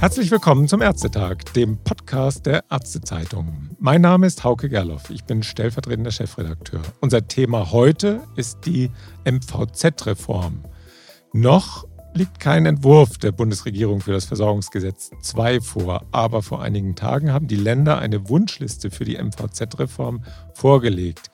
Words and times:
Herzlich 0.00 0.30
willkommen 0.30 0.68
zum 0.68 0.80
Ärztetag, 0.80 1.38
dem 1.56 1.76
Podcast 1.82 2.46
der 2.46 2.62
Ärztezeitung. 2.70 3.70
Mein 3.80 4.00
Name 4.00 4.28
ist 4.28 4.44
Hauke 4.44 4.68
Gerloff, 4.68 5.10
ich 5.10 5.24
bin 5.24 5.42
stellvertretender 5.42 6.12
Chefredakteur. 6.12 6.82
Unser 7.00 7.26
Thema 7.26 7.72
heute 7.72 8.20
ist 8.36 8.60
die 8.64 8.92
MVZ-Reform. 9.24 10.62
Noch 11.32 11.84
liegt 12.14 12.38
kein 12.38 12.64
Entwurf 12.64 13.18
der 13.18 13.32
Bundesregierung 13.32 14.00
für 14.00 14.12
das 14.12 14.24
Versorgungsgesetz 14.24 15.10
2 15.20 15.60
vor, 15.60 16.06
aber 16.12 16.42
vor 16.42 16.62
einigen 16.62 16.94
Tagen 16.94 17.32
haben 17.32 17.48
die 17.48 17.56
Länder 17.56 17.98
eine 17.98 18.28
Wunschliste 18.28 18.92
für 18.92 19.04
die 19.04 19.18
MVZ-Reform 19.20 20.22
vorgelegt. 20.54 21.32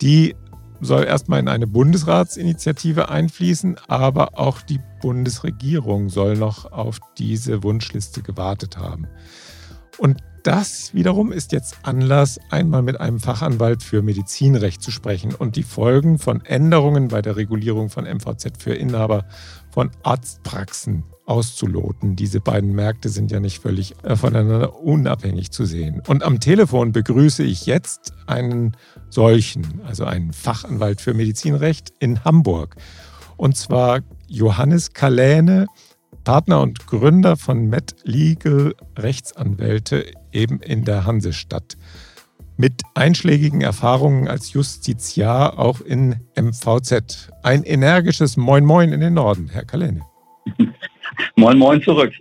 Die 0.00 0.34
soll 0.80 1.04
erstmal 1.04 1.40
in 1.40 1.48
eine 1.48 1.66
Bundesratsinitiative 1.66 3.08
einfließen, 3.08 3.76
aber 3.88 4.38
auch 4.38 4.62
die 4.62 4.80
Bundesregierung 5.00 6.08
soll 6.08 6.36
noch 6.36 6.70
auf 6.72 6.98
diese 7.18 7.62
Wunschliste 7.62 8.22
gewartet 8.22 8.76
haben. 8.76 9.06
Und 9.98 10.22
das 10.42 10.94
wiederum 10.94 11.32
ist 11.32 11.52
jetzt 11.52 11.76
Anlass, 11.82 12.40
einmal 12.50 12.82
mit 12.82 12.98
einem 12.98 13.20
Fachanwalt 13.20 13.82
für 13.82 14.00
Medizinrecht 14.00 14.80
zu 14.80 14.90
sprechen 14.90 15.34
und 15.34 15.56
die 15.56 15.62
Folgen 15.62 16.18
von 16.18 16.42
Änderungen 16.44 17.08
bei 17.08 17.20
der 17.20 17.36
Regulierung 17.36 17.90
von 17.90 18.04
MVZ 18.04 18.54
für 18.58 18.72
Inhaber 18.72 19.26
von 19.70 19.90
Arztpraxen 20.02 21.04
auszuloten. 21.30 22.16
Diese 22.16 22.40
beiden 22.40 22.74
Märkte 22.74 23.08
sind 23.08 23.30
ja 23.30 23.40
nicht 23.40 23.62
völlig 23.62 23.94
äh, 24.02 24.16
voneinander 24.16 24.80
unabhängig 24.80 25.52
zu 25.52 25.64
sehen. 25.64 26.02
Und 26.08 26.24
am 26.24 26.40
Telefon 26.40 26.92
begrüße 26.92 27.44
ich 27.44 27.66
jetzt 27.66 28.12
einen 28.26 28.76
solchen, 29.08 29.80
also 29.86 30.04
einen 30.04 30.32
Fachanwalt 30.32 31.00
für 31.00 31.14
Medizinrecht 31.14 31.94
in 32.00 32.24
Hamburg. 32.24 32.76
Und 33.36 33.56
zwar 33.56 34.00
Johannes 34.26 34.92
Kaläne, 34.92 35.66
Partner 36.24 36.60
und 36.60 36.86
Gründer 36.86 37.36
von 37.36 37.66
Met 37.66 37.94
Legal 38.02 38.74
Rechtsanwälte 38.98 40.04
eben 40.32 40.60
in 40.60 40.84
der 40.84 41.06
Hansestadt. 41.06 41.76
Mit 42.56 42.82
einschlägigen 42.94 43.62
Erfahrungen 43.62 44.28
als 44.28 44.52
Justiziar 44.52 45.58
auch 45.58 45.80
in 45.80 46.16
MVZ. 46.36 47.30
Ein 47.42 47.62
energisches 47.62 48.36
Moin 48.36 48.66
Moin 48.66 48.92
in 48.92 49.00
den 49.00 49.14
Norden, 49.14 49.48
Herr 49.48 49.64
Kaläne. 49.64 50.02
Moin 51.36 51.58
Moin 51.58 51.82
zurück. 51.82 52.12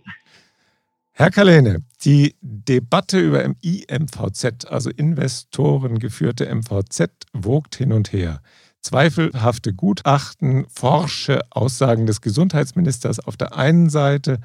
Herr 1.12 1.32
Kaläne, 1.32 1.84
die 2.06 2.36
Debatte 2.42 3.20
über 3.20 3.44
IMVZ, 3.44 4.66
also 4.70 4.90
investorengeführte 4.90 6.46
MVZ, 6.54 7.12
wogt 7.34 7.76
hin 7.76 7.92
und 7.92 8.14
her. 8.14 8.42
Zweifelhafte 8.82 9.74
Gutachten, 9.74 10.66
forsche 10.70 11.42
Aussagen 11.50 12.06
des 12.06 12.22
Gesundheitsministers 12.22 13.20
auf 13.20 13.36
der 13.36 13.56
einen 13.58 13.90
Seite, 13.90 14.40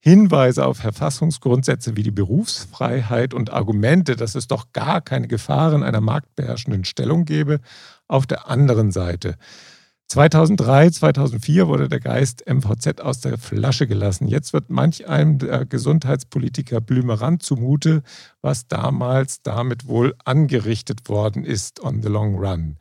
Hinweise 0.00 0.64
auf 0.66 0.78
Verfassungsgrundsätze 0.78 1.96
wie 1.96 2.02
die 2.02 2.10
Berufsfreiheit 2.10 3.34
und 3.34 3.52
Argumente, 3.52 4.16
dass 4.16 4.34
es 4.34 4.46
doch 4.46 4.72
gar 4.72 5.00
keine 5.00 5.28
Gefahren 5.28 5.82
einer 5.82 6.00
marktbeherrschenden 6.00 6.84
Stellung 6.84 7.24
gebe, 7.24 7.60
auf 8.06 8.26
der 8.26 8.48
anderen 8.48 8.90
Seite. 8.90 9.36
2003, 10.08 10.90
2004 10.90 11.68
wurde 11.68 11.88
der 11.90 12.00
Geist 12.00 12.44
MVZ 12.48 13.02
aus 13.02 13.20
der 13.20 13.36
Flasche 13.36 13.86
gelassen. 13.86 14.26
Jetzt 14.26 14.54
wird 14.54 14.70
manch 14.70 15.06
einem 15.06 15.38
der 15.38 15.66
Gesundheitspolitiker 15.66 16.80
Blümerand 16.80 17.42
zumute, 17.42 18.02
was 18.40 18.68
damals 18.68 19.42
damit 19.42 19.86
wohl 19.86 20.14
angerichtet 20.24 21.10
worden 21.10 21.44
ist 21.44 21.80
on 21.80 22.02
the 22.02 22.08
long 22.08 22.36
run. 22.36 22.78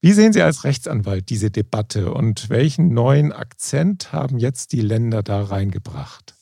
Wie 0.00 0.12
sehen 0.12 0.32
Sie 0.32 0.42
als 0.42 0.64
Rechtsanwalt 0.64 1.28
diese 1.30 1.52
Debatte 1.52 2.12
und 2.12 2.50
welchen 2.50 2.92
neuen 2.92 3.32
Akzent 3.32 4.12
haben 4.12 4.38
jetzt 4.38 4.72
die 4.72 4.80
Länder 4.80 5.22
da 5.22 5.42
reingebracht? 5.42 6.37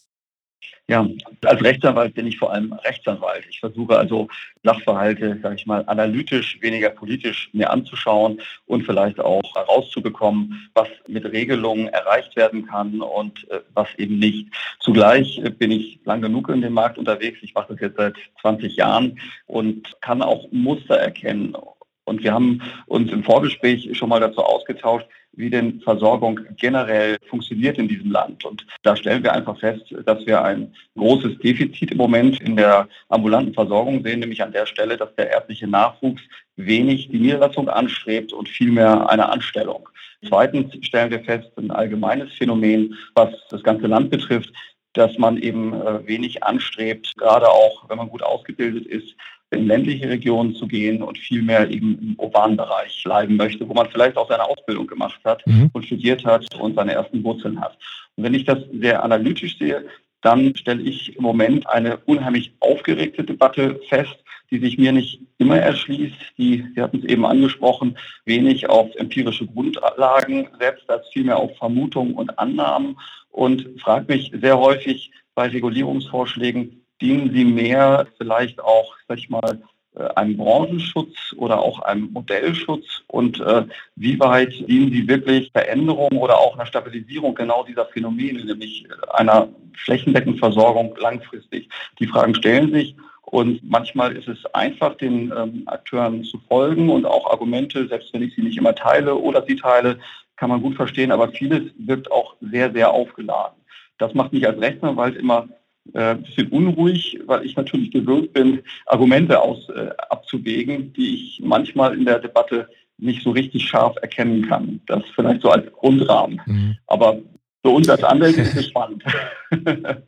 Ja, 0.88 1.04
als 1.44 1.62
Rechtsanwalt 1.64 2.14
bin 2.14 2.28
ich 2.28 2.38
vor 2.38 2.52
allem 2.52 2.72
Rechtsanwalt. 2.72 3.44
Ich 3.50 3.58
versuche 3.58 3.98
also 3.98 4.28
Sachverhalte, 4.62 5.36
sage 5.42 5.56
ich 5.56 5.66
mal, 5.66 5.82
analytisch, 5.88 6.58
weniger 6.60 6.90
politisch 6.90 7.50
mir 7.52 7.70
anzuschauen 7.70 8.40
und 8.66 8.84
vielleicht 8.84 9.18
auch 9.18 9.42
herauszubekommen, 9.56 10.70
was 10.74 10.86
mit 11.08 11.24
Regelungen 11.24 11.88
erreicht 11.88 12.36
werden 12.36 12.66
kann 12.66 13.00
und 13.00 13.50
äh, 13.50 13.60
was 13.74 13.88
eben 13.96 14.20
nicht. 14.20 14.48
Zugleich 14.78 15.38
äh, 15.38 15.50
bin 15.50 15.72
ich 15.72 15.98
lang 16.04 16.22
genug 16.22 16.48
in 16.50 16.62
dem 16.62 16.74
Markt 16.74 16.98
unterwegs. 16.98 17.38
Ich 17.42 17.54
mache 17.54 17.72
das 17.72 17.80
jetzt 17.80 17.96
seit 17.96 18.14
20 18.42 18.76
Jahren 18.76 19.18
und 19.46 20.00
kann 20.02 20.22
auch 20.22 20.46
Muster 20.52 20.96
erkennen 20.98 21.56
und 22.06 22.22
wir 22.22 22.32
haben 22.32 22.62
uns 22.86 23.12
im 23.12 23.22
Vorgespräch 23.22 23.88
schon 23.96 24.08
mal 24.08 24.20
dazu 24.20 24.40
ausgetauscht, 24.40 25.06
wie 25.32 25.50
denn 25.50 25.80
Versorgung 25.80 26.40
generell 26.56 27.18
funktioniert 27.28 27.78
in 27.78 27.88
diesem 27.88 28.10
Land. 28.10 28.44
Und 28.44 28.66
da 28.82 28.96
stellen 28.96 29.22
wir 29.22 29.32
einfach 29.32 29.58
fest, 29.58 29.94
dass 30.06 30.24
wir 30.24 30.42
ein 30.42 30.72
großes 30.96 31.38
Defizit 31.38 31.90
im 31.90 31.98
Moment 31.98 32.40
in 32.40 32.56
der 32.56 32.88
ambulanten 33.08 33.52
Versorgung 33.52 34.02
sehen, 34.02 34.20
nämlich 34.20 34.42
an 34.42 34.52
der 34.52 34.66
Stelle, 34.66 34.96
dass 34.96 35.14
der 35.16 35.30
ärztliche 35.30 35.66
Nachwuchs 35.66 36.22
wenig 36.56 37.08
die 37.08 37.18
Niederlassung 37.18 37.68
anstrebt 37.68 38.32
und 38.32 38.48
vielmehr 38.48 39.10
eine 39.10 39.28
Anstellung. 39.28 39.88
Zweitens 40.26 40.74
stellen 40.86 41.10
wir 41.10 41.22
fest, 41.24 41.50
ein 41.56 41.70
allgemeines 41.70 42.32
Phänomen, 42.32 42.96
was 43.14 43.30
das 43.50 43.62
ganze 43.62 43.88
Land 43.88 44.10
betrifft, 44.10 44.52
dass 44.94 45.18
man 45.18 45.36
eben 45.36 45.74
äh, 45.74 46.06
wenig 46.06 46.42
anstrebt, 46.42 47.12
gerade 47.18 47.48
auch 47.48 47.88
wenn 47.88 47.98
man 47.98 48.08
gut 48.08 48.22
ausgebildet 48.22 48.86
ist, 48.86 49.14
in 49.50 49.66
ländliche 49.66 50.08
Regionen 50.08 50.54
zu 50.54 50.66
gehen 50.66 51.02
und 51.02 51.18
vielmehr 51.18 51.70
eben 51.70 51.98
im 52.00 52.14
urbanen 52.18 52.56
Bereich 52.56 53.02
bleiben 53.04 53.36
möchte, 53.36 53.68
wo 53.68 53.74
man 53.74 53.88
vielleicht 53.88 54.16
auch 54.16 54.28
seine 54.28 54.44
Ausbildung 54.44 54.86
gemacht 54.86 55.20
hat 55.24 55.46
mhm. 55.46 55.70
und 55.72 55.84
studiert 55.86 56.24
hat 56.24 56.54
und 56.56 56.74
seine 56.74 56.92
ersten 56.92 57.22
Wurzeln 57.22 57.60
hat. 57.60 57.78
Und 58.16 58.24
wenn 58.24 58.34
ich 58.34 58.44
das 58.44 58.58
sehr 58.72 59.04
analytisch 59.04 59.58
sehe, 59.58 59.86
dann 60.22 60.56
stelle 60.56 60.82
ich 60.82 61.16
im 61.16 61.22
Moment 61.22 61.68
eine 61.68 61.98
unheimlich 61.98 62.52
aufgeregte 62.58 63.22
Debatte 63.22 63.80
fest, 63.88 64.16
die 64.50 64.58
sich 64.58 64.78
mir 64.78 64.92
nicht 64.92 65.20
immer 65.38 65.58
erschließt, 65.58 66.16
die, 66.38 66.64
Sie 66.74 66.80
hatten 66.82 66.98
es 66.98 67.04
eben 67.04 67.24
angesprochen, 67.24 67.96
wenig 68.24 68.68
auf 68.68 68.94
empirische 68.96 69.46
Grundlagen 69.46 70.48
setzt, 70.58 70.88
als 70.88 71.08
vielmehr 71.12 71.36
auf 71.36 71.56
Vermutungen 71.58 72.14
und 72.14 72.38
Annahmen 72.38 72.96
und 73.30 73.68
fragt 73.80 74.08
mich 74.08 74.32
sehr 74.40 74.58
häufig 74.58 75.10
bei 75.34 75.48
Regulierungsvorschlägen, 75.48 76.85
dienen 77.00 77.32
sie 77.32 77.44
mehr 77.44 78.06
vielleicht 78.18 78.60
auch, 78.60 78.94
sag 79.08 79.18
ich 79.18 79.28
mal, 79.28 79.60
äh, 79.96 80.08
einem 80.14 80.36
Branchenschutz 80.36 81.34
oder 81.36 81.58
auch 81.60 81.80
einem 81.80 82.12
Modellschutz 82.12 83.02
und 83.06 83.40
äh, 83.40 83.64
wie 83.96 84.20
weit 84.20 84.52
dienen 84.68 84.92
sie 84.92 85.08
wirklich 85.08 85.50
Veränderung 85.52 86.18
oder 86.18 86.38
auch 86.38 86.54
einer 86.54 86.66
Stabilisierung 86.66 87.34
genau 87.34 87.64
dieser 87.64 87.86
Phänomene, 87.86 88.44
nämlich 88.44 88.86
einer 89.14 89.48
flächendeckenden 89.74 90.38
Versorgung 90.38 90.94
langfristig. 90.98 91.68
Die 91.98 92.06
Fragen 92.06 92.34
stellen 92.34 92.72
sich 92.72 92.94
und 93.22 93.60
manchmal 93.68 94.16
ist 94.16 94.28
es 94.28 94.44
einfach, 94.54 94.96
den 94.96 95.32
ähm, 95.36 95.62
Akteuren 95.66 96.24
zu 96.24 96.38
folgen 96.46 96.90
und 96.90 97.06
auch 97.06 97.30
Argumente, 97.30 97.88
selbst 97.88 98.12
wenn 98.12 98.22
ich 98.22 98.34
sie 98.34 98.42
nicht 98.42 98.58
immer 98.58 98.74
teile 98.74 99.14
oder 99.14 99.44
sie 99.46 99.56
teile, 99.56 99.98
kann 100.36 100.50
man 100.50 100.60
gut 100.60 100.76
verstehen, 100.76 101.10
aber 101.10 101.30
vieles 101.30 101.62
wirkt 101.78 102.12
auch 102.12 102.36
sehr, 102.40 102.70
sehr 102.72 102.90
aufgeladen. 102.90 103.56
Das 103.98 104.12
macht 104.12 104.34
mich 104.34 104.46
als 104.46 104.60
Rechtsanwalt 104.60 105.16
immer 105.16 105.48
äh, 105.94 106.10
ein 106.10 106.22
bisschen 106.22 106.48
unruhig, 106.48 107.20
weil 107.26 107.44
ich 107.44 107.56
natürlich 107.56 107.90
gewöhnt 107.90 108.32
bin, 108.32 108.60
Argumente 108.86 109.40
aus, 109.40 109.68
äh, 109.70 109.90
abzuwägen, 110.08 110.92
die 110.92 111.14
ich 111.14 111.40
manchmal 111.42 111.96
in 111.96 112.04
der 112.04 112.18
Debatte 112.18 112.68
nicht 112.98 113.22
so 113.22 113.30
richtig 113.30 113.68
scharf 113.68 113.96
erkennen 114.00 114.48
kann. 114.48 114.80
Das 114.86 115.02
vielleicht 115.14 115.42
so 115.42 115.50
als 115.50 115.70
Grundrahmen. 115.72 116.40
Mhm. 116.46 116.76
Aber 116.86 117.18
für 117.66 117.70
uns 117.70 117.88
als 117.88 118.04
Anwälte 118.04 118.42
ist 118.42 118.54
es 118.54 118.66
spannend. 118.66 119.02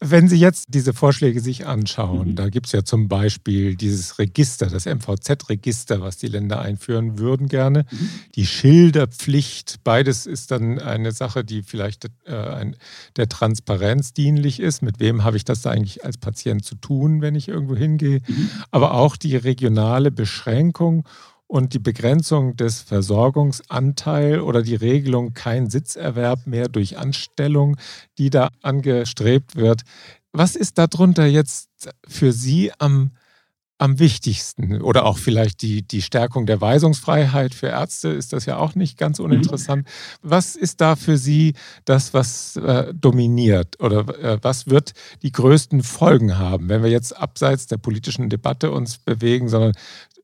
Wenn 0.00 0.28
Sie 0.28 0.38
jetzt 0.38 0.64
diese 0.68 0.92
Vorschläge 0.92 1.38
sich 1.40 1.66
anschauen, 1.66 2.34
da 2.34 2.48
gibt 2.48 2.66
es 2.66 2.72
ja 2.72 2.82
zum 2.82 3.06
Beispiel 3.06 3.76
dieses 3.76 4.18
Register, 4.18 4.66
das 4.66 4.84
MVZ-Register, 4.84 6.00
was 6.00 6.16
die 6.16 6.26
Länder 6.26 6.60
einführen 6.60 7.16
würden 7.16 7.46
gerne, 7.46 7.86
mhm. 7.88 8.10
die 8.34 8.44
Schilderpflicht, 8.44 9.84
beides 9.84 10.26
ist 10.26 10.50
dann 10.50 10.80
eine 10.80 11.12
Sache, 11.12 11.44
die 11.44 11.62
vielleicht 11.62 12.06
äh, 12.24 12.72
der 13.16 13.28
Transparenz 13.28 14.12
dienlich 14.12 14.58
ist. 14.58 14.82
Mit 14.82 14.98
wem 14.98 15.22
habe 15.22 15.36
ich 15.36 15.44
das 15.44 15.62
da 15.62 15.70
eigentlich 15.70 16.04
als 16.04 16.18
Patient 16.18 16.64
zu 16.64 16.74
tun, 16.74 17.22
wenn 17.22 17.36
ich 17.36 17.46
irgendwo 17.46 17.76
hingehe? 17.76 18.20
Mhm. 18.26 18.50
Aber 18.72 18.94
auch 18.94 19.16
die 19.16 19.36
regionale 19.36 20.10
Beschränkung 20.10 21.06
und 21.46 21.74
die 21.74 21.78
Begrenzung 21.78 22.56
des 22.56 22.80
Versorgungsanteils 22.80 24.42
oder 24.42 24.62
die 24.62 24.74
Regelung 24.74 25.34
kein 25.34 25.68
Sitzerwerb 25.68 26.46
mehr 26.46 26.68
durch 26.68 26.98
Anstellung, 26.98 27.76
die 28.18 28.30
da 28.30 28.50
angestrebt 28.62 29.56
wird. 29.56 29.82
Was 30.32 30.56
ist 30.56 30.78
darunter 30.78 31.26
jetzt 31.26 31.68
für 32.08 32.32
Sie 32.32 32.72
am, 32.78 33.12
am 33.78 34.00
wichtigsten? 34.00 34.82
Oder 34.82 35.04
auch 35.04 35.18
vielleicht 35.18 35.62
die, 35.62 35.86
die 35.86 36.02
Stärkung 36.02 36.46
der 36.46 36.60
Weisungsfreiheit 36.60 37.54
für 37.54 37.68
Ärzte 37.68 38.08
ist 38.08 38.32
das 38.32 38.46
ja 38.46 38.56
auch 38.56 38.74
nicht 38.74 38.98
ganz 38.98 39.20
uninteressant. 39.20 39.84
Mhm. 39.84 39.90
Was 40.22 40.56
ist 40.56 40.80
da 40.80 40.96
für 40.96 41.18
Sie 41.18 41.54
das, 41.84 42.14
was 42.14 42.56
äh, 42.56 42.92
dominiert? 42.94 43.78
Oder 43.80 44.08
äh, 44.18 44.38
was 44.42 44.68
wird 44.68 44.92
die 45.22 45.30
größten 45.30 45.84
Folgen 45.84 46.36
haben, 46.36 46.68
wenn 46.68 46.82
wir 46.82 46.90
jetzt 46.90 47.16
abseits 47.16 47.68
der 47.68 47.76
politischen 47.76 48.28
Debatte 48.28 48.72
uns 48.72 48.98
bewegen, 48.98 49.48
sondern 49.48 49.74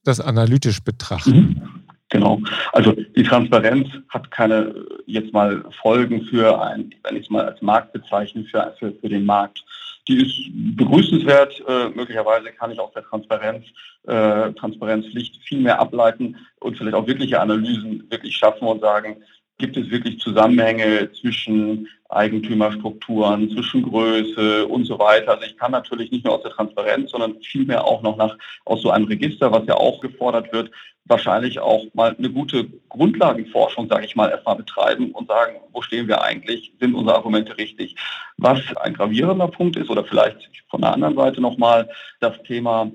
das 0.05 0.20
analytisch 0.20 0.82
betrachten? 0.82 1.81
Genau. 2.11 2.41
Also 2.73 2.93
die 2.93 3.23
Transparenz 3.23 3.88
hat 4.08 4.31
keine 4.31 4.75
jetzt 5.06 5.32
mal 5.32 5.64
Folgen 5.81 6.25
für 6.25 6.61
ein, 6.61 6.93
wenn 7.05 7.17
ich 7.17 7.25
es 7.25 7.31
mal 7.31 7.47
als 7.47 7.62
Markt 7.62 7.93
bezeichne, 7.93 8.44
für, 8.44 8.75
für, 8.79 8.93
für 8.93 9.08
den 9.08 9.25
Markt. 9.25 9.64
Die 10.08 10.26
ist 10.26 10.76
begrüßenswert. 10.76 11.62
Äh, 11.69 11.91
möglicherweise 11.91 12.50
kann 12.50 12.73
ich 12.73 12.81
aus 12.81 12.93
der 12.94 13.05
Transparenz, 13.05 13.64
äh, 14.08 14.52
Transparenzpflicht 14.55 15.41
viel 15.44 15.61
mehr 15.61 15.79
ableiten 15.79 16.37
und 16.58 16.76
vielleicht 16.76 16.96
auch 16.96 17.06
wirkliche 17.06 17.41
Analysen 17.41 18.05
wirklich 18.11 18.37
schaffen 18.37 18.67
und 18.67 18.81
sagen, 18.81 19.23
gibt 19.61 19.77
es 19.77 19.91
wirklich 19.91 20.19
Zusammenhänge 20.19 21.11
zwischen 21.12 21.87
Eigentümerstrukturen, 22.09 23.51
zwischen 23.51 23.83
Größe 23.83 24.67
und 24.67 24.85
so 24.85 24.99
weiter. 24.99 25.33
Also 25.33 25.45
ich 25.45 25.57
kann 25.57 25.71
natürlich 25.71 26.11
nicht 26.11 26.25
nur 26.25 26.35
aus 26.35 26.43
der 26.43 26.51
Transparenz, 26.51 27.12
sondern 27.12 27.41
vielmehr 27.43 27.85
auch 27.85 28.03
noch 28.03 28.17
nach, 28.17 28.37
aus 28.65 28.83
so 28.83 28.91
einem 28.91 29.07
Register, 29.07 29.53
was 29.53 29.67
ja 29.67 29.75
auch 29.75 30.01
gefordert 30.01 30.53
wird, 30.53 30.71
wahrscheinlich 31.05 31.61
auch 31.61 31.85
mal 31.95 32.17
eine 32.17 32.31
gute 32.31 32.67
Grundlagenforschung, 32.89 33.89
sage 33.89 34.07
ich 34.07 34.17
mal, 34.17 34.31
erstmal 34.31 34.57
betreiben 34.57 35.12
und 35.12 35.29
sagen, 35.29 35.57
wo 35.73 35.83
stehen 35.83 36.09
wir 36.09 36.23
eigentlich, 36.23 36.73
sind 36.81 36.95
unsere 36.95 37.17
Argumente 37.17 37.56
richtig. 37.59 37.97
Was 38.39 38.61
ein 38.79 38.95
gravierender 38.95 39.49
Punkt 39.49 39.77
ist 39.77 39.91
oder 39.91 40.05
vielleicht 40.05 40.51
von 40.69 40.81
der 40.81 40.93
anderen 40.93 41.17
Seite 41.17 41.41
nochmal 41.41 41.89
das 42.21 42.41
Thema 42.43 42.91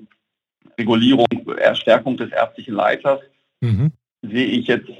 Regulierung, 0.78 1.26
Erstärkung 1.58 2.16
des 2.16 2.30
ärztlichen 2.32 2.74
Leiters, 2.74 3.20
mhm. 3.60 3.92
sehe 4.22 4.46
ich 4.46 4.66
jetzt 4.66 4.90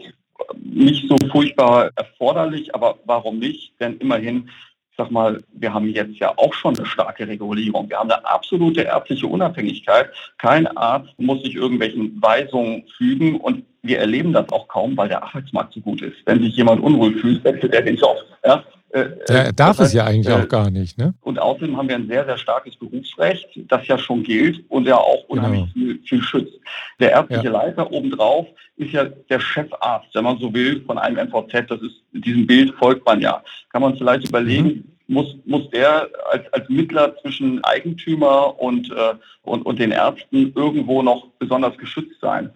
nicht 0.55 1.09
so 1.09 1.17
furchtbar 1.31 1.91
erforderlich, 1.97 2.75
aber 2.75 2.99
warum 3.05 3.39
nicht? 3.39 3.73
Denn 3.81 3.97
immerhin, 3.99 4.49
ich 4.91 4.97
sag 4.97 5.11
mal, 5.11 5.43
wir 5.53 5.73
haben 5.73 5.89
jetzt 5.89 6.19
ja 6.19 6.33
auch 6.37 6.55
schon 6.55 6.77
eine 6.77 6.87
starke 6.87 7.29
Regulierung. 7.29 7.89
Wir 7.89 7.99
haben 7.99 8.11
eine 8.11 8.27
absolute 8.27 8.83
ärztliche 8.83 9.27
Unabhängigkeit. 9.27 10.11
Kein 10.39 10.67
Arzt 10.77 11.13
muss 11.19 11.43
sich 11.43 11.55
irgendwelchen 11.55 12.21
Weisungen 12.23 12.85
fügen 12.97 13.37
und 13.37 13.65
wir 13.83 13.99
erleben 13.99 14.33
das 14.33 14.49
auch 14.51 14.69
kaum, 14.69 14.97
weil 14.97 15.09
der 15.09 15.23
Arbeitsmarkt 15.23 15.75
so 15.75 15.81
gut 15.81 16.03
ist. 16.03 16.17
Wenn 16.25 16.43
sich 16.43 16.57
jemand 16.57 16.83
unwohl 16.83 17.15
fühlt, 17.15 17.45
wechselt 17.45 17.75
er 17.75 17.83
den 17.83 17.97
Job. 17.97 18.17
Ja? 18.45 18.65
Äh, 18.97 19.11
der 19.29 19.53
darf 19.53 19.79
es 19.79 19.93
ja 19.93 20.05
eigentlich 20.05 20.35
äh, 20.35 20.39
auch 20.39 20.49
gar 20.49 20.71
nicht. 20.71 20.97
Ne? 20.97 21.13
Und 21.21 21.39
außerdem 21.39 21.77
haben 21.77 21.89
wir 21.89 21.97
ein 21.97 22.09
sehr, 22.09 22.25
sehr 22.25 22.39
starkes 22.39 22.77
Berufsrecht, 22.77 23.47
das 23.69 23.87
ja 23.87 23.99
schon 23.99 24.23
gilt 24.23 24.65
und 24.71 24.87
ja 24.87 24.97
auch 24.97 25.25
unheimlich 25.29 25.73
genau. 25.75 25.87
viel, 25.87 26.01
viel, 26.03 26.23
schützt. 26.23 26.59
Der 26.99 27.11
ärztliche 27.11 27.45
ja. 27.45 27.53
Leiter 27.53 27.93
obendrauf 27.93 28.47
ist 28.77 28.93
ja 28.93 29.05
der 29.05 29.41
Chefarzt, 29.41 30.15
wenn 30.15 30.25
man 30.25 30.39
so 30.39 30.53
will, 30.55 30.83
von 30.87 30.97
einem 30.97 31.29
MVZ. 31.29 31.69
Das 31.69 31.83
ist, 31.83 32.03
diesem 32.13 32.47
Bild 32.47 32.75
folgt 32.77 33.05
man 33.05 33.21
ja. 33.21 33.43
Kann 33.71 33.83
man 33.83 33.97
vielleicht 33.97 34.29
überlegen, 34.29 34.69
mhm. 35.07 35.15
muss, 35.15 35.37
muss 35.45 35.69
der 35.71 36.09
als, 36.31 36.51
als 36.55 36.67
Mittler 36.71 37.15
zwischen 37.21 37.63
Eigentümer 37.65 38.59
und, 38.59 38.91
äh, 38.91 39.15
und, 39.43 39.67
und 39.67 39.79
den 39.79 39.91
Ärzten 39.91 40.55
irgendwo 40.55 41.03
noch 41.03 41.27
besonders 41.39 41.77
geschützt 41.77 42.19
sein? 42.23 42.51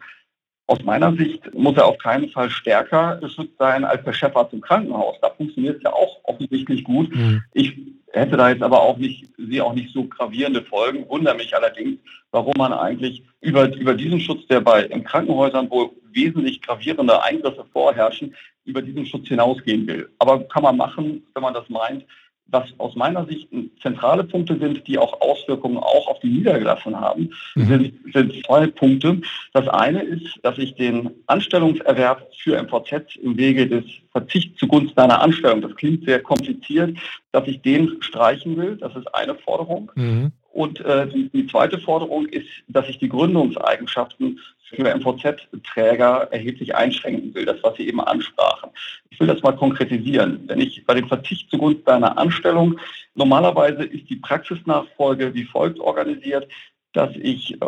Aus 0.71 0.85
meiner 0.85 1.13
Sicht 1.17 1.53
muss 1.53 1.77
er 1.77 1.87
auf 1.87 1.99
keinen 1.99 2.29
Fall 2.31 2.49
stärker 2.49 3.17
geschützt 3.17 3.59
sein 3.59 3.83
als 3.83 4.05
der 4.05 4.13
Chefarzt 4.13 4.53
im 4.53 4.61
Krankenhaus. 4.61 5.17
Da 5.21 5.31
funktioniert 5.31 5.79
es 5.79 5.83
ja 5.83 5.93
auch 5.93 6.21
offensichtlich 6.23 6.85
gut. 6.85 7.13
Mhm. 7.13 7.43
Ich 7.55 7.77
hätte 8.13 8.37
da 8.37 8.51
jetzt 8.51 8.63
aber 8.63 8.81
auch 8.81 8.97
nicht, 8.97 9.29
sehe 9.37 9.65
auch 9.65 9.75
nicht 9.75 9.93
so 9.93 10.05
gravierende 10.05 10.63
Folgen. 10.63 11.09
Wundere 11.09 11.35
mich 11.35 11.53
allerdings, 11.57 11.99
warum 12.31 12.55
man 12.57 12.73
eigentlich 12.73 13.25
über, 13.41 13.75
über 13.75 13.95
diesen 13.95 14.21
Schutz, 14.21 14.47
der 14.47 14.61
bei 14.61 14.85
in 14.85 15.03
Krankenhäusern, 15.03 15.69
wo 15.69 15.93
wesentlich 16.13 16.63
gravierende 16.63 17.21
Eingriffe 17.21 17.65
vorherrschen, 17.73 18.37
über 18.65 18.81
diesen 18.81 19.07
Schutz 19.07 19.27
hinausgehen 19.27 19.89
will. 19.89 20.09
Aber 20.21 20.45
kann 20.45 20.63
man 20.63 20.77
machen, 20.77 21.27
wenn 21.35 21.43
man 21.43 21.55
das 21.55 21.69
meint 21.69 22.05
was 22.51 22.69
aus 22.79 22.97
meiner 22.97 23.27
Sicht 23.27 23.49
zentrale 23.81 24.25
Punkte 24.25 24.59
sind, 24.59 24.87
die 24.87 24.99
auch 24.99 25.21
Auswirkungen 25.21 25.79
auch 25.79 26.09
auf 26.09 26.21
die 26.21 26.29
Niedergelassenen 26.29 27.01
haben, 27.01 27.31
mhm. 27.55 27.67
sind, 27.67 27.95
sind 28.13 28.47
zwei 28.47 28.67
Punkte. 28.67 29.21
Das 29.53 29.69
eine 29.69 30.03
ist, 30.03 30.39
dass 30.43 30.59
ich 30.59 30.75
den 30.75 31.11
Anstellungserwerb 31.27 32.29
für 32.37 32.61
MVZ 32.63 33.17
im 33.17 33.37
Wege 33.37 33.67
des 33.67 33.85
Verzichts 34.13 34.59
zugunsten 34.59 34.99
einer 34.99 35.23
Anstellung, 35.23 35.61
das 35.63 35.75
klingt 35.77 36.05
sehr 36.05 36.21
kompliziert, 36.21 36.99
dass 37.33 37.47
ich 37.47 37.63
den 37.63 38.03
streichen 38.03 38.57
will. 38.57 38.77
Das 38.77 38.95
ist 38.97 39.15
eine 39.15 39.35
Forderung. 39.37 39.93
Mhm. 39.95 40.33
Und 40.53 40.81
äh, 40.81 41.07
die, 41.07 41.29
die, 41.29 41.47
zweite 41.47 41.79
Forderung 41.79 42.27
ist, 42.27 42.49
dass 42.69 42.89
ich 42.89 42.99
die 42.99 43.09
Gründungseigenschaften 43.09 44.41
für 44.69 44.95
MVZ-Träger 44.97 46.29
erheblich 46.33 46.75
einschränken 46.75 47.35
will, 47.35 47.45
das, 47.45 47.63
was 47.63 47.77
Sie 47.77 47.87
eben 47.87 48.01
ansprachen. 48.01 48.71
Ich 49.11 49.21
will 49.21 49.29
das 49.29 49.43
mal 49.43 49.57
konkretisieren. 49.57 50.43
Wenn 50.47 50.61
ich 50.61 50.85
bei 50.87 50.95
dem 50.95 51.09
Verzicht 51.09 51.51
zugunsten 51.51 51.89
einer 51.89 52.19
Anstellung, 52.19 52.79
normalerweise 53.15 53.85
ist 53.85 54.11
die 54.11 54.17
Praxisnachfolge 54.17 55.35
wie 55.35 55.45
folgt 55.45 55.79
organisiert, 55.79 56.49
dass 56.93 57.15
ich 57.17 57.61
äh, 57.63 57.67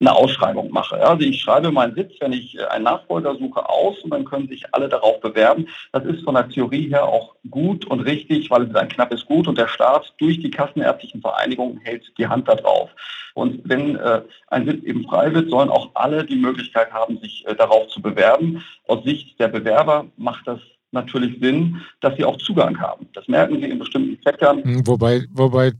eine 0.00 0.14
Ausschreibung 0.14 0.70
mache. 0.70 0.96
Also 0.96 1.26
ich 1.26 1.40
schreibe 1.40 1.72
meinen 1.72 1.94
Sitz, 1.94 2.12
wenn 2.20 2.32
ich 2.32 2.58
äh, 2.58 2.64
einen 2.64 2.84
Nachfolger 2.84 3.34
suche, 3.36 3.66
aus 3.68 3.98
und 4.00 4.10
dann 4.10 4.24
können 4.24 4.48
sich 4.48 4.62
alle 4.72 4.88
darauf 4.88 5.20
bewerben. 5.20 5.66
Das 5.92 6.04
ist 6.04 6.22
von 6.22 6.34
der 6.34 6.48
Theorie 6.48 6.88
her 6.88 7.04
auch 7.04 7.34
gut 7.50 7.86
und 7.86 8.00
richtig, 8.00 8.50
weil 8.50 8.64
es 8.64 8.74
ein 8.74 8.88
knappes 8.88 9.24
Gut 9.24 9.48
und 9.48 9.56
der 9.56 9.68
Staat 9.68 10.12
durch 10.18 10.38
die 10.40 10.50
kassenärztlichen 10.50 11.22
Vereinigungen 11.22 11.78
hält 11.78 12.12
die 12.18 12.26
Hand 12.26 12.46
darauf. 12.48 12.90
Und 13.34 13.60
wenn 13.64 13.96
äh, 13.96 14.22
ein 14.48 14.66
Sitz 14.66 14.84
eben 14.84 15.04
frei 15.04 15.32
wird, 15.32 15.50
sollen 15.50 15.70
auch 15.70 15.90
alle 15.94 16.24
die 16.24 16.36
Möglichkeit 16.36 16.92
haben, 16.92 17.18
sich 17.20 17.46
äh, 17.46 17.54
darauf 17.54 17.88
zu 17.88 18.02
bewerben. 18.02 18.62
Aus 18.88 19.02
Sicht 19.04 19.40
der 19.40 19.48
Bewerber 19.48 20.06
macht 20.16 20.46
das 20.46 20.60
natürlich 20.92 21.38
Sinn, 21.40 21.80
dass 22.00 22.16
sie 22.16 22.24
auch 22.24 22.36
Zugang 22.38 22.78
haben. 22.78 23.08
Das 23.14 23.28
merken 23.28 23.60
sie 23.60 23.68
in 23.68 23.78
bestimmten 23.78 24.18
Sektoren. 24.22 24.62
Hm, 24.62 24.86
wobei, 24.86 25.24
wobei 25.32 25.72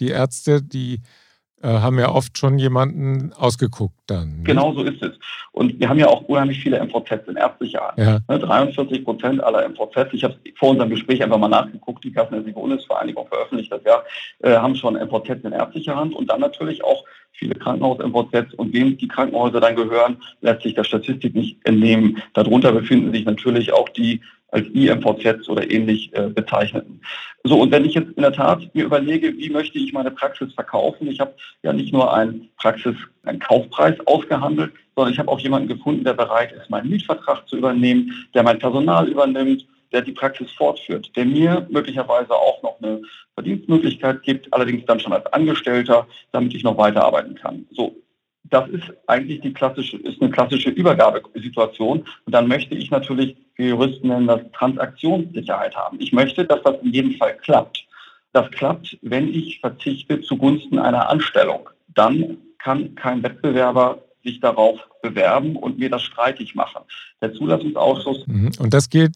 die 0.00 0.08
Ärzte, 0.08 0.62
die 0.62 1.00
haben 1.62 1.98
ja 1.98 2.10
oft 2.10 2.38
schon 2.38 2.58
jemanden 2.58 3.32
ausgeguckt 3.32 3.94
dann. 4.06 4.38
Ne? 4.38 4.44
Genau 4.44 4.72
so 4.72 4.82
ist 4.82 5.02
es. 5.02 5.18
Und 5.52 5.78
wir 5.80 5.88
haben 5.88 5.98
ja 5.98 6.06
auch 6.06 6.22
unheimlich 6.22 6.60
viele 6.60 6.78
MVZs 6.78 7.26
in 7.26 7.36
ärztlicher 7.36 7.80
Hand. 7.80 7.98
Ja. 7.98 8.38
43 8.38 8.98
ne, 8.98 9.04
Prozent 9.04 9.42
aller 9.42 9.68
MVZs, 9.68 10.12
ich 10.12 10.24
habe 10.24 10.36
vor 10.56 10.70
unserem 10.70 10.90
Gespräch 10.90 11.22
einfach 11.22 11.38
mal 11.38 11.48
nachgeguckt, 11.48 12.04
die 12.04 12.12
Kassenärztliche 12.12 12.58
Bundesvereinigung 12.58 13.26
veröffentlicht 13.26 13.72
das 13.72 13.80
ja, 13.84 14.02
äh, 14.40 14.56
haben 14.56 14.76
schon 14.76 14.94
MVZs 14.94 15.44
in 15.44 15.52
ärztlicher 15.52 15.96
Hand 15.96 16.14
und 16.14 16.30
dann 16.30 16.40
natürlich 16.40 16.84
auch 16.84 17.04
viele 17.32 17.54
Krankenhaus-MVZs 17.54 18.54
und 18.54 18.72
wem 18.72 18.96
die 18.96 19.08
Krankenhäuser 19.08 19.60
dann 19.60 19.76
gehören, 19.76 20.18
lässt 20.40 20.62
sich 20.62 20.74
der 20.74 20.84
Statistik 20.84 21.34
nicht 21.34 21.58
entnehmen. 21.64 22.22
Darunter 22.34 22.72
befinden 22.72 23.12
sich 23.12 23.24
natürlich 23.24 23.72
auch 23.72 23.88
die 23.88 24.20
als 24.50 24.66
IMVZs 24.72 25.48
oder 25.48 25.70
ähnlich 25.70 26.10
äh, 26.14 26.28
bezeichneten. 26.28 27.00
So, 27.44 27.60
und 27.60 27.70
wenn 27.70 27.84
ich 27.84 27.94
jetzt 27.94 28.12
in 28.16 28.22
der 28.22 28.32
Tat 28.32 28.74
mir 28.74 28.84
überlege, 28.84 29.36
wie 29.36 29.50
möchte 29.50 29.78
ich 29.78 29.92
meine 29.92 30.10
Praxis 30.10 30.52
verkaufen, 30.54 31.08
ich 31.08 31.20
habe 31.20 31.34
ja 31.62 31.72
nicht 31.72 31.92
nur 31.92 32.12
einen 32.12 32.48
Praxis, 32.56 32.96
einen 33.24 33.38
Kaufpreis 33.38 33.94
ausgehandelt, 34.06 34.72
sondern 34.96 35.12
ich 35.12 35.18
habe 35.18 35.30
auch 35.30 35.40
jemanden 35.40 35.68
gefunden, 35.68 36.04
der 36.04 36.14
bereit 36.14 36.52
ist, 36.52 36.70
meinen 36.70 36.90
Mietvertrag 36.90 37.48
zu 37.48 37.56
übernehmen, 37.56 38.26
der 38.34 38.42
mein 38.42 38.58
Personal 38.58 39.08
übernimmt, 39.08 39.66
der 39.92 40.02
die 40.02 40.12
Praxis 40.12 40.50
fortführt, 40.52 41.14
der 41.16 41.24
mir 41.24 41.66
möglicherweise 41.70 42.34
auch 42.34 42.62
noch 42.62 42.80
eine 42.82 43.00
Verdienstmöglichkeit 43.34 44.22
gibt, 44.22 44.52
allerdings 44.52 44.84
dann 44.86 45.00
schon 45.00 45.12
als 45.12 45.26
Angestellter, 45.26 46.06
damit 46.32 46.54
ich 46.54 46.62
noch 46.62 46.76
weiterarbeiten 46.76 47.34
kann. 47.34 47.66
So, 47.70 47.94
das 48.50 48.68
ist 48.70 48.84
eigentlich 49.06 49.40
die 49.40 49.52
klassische, 49.52 49.96
ist 49.98 50.20
eine 50.20 50.30
klassische 50.30 50.70
Übergabesituation. 50.70 52.00
Und 52.00 52.32
dann 52.34 52.48
möchte 52.48 52.74
ich 52.74 52.90
natürlich, 52.90 53.36
wir 53.56 53.68
Juristen 53.68 54.08
nennen 54.08 54.26
das 54.26 54.40
Transaktionssicherheit 54.52 55.76
haben. 55.76 55.98
Ich 56.00 56.12
möchte, 56.12 56.44
dass 56.44 56.62
das 56.62 56.76
in 56.82 56.92
jedem 56.92 57.12
Fall 57.14 57.36
klappt. 57.38 57.84
Das 58.32 58.50
klappt, 58.50 58.98
wenn 59.02 59.32
ich 59.32 59.60
verzichte 59.60 60.20
zugunsten 60.20 60.78
einer 60.78 61.08
Anstellung. 61.08 61.68
Dann 61.88 62.38
kann 62.58 62.94
kein 62.94 63.22
Wettbewerber 63.22 64.02
sich 64.24 64.40
darauf 64.40 64.78
bewerben 65.02 65.56
und 65.56 65.78
mir 65.78 65.90
das 65.90 66.02
streitig 66.02 66.54
machen. 66.54 66.82
Der 67.20 67.32
Zulassungsausschuss. 67.32 68.26
Mhm. 68.26 68.50
Und 68.58 68.74
das 68.74 68.90
geht, 68.90 69.12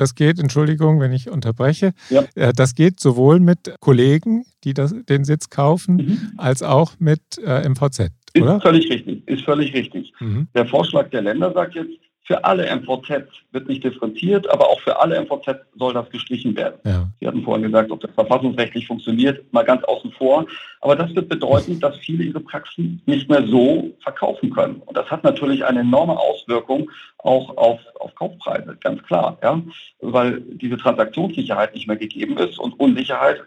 das 0.00 0.14
geht, 0.14 0.38
Entschuldigung, 0.38 0.98
wenn 1.00 1.12
ich 1.12 1.30
unterbreche, 1.30 1.92
ja. 2.08 2.24
Äh, 2.34 2.52
das 2.54 2.74
geht 2.74 3.00
sowohl 3.00 3.38
mit 3.38 3.74
Kollegen, 3.80 4.44
die 4.64 4.74
das, 4.74 4.94
den 5.08 5.24
Sitz 5.24 5.50
kaufen, 5.50 5.96
mhm. 5.96 6.32
als 6.38 6.62
auch 6.62 6.94
mit 6.98 7.20
äh, 7.44 7.68
MVZ, 7.68 8.10
ist 8.32 8.42
oder? 8.42 8.60
völlig 8.60 8.90
richtig, 8.90 9.26
ist 9.26 9.44
völlig 9.44 9.74
richtig. 9.74 10.12
Mhm. 10.20 10.48
Der 10.54 10.66
Vorschlag 10.66 11.10
der 11.10 11.22
Länder 11.22 11.52
sagt 11.52 11.74
jetzt, 11.74 11.98
für 12.30 12.44
alle 12.44 12.64
MVZ 12.76 13.26
wird 13.50 13.68
nicht 13.68 13.82
differenziert, 13.82 14.48
aber 14.48 14.68
auch 14.68 14.80
für 14.82 15.00
alle 15.00 15.20
MVZ 15.20 15.62
soll 15.74 15.92
das 15.94 16.08
gestrichen 16.10 16.56
werden. 16.56 16.78
Ja. 16.84 17.08
Sie 17.18 17.26
hatten 17.26 17.42
vorhin 17.42 17.64
gesagt, 17.64 17.90
ob 17.90 18.00
das 18.00 18.12
verfassungsrechtlich 18.12 18.86
funktioniert, 18.86 19.52
mal 19.52 19.64
ganz 19.64 19.82
außen 19.82 20.12
vor. 20.12 20.46
Aber 20.80 20.94
das 20.94 21.12
wird 21.16 21.28
bedeuten, 21.28 21.80
dass 21.80 21.96
viele 21.96 22.22
ihre 22.22 22.38
Praxen 22.38 23.02
nicht 23.06 23.28
mehr 23.28 23.44
so 23.48 23.90
verkaufen 24.04 24.50
können. 24.50 24.76
Und 24.86 24.96
das 24.96 25.10
hat 25.10 25.24
natürlich 25.24 25.64
eine 25.64 25.80
enorme 25.80 26.16
Auswirkung 26.16 26.88
auch 27.18 27.56
auf, 27.56 27.80
auf 27.98 28.14
Kaufpreise, 28.14 28.76
ganz 28.80 29.02
klar. 29.02 29.36
Ja? 29.42 29.60
Weil 30.00 30.40
diese 30.40 30.76
Transaktionssicherheit 30.76 31.74
nicht 31.74 31.88
mehr 31.88 31.96
gegeben 31.96 32.38
ist 32.38 32.60
und 32.60 32.78
Unsicherheit 32.78 33.42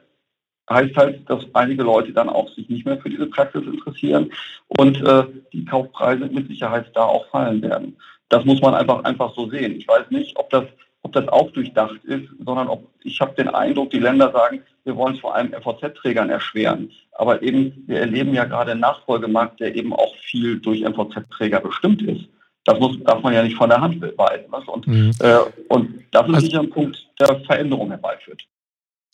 heißt 0.70 0.96
halt, 0.96 1.30
dass 1.30 1.46
einige 1.54 1.84
Leute 1.84 2.14
dann 2.14 2.30
auch 2.30 2.50
sich 2.50 2.70
nicht 2.70 2.86
mehr 2.86 2.98
für 2.98 3.10
diese 3.10 3.28
Praxis 3.28 3.64
interessieren 3.66 4.32
und 4.68 5.02
äh, 5.02 5.26
die 5.52 5.66
Kaufpreise 5.66 6.26
mit 6.28 6.48
Sicherheit 6.48 6.88
da 6.94 7.04
auch 7.04 7.28
fallen 7.30 7.62
werden. 7.62 7.98
Das 8.30 8.46
muss 8.46 8.62
man 8.62 8.74
einfach, 8.74 9.04
einfach 9.04 9.34
so 9.36 9.50
sehen. 9.50 9.76
Ich 9.76 9.88
weiß 9.88 10.10
nicht, 10.10 10.38
ob 10.38 10.50
das, 10.50 10.64
ob 11.02 11.12
das 11.14 11.28
auch 11.28 11.52
durchdacht 11.52 12.04
ist, 12.06 12.28
sondern 12.44 12.68
ob 12.68 12.88
ich 13.04 13.20
habe 13.20 13.36
den 13.36 13.50
Eindruck, 13.50 13.92
die 13.92 14.00
Länder 14.00 14.32
sagen, 14.32 14.62
wir 14.86 14.96
wollen 14.96 15.16
es 15.16 15.20
vor 15.20 15.36
allem 15.36 15.52
MVZ-Trägern 15.52 16.30
erschweren. 16.30 16.90
Aber 17.12 17.42
eben, 17.42 17.84
wir 17.88 18.00
erleben 18.00 18.34
ja 18.34 18.46
gerade 18.46 18.72
einen 18.72 18.80
Nachfolgemarkt, 18.80 19.60
der 19.60 19.76
eben 19.76 19.94
auch 19.94 20.16
viel 20.18 20.60
durch 20.60 20.82
MVZ-Träger 20.82 21.60
bestimmt 21.60 22.02
ist. 22.02 22.26
Das 22.66 22.80
muss, 22.80 22.98
darf 23.04 23.22
man 23.22 23.34
ja 23.34 23.44
nicht 23.44 23.58
von 23.58 23.70
der 23.70 23.82
Hand 23.82 24.02
weisen. 24.02 24.52
Und, 24.68 24.88
mhm. 24.88 25.12
äh, 25.20 25.38
und 25.68 26.04
das 26.12 26.28
ist 26.28 26.34
also, 26.34 26.46
sicher 26.46 26.60
ein 26.62 26.70
Punkt, 26.70 27.08
der 27.20 27.40
Veränderung 27.42 27.90
herbeiführt. 27.90 28.42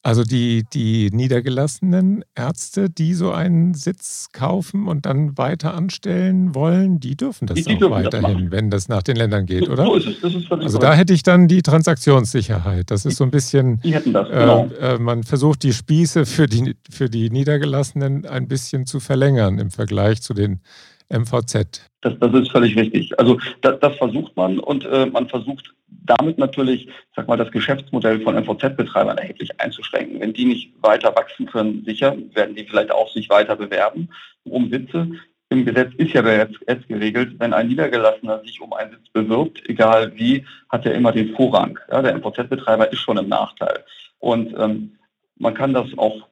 Also 0.02 0.24
die, 0.24 0.64
die 0.74 1.10
niedergelassenen 1.12 2.24
Ärzte, 2.34 2.90
die 2.90 3.14
so 3.14 3.32
einen 3.32 3.74
Sitz 3.74 4.30
kaufen 4.32 4.88
und 4.88 5.06
dann 5.06 5.38
weiter 5.38 5.74
anstellen 5.74 6.56
wollen, 6.56 7.02
die 7.02 7.18
dürfen 7.18 7.48
das 7.48 7.56
die, 7.56 7.64
die 7.64 7.76
auch 7.76 7.80
dürfen 7.80 7.92
weiterhin, 7.92 8.44
das 8.46 8.52
wenn 8.52 8.70
das 8.70 8.88
nach 8.88 9.04
den 9.04 9.18
Ländern 9.18 9.46
geht, 9.46 9.68
oder? 9.68 9.84
So 9.86 9.96
ist 9.96 10.08
es. 10.08 10.22
Das 10.22 10.34
ist 10.34 10.52
also 10.52 10.78
da 10.78 10.94
hätte 10.94 11.14
ich 11.14 11.24
dann 11.24 11.50
die 11.50 11.62
Transaktionssicherheit. 11.62 12.92
Das 12.92 13.06
ist 13.06 13.18
so 13.18 13.26
ein 13.26 13.32
bisschen, 13.32 13.82
die 13.82 13.94
hätten 13.94 14.14
das, 14.14 14.30
genau. 14.30 14.70
äh, 14.80 14.98
man 14.98 15.24
versucht 15.24 15.64
die 15.64 15.74
Spieße 15.74 16.26
für 16.26 16.48
die, 16.48 16.78
für 16.90 17.10
die 17.10 17.30
Niedergelassenen 17.30 18.26
ein 18.26 18.48
bisschen 18.48 18.86
zu 18.86 19.02
verlängern 19.02 19.60
im 19.60 19.70
Vergleich 19.70 20.22
zu 20.22 20.34
den 20.34 20.62
MVZ. 21.10 21.90
Das, 22.02 22.14
das 22.20 22.34
ist 22.34 22.52
völlig 22.52 22.78
richtig. 22.78 23.18
Also 23.20 23.40
das, 23.62 23.80
das 23.80 23.96
versucht 23.98 24.36
man 24.38 24.60
und 24.60 24.86
äh, 24.86 25.06
man 25.08 25.28
versucht 25.28 25.74
damit 25.88 26.38
natürlich, 26.38 26.88
sag 27.16 27.28
mal, 27.28 27.38
das 27.38 27.52
Geschäftsmodell 27.52 28.22
von 28.22 28.36
MVZ-Betreibern 28.36 29.18
erheblich 29.18 29.60
einzuschränken. 29.60 30.20
Wenn 30.20 30.34
die 30.34 30.46
nicht 30.46 30.74
weiter 30.82 31.16
wachsen 31.16 31.46
können, 31.46 31.84
sicher, 31.86 32.16
werden 32.34 32.56
die 32.56 32.64
vielleicht 32.64 32.92
auch 32.92 33.12
sich 33.12 33.30
weiter 33.30 33.56
bewerben 33.56 34.10
um 34.44 34.70
Sitze. 34.70 35.10
Im 35.50 35.66
Gesetz 35.66 35.92
ist 35.98 36.14
ja 36.14 36.24
jetzt 36.28 36.88
geregelt, 36.88 37.40
wenn 37.40 37.54
ein 37.54 37.68
Niedergelassener 37.68 38.42
sich 38.44 38.62
um 38.62 38.72
einen 38.74 38.92
Sitz 38.92 39.10
bewirbt, 39.12 39.68
egal 39.68 40.12
wie, 40.16 40.46
hat 40.70 40.86
er 40.86 40.94
immer 40.94 41.12
den 41.12 41.36
Vorrang. 41.36 41.80
Ja, 41.90 42.04
der 42.04 42.16
MVZ-Betreiber 42.18 42.92
ist 42.92 43.00
schon 43.00 43.18
im 43.18 43.30
Nachteil. 43.30 43.84
Und 44.20 44.54
ähm, 44.58 44.98
man 45.38 45.56
kann 45.56 45.74
das 45.74 45.88
auch 45.98 46.28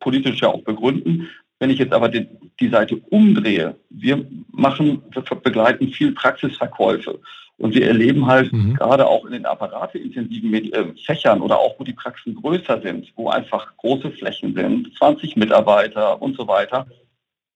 politisch 0.00 0.40
ja 0.42 0.48
auch 0.48 0.62
begründen. 0.62 1.28
Wenn 1.58 1.70
ich 1.70 1.78
jetzt 1.78 1.92
aber 1.92 2.08
die, 2.08 2.28
die 2.60 2.68
Seite 2.68 2.96
umdrehe, 3.10 3.76
wir 3.90 4.24
machen, 4.52 5.02
wir 5.10 5.22
begleiten 5.22 5.88
viel 5.88 6.12
Praxisverkäufe 6.12 7.18
und 7.58 7.74
wir 7.74 7.86
erleben 7.86 8.26
halt 8.26 8.52
mhm. 8.52 8.74
gerade 8.74 9.06
auch 9.06 9.24
in 9.24 9.32
den 9.32 9.46
apparateintensiven 9.46 10.54
äh, 10.54 10.84
Fächern 11.04 11.40
oder 11.40 11.58
auch 11.58 11.78
wo 11.78 11.84
die 11.84 11.92
Praxen 11.92 12.36
größer 12.36 12.80
sind, 12.80 13.12
wo 13.16 13.28
einfach 13.28 13.76
große 13.78 14.12
Flächen 14.12 14.54
sind, 14.54 14.96
20 14.96 15.36
Mitarbeiter 15.36 16.22
und 16.22 16.36
so 16.36 16.46
weiter, 16.46 16.86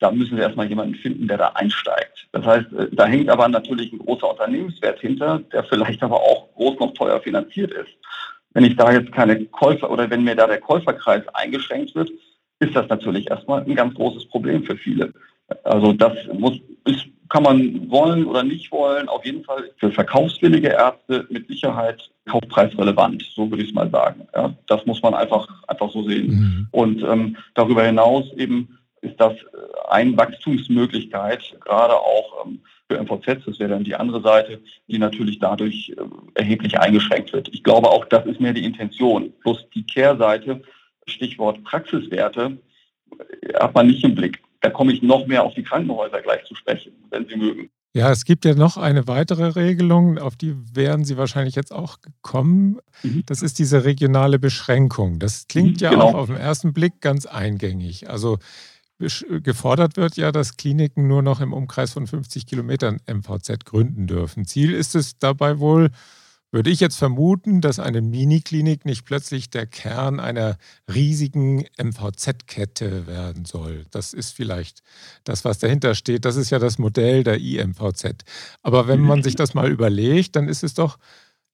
da 0.00 0.10
müssen 0.10 0.36
wir 0.36 0.42
erstmal 0.42 0.66
jemanden 0.66 0.96
finden, 0.96 1.28
der 1.28 1.38
da 1.38 1.48
einsteigt. 1.54 2.26
Das 2.32 2.44
heißt, 2.44 2.72
äh, 2.72 2.88
da 2.90 3.06
hängt 3.06 3.30
aber 3.30 3.48
natürlich 3.48 3.92
ein 3.92 4.00
großer 4.00 4.28
Unternehmenswert 4.28 5.00
hinter, 5.00 5.38
der 5.52 5.62
vielleicht 5.64 6.02
aber 6.02 6.16
auch 6.16 6.52
groß 6.56 6.80
noch 6.80 6.94
teuer 6.94 7.20
finanziert 7.20 7.70
ist. 7.70 7.90
Wenn 8.52 8.64
ich 8.64 8.76
da 8.76 8.92
jetzt 8.92 9.12
keine 9.12 9.44
Käufer 9.46 9.90
oder 9.90 10.10
wenn 10.10 10.24
mir 10.24 10.34
da 10.34 10.46
der 10.48 10.60
Käuferkreis 10.60 11.22
eingeschränkt 11.32 11.94
wird, 11.94 12.10
ist 12.62 12.76
das 12.76 12.88
natürlich 12.88 13.28
erstmal 13.28 13.62
ein 13.64 13.74
ganz 13.74 13.94
großes 13.94 14.26
Problem 14.26 14.62
für 14.62 14.76
viele. 14.76 15.12
Also 15.64 15.92
das 15.92 16.12
muss, 16.32 16.60
ist, 16.84 17.06
kann 17.28 17.42
man 17.42 17.90
wollen 17.90 18.24
oder 18.24 18.44
nicht 18.44 18.70
wollen. 18.70 19.08
Auf 19.08 19.24
jeden 19.24 19.44
Fall 19.44 19.70
für 19.78 19.90
verkaufswillige 19.90 20.68
Ärzte 20.68 21.26
mit 21.28 21.48
Sicherheit 21.48 22.10
kaufpreisrelevant, 22.26 23.22
so 23.34 23.50
würde 23.50 23.64
ich 23.64 23.70
es 23.70 23.74
mal 23.74 23.90
sagen. 23.90 24.28
Ja, 24.34 24.54
das 24.68 24.86
muss 24.86 25.02
man 25.02 25.14
einfach, 25.14 25.48
einfach 25.66 25.90
so 25.90 26.04
sehen. 26.04 26.28
Mhm. 26.28 26.68
Und 26.70 27.02
ähm, 27.02 27.36
darüber 27.54 27.84
hinaus 27.84 28.32
eben 28.36 28.78
ist 29.00 29.20
das 29.20 29.32
äh, 29.32 29.90
eine 29.90 30.16
Wachstumsmöglichkeit, 30.16 31.56
gerade 31.64 31.94
auch 31.94 32.46
ähm, 32.46 32.60
für 32.88 33.02
MVZ, 33.02 33.46
das 33.46 33.58
wäre 33.58 33.70
dann 33.70 33.84
die 33.84 33.96
andere 33.96 34.22
Seite, 34.22 34.60
die 34.86 34.98
natürlich 34.98 35.40
dadurch 35.40 35.92
äh, 35.96 36.40
erheblich 36.40 36.78
eingeschränkt 36.78 37.32
wird. 37.32 37.48
Ich 37.52 37.64
glaube 37.64 37.90
auch, 37.90 38.04
das 38.04 38.24
ist 38.26 38.40
mehr 38.40 38.52
die 38.52 38.64
Intention. 38.64 39.32
Plus 39.40 39.66
die 39.74 39.84
Kehrseite, 39.84 40.62
Stichwort 41.06 41.62
Praxiswerte, 41.64 42.58
hat 43.54 43.74
man 43.74 43.86
nicht 43.86 44.04
im 44.04 44.14
Blick. 44.14 44.40
Da 44.60 44.70
komme 44.70 44.92
ich 44.92 45.02
noch 45.02 45.26
mehr 45.26 45.42
auf 45.42 45.54
die 45.54 45.62
Krankenhäuser 45.62 46.22
gleich 46.22 46.44
zu 46.44 46.54
sprechen, 46.54 46.92
wenn 47.10 47.26
Sie 47.26 47.36
mögen. 47.36 47.70
Ja, 47.94 48.10
es 48.10 48.24
gibt 48.24 48.46
ja 48.46 48.54
noch 48.54 48.78
eine 48.78 49.06
weitere 49.06 49.48
Regelung, 49.48 50.18
auf 50.18 50.34
die 50.34 50.54
wären 50.72 51.04
Sie 51.04 51.18
wahrscheinlich 51.18 51.56
jetzt 51.56 51.72
auch 51.72 52.00
gekommen. 52.00 52.78
Mhm. 53.02 53.22
Das 53.26 53.42
ist 53.42 53.58
diese 53.58 53.84
regionale 53.84 54.38
Beschränkung. 54.38 55.18
Das 55.18 55.46
klingt 55.46 55.80
mhm, 55.80 55.84
ja 55.84 55.90
genau. 55.90 56.04
auch 56.04 56.14
auf 56.14 56.26
den 56.28 56.36
ersten 56.36 56.72
Blick 56.72 57.00
ganz 57.00 57.26
eingängig. 57.26 58.08
Also 58.08 58.38
gefordert 58.98 59.96
wird 59.96 60.16
ja, 60.16 60.32
dass 60.32 60.56
Kliniken 60.56 61.08
nur 61.08 61.22
noch 61.22 61.40
im 61.40 61.52
Umkreis 61.52 61.92
von 61.92 62.06
50 62.06 62.46
Kilometern 62.46 63.00
MVZ 63.06 63.64
gründen 63.64 64.06
dürfen. 64.06 64.46
Ziel 64.46 64.72
ist 64.72 64.94
es 64.94 65.18
dabei 65.18 65.58
wohl, 65.58 65.90
würde 66.52 66.70
ich 66.70 66.80
jetzt 66.80 66.96
vermuten, 66.96 67.62
dass 67.62 67.78
eine 67.78 68.02
Miniklinik 68.02 68.84
nicht 68.84 69.06
plötzlich 69.06 69.48
der 69.48 69.66
Kern 69.66 70.20
einer 70.20 70.58
riesigen 70.92 71.64
MVZ-Kette 71.82 73.06
werden 73.06 73.46
soll. 73.46 73.86
Das 73.90 74.12
ist 74.12 74.34
vielleicht 74.36 74.82
das, 75.24 75.46
was 75.46 75.58
dahinter 75.58 75.94
steht. 75.94 76.26
Das 76.26 76.36
ist 76.36 76.50
ja 76.50 76.58
das 76.58 76.78
Modell 76.78 77.24
der 77.24 77.40
IMVZ. 77.40 78.24
Aber 78.62 78.86
wenn 78.86 79.00
man 79.00 79.22
sich 79.22 79.34
das 79.34 79.54
mal 79.54 79.70
überlegt, 79.70 80.36
dann 80.36 80.46
ist 80.46 80.62
es 80.62 80.74
doch 80.74 80.98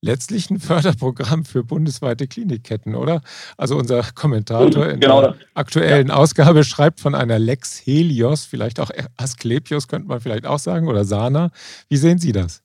letztlich 0.00 0.50
ein 0.50 0.60
Förderprogramm 0.60 1.44
für 1.44 1.62
bundesweite 1.64 2.26
Klinikketten, 2.26 2.94
oder? 2.94 3.22
Also 3.56 3.76
unser 3.76 4.02
Kommentator 4.14 4.88
in 4.88 5.00
genau 5.00 5.20
der 5.20 5.36
aktuellen 5.54 6.08
ja. 6.08 6.14
Ausgabe 6.14 6.64
schreibt 6.64 7.00
von 7.00 7.14
einer 7.14 7.38
Lex 7.38 7.80
Helios, 7.84 8.44
vielleicht 8.44 8.80
auch 8.80 8.90
Asklepios 9.16 9.88
könnte 9.88 10.08
man 10.08 10.20
vielleicht 10.20 10.46
auch 10.46 10.58
sagen, 10.58 10.88
oder 10.88 11.04
Sana. 11.04 11.50
Wie 11.88 11.96
sehen 11.96 12.18
Sie 12.18 12.32
das? 12.32 12.62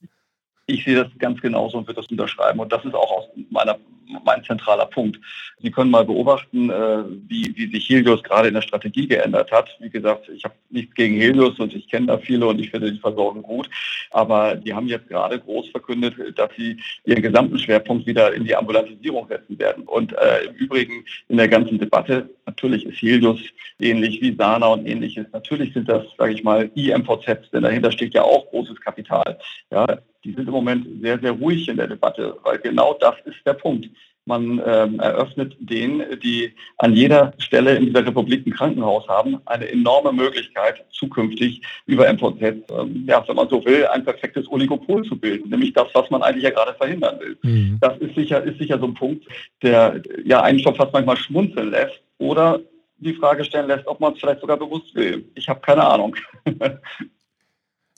Ich 0.66 0.86
sehe 0.86 0.96
das 0.96 1.08
ganz 1.20 1.42
genauso 1.42 1.78
und 1.78 1.88
würde 1.88 2.02
das 2.02 2.10
unterschreiben. 2.10 2.60
Und 2.60 2.72
das 2.72 2.86
ist 2.86 2.94
auch 2.94 3.30
meiner 3.50 3.78
mein 4.24 4.44
zentraler 4.44 4.86
Punkt. 4.86 5.20
Sie 5.62 5.72
können 5.72 5.92
mal 5.92 6.06
beobachten, 6.06 6.70
äh, 6.70 7.04
wie, 7.28 7.54
wie 7.56 7.68
sich 7.68 7.90
Helios 7.90 8.24
gerade 8.24 8.48
in 8.50 8.54
der 8.54 8.62
Strategie 8.62 9.08
geändert 9.08 9.52
hat. 9.52 9.76
Wie 9.80 9.90
gesagt, 9.90 10.30
ich 10.30 10.44
habe 10.44 10.56
nichts 10.70 10.94
gegen 10.96 11.16
Helios 11.16 11.60
und 11.60 11.74
ich 11.74 11.88
kenne 11.88 12.08
da 12.08 12.18
viele 12.18 12.48
und 12.48 12.60
ich 12.60 12.70
finde 12.70 12.92
die 12.92 13.00
Versorgung 13.00 13.44
gut. 13.44 13.70
Aber 14.12 14.56
die 14.56 14.74
haben 14.74 14.88
jetzt 14.88 15.08
gerade 15.08 15.40
groß 15.40 15.70
verkündet, 15.70 16.16
dass 16.38 16.50
sie 16.58 16.78
ihren 17.06 17.22
gesamten 17.22 17.58
Schwerpunkt 17.58 18.06
wieder 18.06 18.34
in 18.34 18.46
die 18.46 18.56
Ambulantisierung 18.56 19.28
setzen 19.28 19.58
werden. 19.58 19.84
Und 19.86 20.14
äh, 20.14 20.46
im 20.46 20.56
Übrigen 20.56 21.06
in 21.30 21.38
der 21.38 21.48
ganzen 21.48 21.80
Debatte, 21.80 22.30
natürlich 22.46 22.86
ist 22.86 23.02
Helios 23.02 23.40
ähnlich 23.80 24.22
wie 24.22 24.36
Sana 24.36 24.68
und 24.68 24.86
ähnliches. 24.86 25.26
Natürlich 25.32 25.74
sind 25.74 25.90
das, 25.90 26.04
sage 26.18 26.34
ich 26.34 26.44
mal, 26.44 26.70
IMVZs, 26.76 27.52
denn 27.52 27.64
dahinter 27.64 27.92
steht 27.92 28.14
ja 28.14 28.24
auch 28.24 28.50
großes 28.50 28.80
Kapital. 28.82 29.40
Ja, 29.72 29.86
die 30.24 30.34
sind 30.34 30.48
im 30.48 30.54
Moment 30.54 30.88
sehr, 31.02 31.20
sehr 31.20 31.32
ruhig 31.32 31.68
in 31.68 31.78
der 31.78 31.88
Debatte, 31.88 32.38
weil 32.44 32.60
genau 32.60 32.96
das 33.00 33.16
ist 33.26 33.46
der 33.46 33.54
Punkt. 33.54 33.90
Man 34.26 34.62
ähm, 34.66 35.00
eröffnet 35.02 35.58
denen, 35.60 36.20
die 36.22 36.54
an 36.78 36.94
jeder 36.94 37.34
Stelle 37.40 37.76
in 37.76 37.88
dieser 37.88 38.06
Republik 38.06 38.48
ein 38.48 38.54
Krankenhaus 38.54 39.06
haben, 39.10 39.42
eine 39.46 39.70
enorme 39.70 40.14
Möglichkeit, 40.14 40.86
zukünftig 40.92 41.62
über 41.88 42.12
MVZ, 42.12 42.42
ähm, 42.42 43.04
ja, 43.06 43.22
wenn 43.28 43.36
man 43.36 43.50
so 43.50 43.66
will, 43.66 43.86
ein 43.88 44.06
perfektes 44.06 44.50
Oligopol 44.50 45.04
zu 45.04 45.18
bilden, 45.18 45.50
nämlich 45.50 45.74
das, 45.74 45.88
was 45.94 46.10
man 46.10 46.24
eigentlich 46.24 46.44
ja 46.44 46.52
gerade 46.52 46.74
verhindern 46.76 47.20
will. 47.20 47.38
Mhm. 47.42 47.78
Das 47.82 47.98
ist 47.98 48.16
sicher, 48.16 48.42
ist 48.44 48.60
sicher 48.60 48.80
so 48.80 48.86
ein 48.86 48.94
Punkt, 48.94 49.26
der 49.62 50.02
ja 50.24 50.42
einen 50.42 50.60
schon 50.60 50.76
fast 50.76 50.94
manchmal 50.94 51.18
schmunzeln 51.18 51.72
lässt 51.72 52.00
oder 52.18 52.62
die 52.98 53.14
Frage 53.14 53.44
stellen 53.44 53.68
lässt, 53.68 53.88
ob 53.88 54.00
man 54.00 54.14
es 54.14 54.20
vielleicht 54.20 54.40
sogar 54.40 54.56
bewusst 54.56 54.96
will. 54.96 55.26
Ich 55.36 55.50
habe 55.50 55.60
keine 55.60 55.84
Ahnung. 55.84 56.16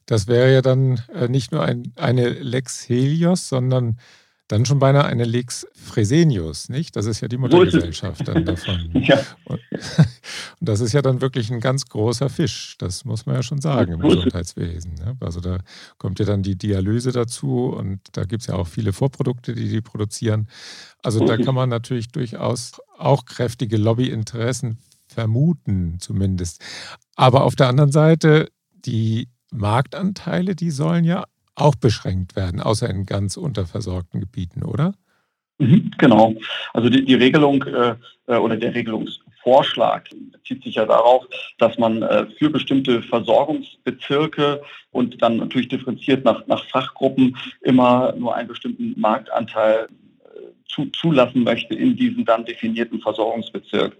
Das 0.05 0.27
wäre 0.27 0.53
ja 0.53 0.61
dann 0.61 1.01
äh, 1.13 1.27
nicht 1.27 1.51
nur 1.51 1.63
ein, 1.63 1.93
eine 1.95 2.29
Lex 2.29 2.87
Helios, 2.87 3.49
sondern 3.49 3.97
dann 4.47 4.65
schon 4.65 4.77
beinahe 4.77 5.05
eine 5.05 5.23
Lex 5.23 5.65
Fresenius, 5.73 6.69
nicht? 6.69 6.95
Das 6.95 7.07
ist 7.07 7.19
ja 7.19 7.27
die 7.27 7.37
Muttergesellschaft 7.37 8.27
dann 8.27 8.45
davon. 8.45 8.91
ja. 8.93 9.19
und, 9.45 9.59
und, 9.97 10.07
das 10.59 10.81
ist 10.81 10.93
ja 10.93 11.01
dann 11.01 11.21
wirklich 11.21 11.51
ein 11.51 11.59
ganz 11.59 11.85
großer 11.85 12.29
Fisch, 12.29 12.75
das 12.77 13.05
muss 13.05 13.25
man 13.25 13.35
ja 13.35 13.43
schon 13.43 13.59
sagen 13.59 13.93
im 13.93 14.01
Gesundheitswesen. 14.01 14.93
Ne? 14.95 15.17
Also 15.19 15.39
da 15.39 15.59
kommt 15.97 16.19
ja 16.19 16.25
dann 16.25 16.43
die 16.43 16.55
Dialyse 16.55 17.11
dazu 17.11 17.73
und 17.75 18.01
da 18.11 18.25
gibt 18.25 18.41
es 18.41 18.47
ja 18.47 18.55
auch 18.55 18.67
viele 18.67 18.93
Vorprodukte, 18.93 19.55
die 19.55 19.67
die 19.67 19.81
produzieren. 19.81 20.47
Also 21.01 21.25
da 21.25 21.37
kann 21.37 21.55
man 21.55 21.69
natürlich 21.69 22.09
durchaus 22.09 22.73
auch 22.97 23.25
kräftige 23.25 23.77
Lobbyinteressen 23.77 24.77
vermuten, 25.07 25.97
zumindest. 25.99 26.63
Aber 27.15 27.45
auf 27.45 27.55
der 27.55 27.67
anderen 27.67 27.91
Seite, 27.91 28.49
die 28.73 29.29
Marktanteile, 29.51 30.55
die 30.55 30.71
sollen 30.71 31.03
ja 31.03 31.25
auch 31.55 31.75
beschränkt 31.75 32.35
werden, 32.35 32.61
außer 32.61 32.89
in 32.89 33.05
ganz 33.05 33.37
unterversorgten 33.37 34.19
Gebieten, 34.19 34.63
oder? 34.63 34.93
Mhm, 35.57 35.91
genau. 35.97 36.35
Also 36.73 36.89
die, 36.89 37.05
die 37.05 37.15
Regelung 37.15 37.63
äh, 37.63 37.95
äh, 38.27 38.35
oder 38.35 38.57
der 38.57 38.75
Regelungsvorschlag 38.75 40.09
bezieht 40.31 40.63
sich 40.63 40.75
ja 40.75 40.85
darauf, 40.85 41.25
dass 41.57 41.77
man 41.77 42.01
äh, 42.01 42.25
für 42.37 42.49
bestimmte 42.49 43.01
Versorgungsbezirke 43.01 44.61
und 44.91 45.21
dann 45.21 45.37
natürlich 45.37 45.69
differenziert 45.69 46.25
nach, 46.25 46.45
nach 46.47 46.65
Fachgruppen 46.65 47.37
immer 47.61 48.13
nur 48.17 48.35
einen 48.35 48.49
bestimmten 48.49 48.99
Marktanteil 48.99 49.87
äh, 50.25 50.39
zu, 50.67 50.87
zulassen 50.87 51.43
möchte 51.43 51.73
in 51.73 51.95
diesem 51.95 52.25
dann 52.25 52.43
definierten 52.43 52.99
Versorgungsbezirk. 52.99 53.95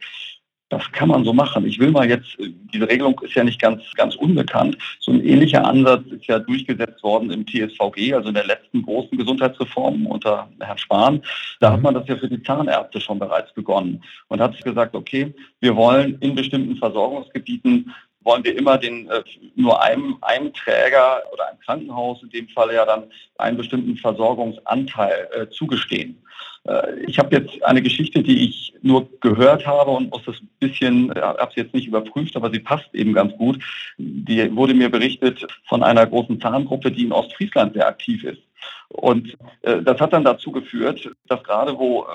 Das 0.69 0.91
kann 0.91 1.09
man 1.09 1.23
so 1.23 1.31
machen. 1.31 1.65
Ich 1.67 1.79
will 1.79 1.91
mal 1.91 2.09
jetzt, 2.09 2.37
diese 2.39 2.89
Regelung 2.89 3.19
ist 3.21 3.35
ja 3.35 3.43
nicht 3.43 3.61
ganz, 3.61 3.83
ganz 3.95 4.15
unbekannt. 4.15 4.77
So 4.99 5.11
ein 5.11 5.23
ähnlicher 5.23 5.63
Ansatz 5.63 6.07
ist 6.07 6.25
ja 6.25 6.39
durchgesetzt 6.39 7.03
worden 7.03 7.29
im 7.29 7.45
TSVG, 7.45 8.13
also 8.13 8.29
in 8.29 8.33
der 8.33 8.47
letzten 8.47 8.81
großen 8.81 9.15
Gesundheitsreform 9.15 10.07
unter 10.07 10.49
Herrn 10.59 10.77
Spahn. 10.79 11.21
Da 11.59 11.71
hat 11.71 11.77
mhm. 11.77 11.83
man 11.83 11.93
das 11.93 12.07
ja 12.07 12.17
für 12.17 12.27
die 12.27 12.41
Zahnärzte 12.41 12.99
schon 12.99 13.19
bereits 13.19 13.53
begonnen 13.53 14.03
und 14.27 14.41
hat 14.41 14.59
gesagt, 14.63 14.95
okay, 14.95 15.35
wir 15.59 15.75
wollen 15.75 16.17
in 16.19 16.33
bestimmten 16.33 16.77
Versorgungsgebieten 16.77 17.93
wollen 18.25 18.43
wir 18.43 18.57
immer 18.57 18.77
den 18.77 19.09
äh, 19.09 19.23
nur 19.55 19.81
einem, 19.81 20.17
einem 20.21 20.51
Träger 20.53 21.23
oder 21.31 21.47
einem 21.47 21.59
Krankenhaus 21.59 22.21
in 22.23 22.29
dem 22.31 22.49
Fall 22.49 22.73
ja 22.73 22.85
dann 22.85 23.05
einen 23.37 23.57
bestimmten 23.57 23.95
Versorgungsanteil 23.97 25.29
äh, 25.31 25.49
zugestehen. 25.49 26.21
Äh, 26.67 26.99
ich 27.07 27.19
habe 27.19 27.35
jetzt 27.35 27.63
eine 27.63 27.81
Geschichte, 27.81 28.23
die 28.23 28.45
ich 28.45 28.73
nur 28.81 29.07
gehört 29.21 29.65
habe 29.65 29.91
und 29.91 30.11
muss 30.11 30.23
das 30.25 30.41
ein 30.41 30.49
bisschen, 30.59 31.11
äh, 31.15 31.21
habe 31.21 31.51
sie 31.53 31.61
jetzt 31.61 31.73
nicht 31.73 31.87
überprüft, 31.87 32.35
aber 32.35 32.51
sie 32.51 32.59
passt 32.59 32.93
eben 32.93 33.13
ganz 33.13 33.33
gut. 33.37 33.63
Die 33.97 34.53
wurde 34.55 34.73
mir 34.73 34.89
berichtet 34.89 35.45
von 35.67 35.83
einer 35.83 36.05
großen 36.05 36.41
Zahngruppe, 36.41 36.91
die 36.91 37.05
in 37.05 37.11
Ostfriesland 37.11 37.73
sehr 37.73 37.87
aktiv 37.87 38.23
ist. 38.23 38.41
Und 38.89 39.37
äh, 39.61 39.81
das 39.81 39.99
hat 39.99 40.13
dann 40.13 40.23
dazu 40.23 40.51
geführt, 40.51 41.09
dass 41.27 41.43
gerade 41.43 41.77
wo 41.77 42.03
äh, 42.03 42.05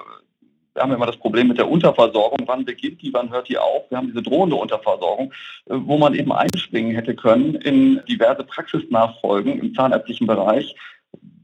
wir 0.74 0.82
haben 0.82 0.92
immer 0.92 1.06
das 1.06 1.16
Problem 1.16 1.48
mit 1.48 1.58
der 1.58 1.68
Unterversorgung. 1.68 2.46
Wann 2.46 2.64
beginnt 2.64 3.02
die, 3.02 3.12
wann 3.12 3.30
hört 3.30 3.48
die 3.48 3.58
auf? 3.58 3.90
Wir 3.90 3.98
haben 3.98 4.08
diese 4.08 4.22
drohende 4.22 4.56
Unterversorgung, 4.56 5.32
äh, 5.66 5.74
wo 5.74 5.98
man 5.98 6.14
eben 6.14 6.32
einspringen 6.32 6.94
hätte 6.94 7.14
können 7.14 7.54
in 7.56 8.00
diverse 8.08 8.44
Praxisnachfolgen 8.44 9.58
im 9.60 9.74
zahnärztlichen 9.74 10.26
Bereich, 10.26 10.74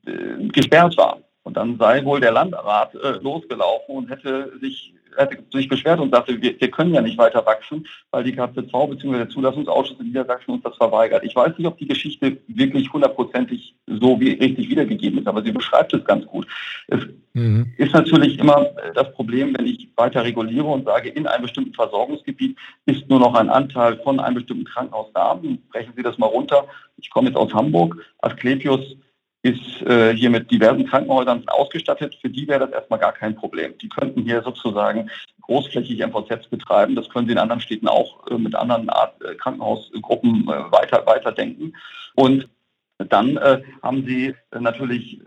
äh, 0.06 0.48
gesperrt 0.48 0.96
war. 0.96 1.18
Und 1.42 1.56
dann 1.56 1.78
sei 1.78 2.04
wohl 2.04 2.20
der 2.20 2.32
Landrat 2.32 2.94
äh, 2.94 3.18
losgelaufen 3.20 3.96
und 3.96 4.10
hätte 4.10 4.52
sich, 4.60 4.94
hätte 5.16 5.38
sich 5.52 5.68
beschwert 5.68 6.00
und 6.00 6.14
sagte, 6.14 6.40
wir, 6.40 6.60
wir 6.60 6.70
können 6.70 6.94
ja 6.94 7.00
nicht 7.00 7.18
weiter 7.18 7.44
wachsen, 7.46 7.86
weil 8.10 8.24
die 8.24 8.32
KZV 8.32 8.70
bzw. 8.70 9.16
der 9.16 9.28
Zulassungsausschuss 9.28 9.98
in 10.00 10.06
Niedersachsen 10.06 10.52
uns 10.52 10.62
das 10.62 10.76
verweigert. 10.76 11.24
Ich 11.24 11.34
weiß 11.34 11.56
nicht, 11.56 11.66
ob 11.66 11.78
die 11.78 11.88
Geschichte 11.88 12.38
wirklich 12.48 12.92
hundertprozentig 12.92 13.74
so 13.86 14.20
wie 14.20 14.32
richtig 14.32 14.68
wiedergegeben 14.68 15.18
ist, 15.18 15.26
aber 15.26 15.42
sie 15.42 15.52
beschreibt 15.52 15.94
es 15.94 16.04
ganz 16.04 16.26
gut. 16.26 16.46
Es 16.88 17.00
mhm. 17.34 17.72
ist 17.76 17.92
natürlich 17.92 18.38
immer 18.38 18.66
das 18.94 19.12
Problem, 19.12 19.54
wenn 19.56 19.66
ich 19.66 19.88
weiter 19.96 20.24
reguliere 20.24 20.66
und 20.66 20.84
sage, 20.84 21.08
in 21.08 21.26
einem 21.26 21.42
bestimmten 21.42 21.74
Versorgungsgebiet 21.74 22.56
ist 22.86 23.08
nur 23.08 23.20
noch 23.20 23.34
ein 23.34 23.50
Anteil 23.50 23.96
von 23.98 24.20
einem 24.20 24.36
bestimmten 24.36 24.64
Krankenhaus 24.64 25.08
da. 25.14 25.40
Brechen 25.70 25.92
Sie 25.96 26.02
das 26.02 26.18
mal 26.18 26.26
runter. 26.26 26.66
Ich 26.98 27.10
komme 27.10 27.28
jetzt 27.28 27.36
aus 27.36 27.52
Hamburg. 27.52 27.96
Asklepios 28.22 28.80
ist 29.46 29.82
äh, 29.82 30.12
hier 30.14 30.30
mit 30.30 30.50
diversen 30.50 30.86
Krankenhäusern 30.86 31.44
ausgestattet. 31.46 32.16
Für 32.20 32.28
die 32.28 32.48
wäre 32.48 32.66
das 32.66 32.70
erstmal 32.70 32.98
gar 32.98 33.12
kein 33.12 33.36
Problem. 33.36 33.78
Die 33.78 33.88
könnten 33.88 34.22
hier 34.22 34.42
sozusagen 34.42 35.08
großflächig 35.42 36.00
MVZs 36.04 36.48
betreiben. 36.48 36.96
Das 36.96 37.08
können 37.08 37.26
sie 37.26 37.32
in 37.32 37.38
anderen 37.38 37.60
Städten 37.60 37.86
auch 37.86 38.26
äh, 38.26 38.38
mit 38.38 38.56
anderen 38.56 38.90
Art 38.90 39.22
äh, 39.22 39.36
Krankenhausgruppen 39.36 40.48
äh, 40.48 40.72
weiter 40.72 41.06
weiterdenken. 41.06 41.76
Und 42.16 42.48
dann 42.98 43.36
äh, 43.36 43.62
haben 43.82 44.04
sie 44.04 44.34
natürlich 44.58 45.20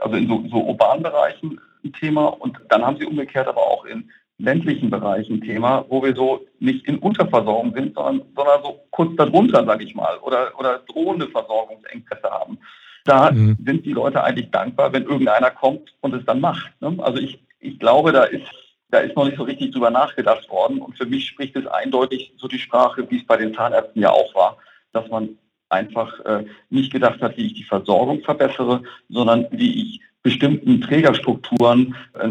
also 0.00 0.16
in 0.16 0.28
so, 0.28 0.44
so 0.50 0.56
urbanen 0.64 1.02
Bereichen 1.02 1.58
ein 1.84 1.92
Thema 1.94 2.26
und 2.26 2.58
dann 2.68 2.84
haben 2.84 2.98
sie 2.98 3.06
umgekehrt 3.06 3.48
aber 3.48 3.60
auch 3.60 3.84
in 3.86 4.10
ländlichen 4.38 4.90
Bereichen 4.90 5.36
ein 5.36 5.40
Thema, 5.40 5.84
wo 5.88 6.02
wir 6.02 6.14
so 6.14 6.44
nicht 6.58 6.86
in 6.86 6.98
Unterversorgung 6.98 7.72
sind, 7.74 7.94
sondern, 7.94 8.26
sondern 8.34 8.62
so 8.62 8.80
kurz 8.90 9.16
darunter, 9.16 9.64
sage 9.64 9.84
ich 9.84 9.94
mal, 9.94 10.18
oder, 10.18 10.58
oder 10.58 10.80
drohende 10.80 11.28
Versorgungsengpässe 11.28 12.28
haben. 12.28 12.58
Da 13.04 13.30
mhm. 13.30 13.56
sind 13.64 13.84
die 13.84 13.92
Leute 13.92 14.22
eigentlich 14.22 14.50
dankbar, 14.50 14.92
wenn 14.92 15.04
irgendeiner 15.04 15.50
kommt 15.50 15.94
und 16.00 16.14
es 16.14 16.24
dann 16.24 16.40
macht. 16.40 16.70
Ne? 16.80 16.96
Also 16.98 17.18
ich, 17.18 17.42
ich 17.60 17.78
glaube, 17.78 18.12
da 18.12 18.24
ist, 18.24 18.46
da 18.90 18.98
ist 18.98 19.16
noch 19.16 19.24
nicht 19.24 19.36
so 19.36 19.44
richtig 19.44 19.72
drüber 19.72 19.90
nachgedacht 19.90 20.48
worden. 20.50 20.80
Und 20.80 20.96
für 20.96 21.06
mich 21.06 21.26
spricht 21.26 21.56
es 21.56 21.66
eindeutig 21.66 22.32
so 22.36 22.48
die 22.48 22.58
Sprache, 22.58 23.08
wie 23.10 23.18
es 23.18 23.26
bei 23.26 23.36
den 23.36 23.54
Zahnärzten 23.54 24.02
ja 24.02 24.10
auch 24.10 24.34
war, 24.34 24.56
dass 24.92 25.08
man 25.08 25.30
einfach 25.68 26.20
äh, 26.20 26.44
nicht 26.70 26.92
gedacht 26.92 27.20
hat, 27.22 27.36
wie 27.36 27.46
ich 27.46 27.54
die 27.54 27.64
Versorgung 27.64 28.22
verbessere, 28.22 28.82
sondern 29.08 29.46
wie 29.50 29.82
ich 29.82 30.00
bestimmten 30.22 30.80
Trägerstrukturen, 30.80 31.94
äh, 32.14 32.28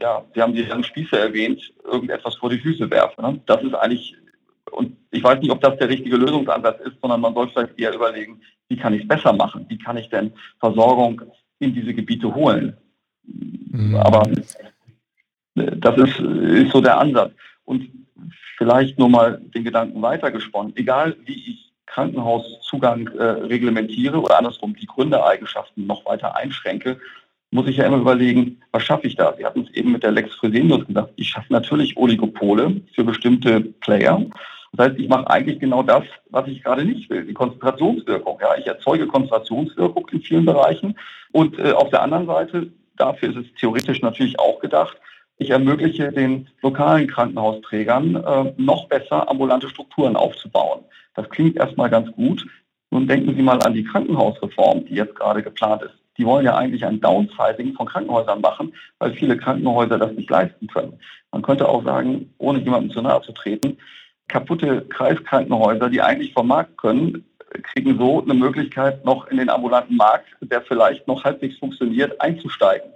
ja, 0.00 0.24
Sie 0.34 0.42
haben 0.42 0.54
die 0.54 0.62
langen 0.62 0.84
Spieße 0.84 1.18
erwähnt, 1.18 1.72
irgendetwas 1.84 2.36
vor 2.36 2.50
die 2.50 2.58
Füße 2.58 2.90
werfe. 2.90 3.20
Ne? 3.22 3.40
Das 3.46 3.62
ist 3.62 3.74
eigentlich, 3.74 4.16
und 4.78 4.96
ich 5.10 5.24
weiß 5.24 5.40
nicht, 5.40 5.50
ob 5.50 5.60
das 5.60 5.76
der 5.78 5.88
richtige 5.88 6.16
Lösungsansatz 6.16 6.80
ist, 6.86 7.00
sondern 7.02 7.20
man 7.20 7.34
soll 7.34 7.48
vielleicht 7.48 7.76
eher 7.80 7.92
überlegen, 7.92 8.40
wie 8.68 8.76
kann 8.76 8.94
ich 8.94 9.02
es 9.02 9.08
besser 9.08 9.32
machen? 9.32 9.66
Wie 9.68 9.76
kann 9.76 9.96
ich 9.96 10.08
denn 10.08 10.32
Versorgung 10.60 11.20
in 11.58 11.74
diese 11.74 11.92
Gebiete 11.92 12.32
holen? 12.32 12.76
Mhm. 13.24 13.96
Aber 13.96 14.22
äh, 15.56 15.76
das 15.76 15.96
ist, 15.96 16.20
ist 16.20 16.70
so 16.70 16.80
der 16.80 16.96
Ansatz. 16.96 17.32
Und 17.64 17.90
vielleicht 18.56 19.00
nur 19.00 19.08
mal 19.08 19.40
den 19.52 19.64
Gedanken 19.64 20.00
weitergesponnen. 20.00 20.76
Egal 20.76 21.16
wie 21.24 21.50
ich 21.50 21.72
Krankenhauszugang 21.86 23.08
äh, 23.08 23.24
reglementiere 23.24 24.20
oder 24.20 24.38
andersrum 24.38 24.76
die 24.76 24.86
Gründereigenschaften 24.86 25.88
noch 25.88 26.06
weiter 26.06 26.36
einschränke, 26.36 27.00
muss 27.50 27.66
ich 27.66 27.78
ja 27.78 27.86
immer 27.86 27.96
überlegen, 27.96 28.60
was 28.70 28.84
schaffe 28.84 29.08
ich 29.08 29.16
da? 29.16 29.34
Sie 29.36 29.44
hatten 29.44 29.66
es 29.68 29.74
eben 29.74 29.90
mit 29.90 30.04
der 30.04 30.12
Lex 30.12 30.36
Fresenius 30.36 30.86
gesagt. 30.86 31.14
Ich 31.16 31.30
schaffe 31.30 31.52
natürlich 31.52 31.96
Oligopole 31.96 32.80
für 32.94 33.02
bestimmte 33.02 33.60
Player. 33.60 34.24
Das 34.72 34.88
heißt, 34.88 34.98
ich 34.98 35.08
mache 35.08 35.28
eigentlich 35.30 35.58
genau 35.60 35.82
das, 35.82 36.04
was 36.30 36.46
ich 36.48 36.62
gerade 36.62 36.84
nicht 36.84 37.08
will, 37.10 37.24
die 37.24 37.34
Konzentrationswirkung. 37.34 38.38
Ja, 38.40 38.56
ich 38.56 38.66
erzeuge 38.66 39.06
Konzentrationswirkung 39.06 40.08
in 40.12 40.20
vielen 40.20 40.44
Bereichen. 40.44 40.96
Und 41.32 41.58
äh, 41.58 41.72
auf 41.72 41.90
der 41.90 42.02
anderen 42.02 42.26
Seite, 42.26 42.70
dafür 42.96 43.30
ist 43.30 43.36
es 43.36 43.54
theoretisch 43.58 44.02
natürlich 44.02 44.38
auch 44.38 44.60
gedacht, 44.60 44.96
ich 45.38 45.50
ermögliche 45.50 46.10
den 46.10 46.48
lokalen 46.62 47.06
Krankenhausträgern 47.06 48.16
äh, 48.16 48.52
noch 48.56 48.88
besser 48.88 49.30
ambulante 49.30 49.68
Strukturen 49.68 50.16
aufzubauen. 50.16 50.80
Das 51.14 51.28
klingt 51.30 51.56
erstmal 51.56 51.90
ganz 51.90 52.10
gut. 52.12 52.44
Nun 52.90 53.06
denken 53.06 53.34
Sie 53.34 53.42
mal 53.42 53.60
an 53.62 53.74
die 53.74 53.84
Krankenhausreform, 53.84 54.86
die 54.86 54.94
jetzt 54.94 55.14
gerade 55.14 55.42
geplant 55.42 55.82
ist. 55.82 55.94
Die 56.16 56.26
wollen 56.26 56.44
ja 56.44 56.56
eigentlich 56.56 56.84
ein 56.84 57.00
Downsizing 57.00 57.74
von 57.74 57.86
Krankenhäusern 57.86 58.40
machen, 58.40 58.72
weil 58.98 59.12
viele 59.12 59.36
Krankenhäuser 59.36 59.98
das 59.98 60.12
nicht 60.12 60.28
leisten 60.28 60.66
können. 60.66 60.98
Man 61.30 61.42
könnte 61.42 61.68
auch 61.68 61.84
sagen, 61.84 62.34
ohne 62.38 62.58
jemandem 62.58 62.90
zu 62.90 63.00
nahe 63.00 63.22
zu 63.22 63.32
treten, 63.32 63.78
kaputte 64.28 64.82
Kreiskrankenhäuser, 64.88 65.90
die 65.90 66.02
eigentlich 66.02 66.32
vom 66.32 66.48
Markt 66.48 66.76
können, 66.78 67.24
kriegen 67.62 67.98
so 67.98 68.22
eine 68.22 68.34
Möglichkeit, 68.34 69.04
noch 69.04 69.26
in 69.28 69.38
den 69.38 69.50
ambulanten 69.50 69.96
Markt, 69.96 70.26
der 70.40 70.62
vielleicht 70.62 71.06
noch 71.08 71.24
halbwegs 71.24 71.58
funktioniert, 71.58 72.20
einzusteigen, 72.20 72.90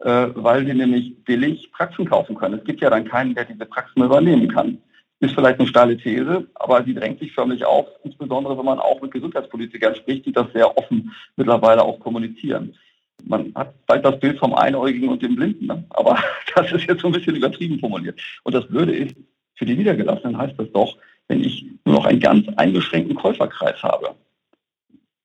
äh, 0.00 0.26
weil 0.34 0.66
sie 0.66 0.74
nämlich 0.74 1.24
billig 1.24 1.72
Praxen 1.72 2.08
kaufen 2.08 2.36
können. 2.36 2.58
Es 2.58 2.64
gibt 2.64 2.80
ja 2.80 2.90
dann 2.90 3.06
keinen, 3.06 3.34
der 3.34 3.46
diese 3.46 3.64
Praxen 3.64 4.02
übernehmen 4.02 4.48
kann. 4.48 4.78
Ist 5.20 5.34
vielleicht 5.34 5.58
eine 5.58 5.68
steile 5.68 5.96
These, 5.96 6.46
aber 6.54 6.84
sie 6.84 6.92
drängt 6.92 7.20
sich 7.20 7.32
förmlich 7.32 7.64
auf, 7.64 7.86
insbesondere 8.02 8.58
wenn 8.58 8.64
man 8.64 8.78
auch 8.78 9.00
mit 9.00 9.12
Gesundheitspolitikern 9.12 9.94
spricht, 9.94 10.26
die 10.26 10.32
das 10.32 10.52
sehr 10.52 10.76
offen 10.76 11.14
mittlerweile 11.36 11.82
auch 11.82 11.98
kommunizieren. 12.00 12.74
Man 13.22 13.54
hat 13.54 13.72
bald 13.86 14.04
das 14.04 14.18
Bild 14.20 14.38
vom 14.38 14.54
Einäugigen 14.54 15.08
und 15.08 15.22
dem 15.22 15.36
Blinden, 15.36 15.66
ne? 15.66 15.84
aber 15.90 16.18
das 16.54 16.70
ist 16.72 16.86
jetzt 16.86 17.00
so 17.00 17.06
ein 17.06 17.12
bisschen 17.12 17.36
übertrieben 17.36 17.78
formuliert. 17.78 18.20
Und 18.42 18.54
das 18.54 18.66
Blöde 18.66 18.94
ist, 18.94 19.16
für 19.54 19.66
die 19.66 19.76
Niedergelassenen 19.76 20.36
heißt 20.36 20.54
das 20.58 20.70
doch, 20.72 20.96
wenn 21.28 21.42
ich 21.42 21.64
nur 21.84 21.96
noch 21.96 22.06
einen 22.06 22.20
ganz 22.20 22.46
eingeschränkten 22.56 23.16
Käuferkreis 23.16 23.82
habe. 23.82 24.14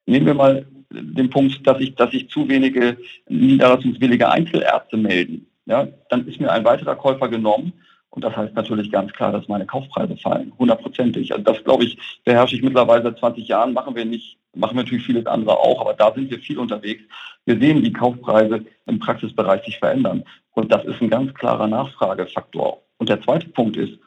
Nehmen 0.06 0.26
wir 0.26 0.34
mal 0.34 0.66
den 0.92 1.30
Punkt, 1.30 1.66
dass 1.68 1.80
ich, 1.80 1.96
dass 1.96 2.14
ich 2.14 2.30
zu 2.30 2.48
wenige 2.50 2.98
niederlassungswillige 3.28 4.30
Einzelärzte 4.30 4.98
melden. 4.98 5.46
Ja, 5.66 5.88
dann 6.10 6.28
ist 6.28 6.40
mir 6.40 6.52
ein 6.52 6.66
weiterer 6.66 6.96
Käufer 6.96 7.28
genommen 7.28 7.74
und 8.10 8.24
das 8.24 8.36
heißt 8.36 8.56
natürlich 8.56 8.92
ganz 8.92 9.14
klar, 9.14 9.32
dass 9.32 9.48
meine 9.48 9.68
Kaufpreise 9.68 10.18
fallen, 10.18 10.52
hundertprozentig. 10.58 11.32
Also 11.32 11.44
das, 11.44 11.64
glaube 11.64 11.84
ich, 11.84 11.98
beherrsche 12.26 12.56
ich 12.56 12.64
mittlerweile 12.64 13.04
seit 13.04 13.20
20 13.20 13.48
Jahren, 13.48 13.74
machen 13.74 13.96
wir 13.96 14.06
nicht, 14.06 14.38
machen 14.56 14.76
wir 14.76 14.84
natürlich 14.84 15.06
vieles 15.06 15.28
andere 15.28 15.58
auch, 15.60 15.80
aber 15.80 15.94
da 15.94 16.12
sind 16.14 16.32
wir 16.32 16.40
viel 16.40 16.58
unterwegs. 16.58 17.04
Wir 17.46 17.60
sehen, 17.60 17.84
wie 17.84 17.94
Kaufpreise 17.94 18.66
im 18.88 19.00
Praxisbereich 19.00 19.64
sich 19.64 19.78
verändern. 19.78 20.24
Und 20.54 20.72
das 20.72 20.84
ist 20.86 21.02
ein 21.02 21.10
ganz 21.10 21.34
klarer 21.36 21.68
Nachfragefaktor. 21.68 22.82
Und 22.98 23.10
der 23.10 23.22
zweite 23.22 23.48
Punkt 23.50 23.78
ist, 23.78 24.00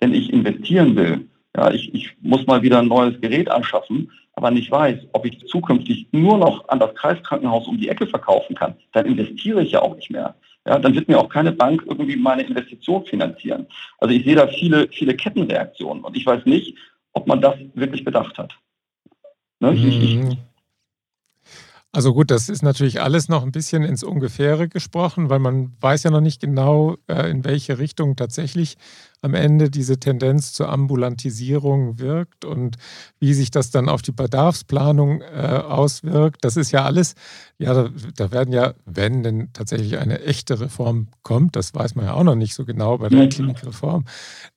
wenn 0.00 0.14
ich 0.14 0.32
investieren 0.32 0.96
will, 0.96 1.28
ja, 1.56 1.70
ich, 1.70 1.94
ich 1.94 2.16
muss 2.20 2.46
mal 2.46 2.62
wieder 2.62 2.80
ein 2.80 2.88
neues 2.88 3.20
Gerät 3.20 3.48
anschaffen, 3.48 4.10
aber 4.34 4.50
nicht 4.50 4.70
weiß, 4.70 4.98
ob 5.12 5.24
ich 5.26 5.46
zukünftig 5.46 6.08
nur 6.12 6.38
noch 6.38 6.68
an 6.68 6.80
das 6.80 6.94
Kreiskrankenhaus 6.96 7.68
um 7.68 7.78
die 7.78 7.88
Ecke 7.88 8.06
verkaufen 8.06 8.56
kann, 8.56 8.74
dann 8.92 9.06
investiere 9.06 9.62
ich 9.62 9.72
ja 9.72 9.82
auch 9.82 9.94
nicht 9.94 10.10
mehr. 10.10 10.34
Ja, 10.66 10.78
dann 10.78 10.94
wird 10.94 11.08
mir 11.08 11.18
auch 11.18 11.28
keine 11.28 11.52
Bank 11.52 11.84
irgendwie 11.86 12.16
meine 12.16 12.42
Investition 12.42 13.04
finanzieren. 13.04 13.66
Also 13.98 14.14
ich 14.14 14.24
sehe 14.24 14.34
da 14.34 14.48
viele, 14.48 14.88
viele 14.88 15.14
Kettenreaktionen 15.14 16.02
und 16.02 16.16
ich 16.16 16.24
weiß 16.24 16.46
nicht, 16.46 16.76
ob 17.12 17.26
man 17.26 17.40
das 17.40 17.54
wirklich 17.74 18.04
bedacht 18.04 18.36
hat. 18.38 18.54
Ne? 19.60 19.72
Mhm. 19.72 20.38
Also 21.94 22.12
gut, 22.12 22.32
das 22.32 22.48
ist 22.48 22.62
natürlich 22.62 23.00
alles 23.00 23.28
noch 23.28 23.44
ein 23.44 23.52
bisschen 23.52 23.84
ins 23.84 24.02
Ungefähre 24.02 24.68
gesprochen, 24.68 25.30
weil 25.30 25.38
man 25.38 25.76
weiß 25.80 26.02
ja 26.02 26.10
noch 26.10 26.20
nicht 26.20 26.40
genau, 26.40 26.96
äh, 27.06 27.30
in 27.30 27.44
welche 27.44 27.78
Richtung 27.78 28.16
tatsächlich 28.16 28.76
am 29.24 29.34
Ende 29.34 29.70
diese 29.70 29.98
Tendenz 29.98 30.52
zur 30.52 30.68
Ambulantisierung 30.68 31.98
wirkt 31.98 32.44
und 32.44 32.76
wie 33.18 33.32
sich 33.32 33.50
das 33.50 33.70
dann 33.70 33.88
auf 33.88 34.02
die 34.02 34.12
Bedarfsplanung 34.12 35.22
äh, 35.22 35.62
auswirkt. 35.66 36.44
Das 36.44 36.58
ist 36.58 36.72
ja 36.72 36.84
alles, 36.84 37.14
ja, 37.56 37.72
da, 37.72 37.88
da, 38.16 38.32
werden 38.32 38.52
ja, 38.52 38.74
wenn 38.84 39.22
denn 39.22 39.48
tatsächlich 39.54 39.96
eine 39.96 40.20
echte 40.20 40.60
Reform 40.60 41.08
kommt, 41.22 41.56
das 41.56 41.74
weiß 41.74 41.94
man 41.94 42.04
ja 42.04 42.12
auch 42.12 42.22
noch 42.22 42.34
nicht 42.34 42.54
so 42.54 42.66
genau 42.66 42.98
bei 42.98 43.08
der 43.08 43.28
Klinikreform, 43.28 44.04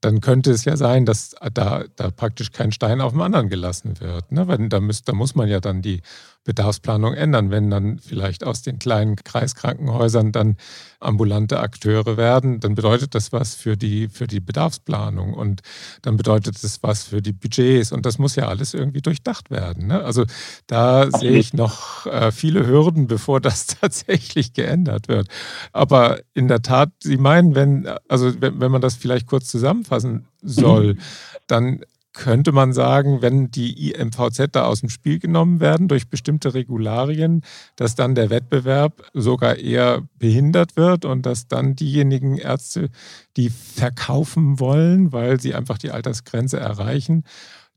dann 0.01 0.19
könnte 0.19 0.51
es 0.51 0.65
ja 0.65 0.75
sein, 0.75 1.06
dass 1.06 1.34
da, 1.53 1.86
da 1.95 2.12
praktisch 2.12 2.51
kein 2.51 2.73
Stein 2.73 2.99
auf 2.99 3.13
dem 3.13 3.21
anderen 3.21 3.47
gelassen 3.47 4.01
wird. 4.01 4.34
Ne? 4.34 4.47
Weil 4.49 4.67
da, 4.67 4.82
müsst, 4.82 5.08
da 5.08 5.13
muss 5.13 5.34
man 5.34 5.47
ja 5.47 5.62
dann 5.62 5.82
die 5.82 6.01
Bedarfsplanung 6.47 7.13
ändern, 7.13 7.51
wenn 7.51 7.69
dann 7.69 7.99
vielleicht 7.99 8.45
aus 8.45 8.62
den 8.62 8.80
kleinen 8.80 9.17
Kreiskrankenhäusern 9.17 10.32
dann 10.32 10.56
ambulante 10.99 11.60
Akteure 11.60 12.15
werden, 12.15 12.62
dann 12.62 12.73
bedeutet 12.73 13.13
das 13.15 13.34
was 13.34 13.53
für 13.53 13.75
die, 13.75 14.08
für 14.08 14.27
die 14.27 14.39
Bedarfsplanung 14.39 14.56
Bedarfsplanung 14.57 15.33
und 15.33 15.61
dann 16.01 16.17
bedeutet 16.17 16.63
es 16.63 16.81
was 16.81 17.03
für 17.03 17.21
die 17.21 17.31
Budgets 17.31 17.91
und 17.91 18.05
das 18.05 18.17
muss 18.17 18.35
ja 18.35 18.47
alles 18.47 18.73
irgendwie 18.73 19.01
durchdacht 19.01 19.51
werden. 19.51 19.87
Ne? 19.87 20.03
Also 20.03 20.25
da 20.65 21.11
sehe 21.11 21.37
ich 21.37 21.53
noch 21.53 22.07
äh, 22.07 22.31
viele 22.31 22.65
Hürden, 22.65 23.05
bevor 23.07 23.39
das 23.39 23.67
tatsächlich 23.81 24.53
geändert 24.53 25.07
wird. 25.07 25.27
Aber 25.73 26.19
in 26.33 26.47
der 26.47 26.63
Tat, 26.63 26.89
Sie 27.03 27.17
meinen, 27.17 27.53
wenn, 27.53 27.87
also 28.07 28.41
wenn, 28.41 28.59
wenn 28.59 28.71
man 28.71 28.81
das 28.81 28.95
vielleicht 28.95 29.27
kurz 29.27 29.47
zusammenfassen 29.47 30.25
soll, 30.41 30.95
mhm. 30.95 30.99
dann 31.45 31.81
könnte 32.17 32.51
man 32.51 32.73
sagen, 32.73 33.21
wenn 33.21 33.51
die 33.51 33.91
IMVZ 33.91 34.49
da 34.51 34.65
aus 34.65 34.80
dem 34.80 34.89
Spiel 34.89 35.19
genommen 35.19 35.60
werden 35.60 35.88
durch 35.88 36.10
bestimmte 36.10 36.56
Regularien, 36.56 37.43
dass 37.75 37.95
dann 37.95 38.15
der 38.15 38.30
Wettbewerb 38.30 39.03
sogar 39.13 39.58
eher 39.58 40.01
behindert 40.17 40.75
wird 40.75 41.06
und 41.06 41.25
dass 41.25 41.47
dann 41.47 41.75
diejenigen 41.75 42.38
Ärzte, 42.38 42.89
die 43.38 43.49
verkaufen 43.49 44.60
wollen, 44.60 45.13
weil 45.13 45.39
sie 45.39 45.53
einfach 45.53 45.77
die 45.77 45.91
Altersgrenze 45.91 46.60
erreichen, 46.60 47.23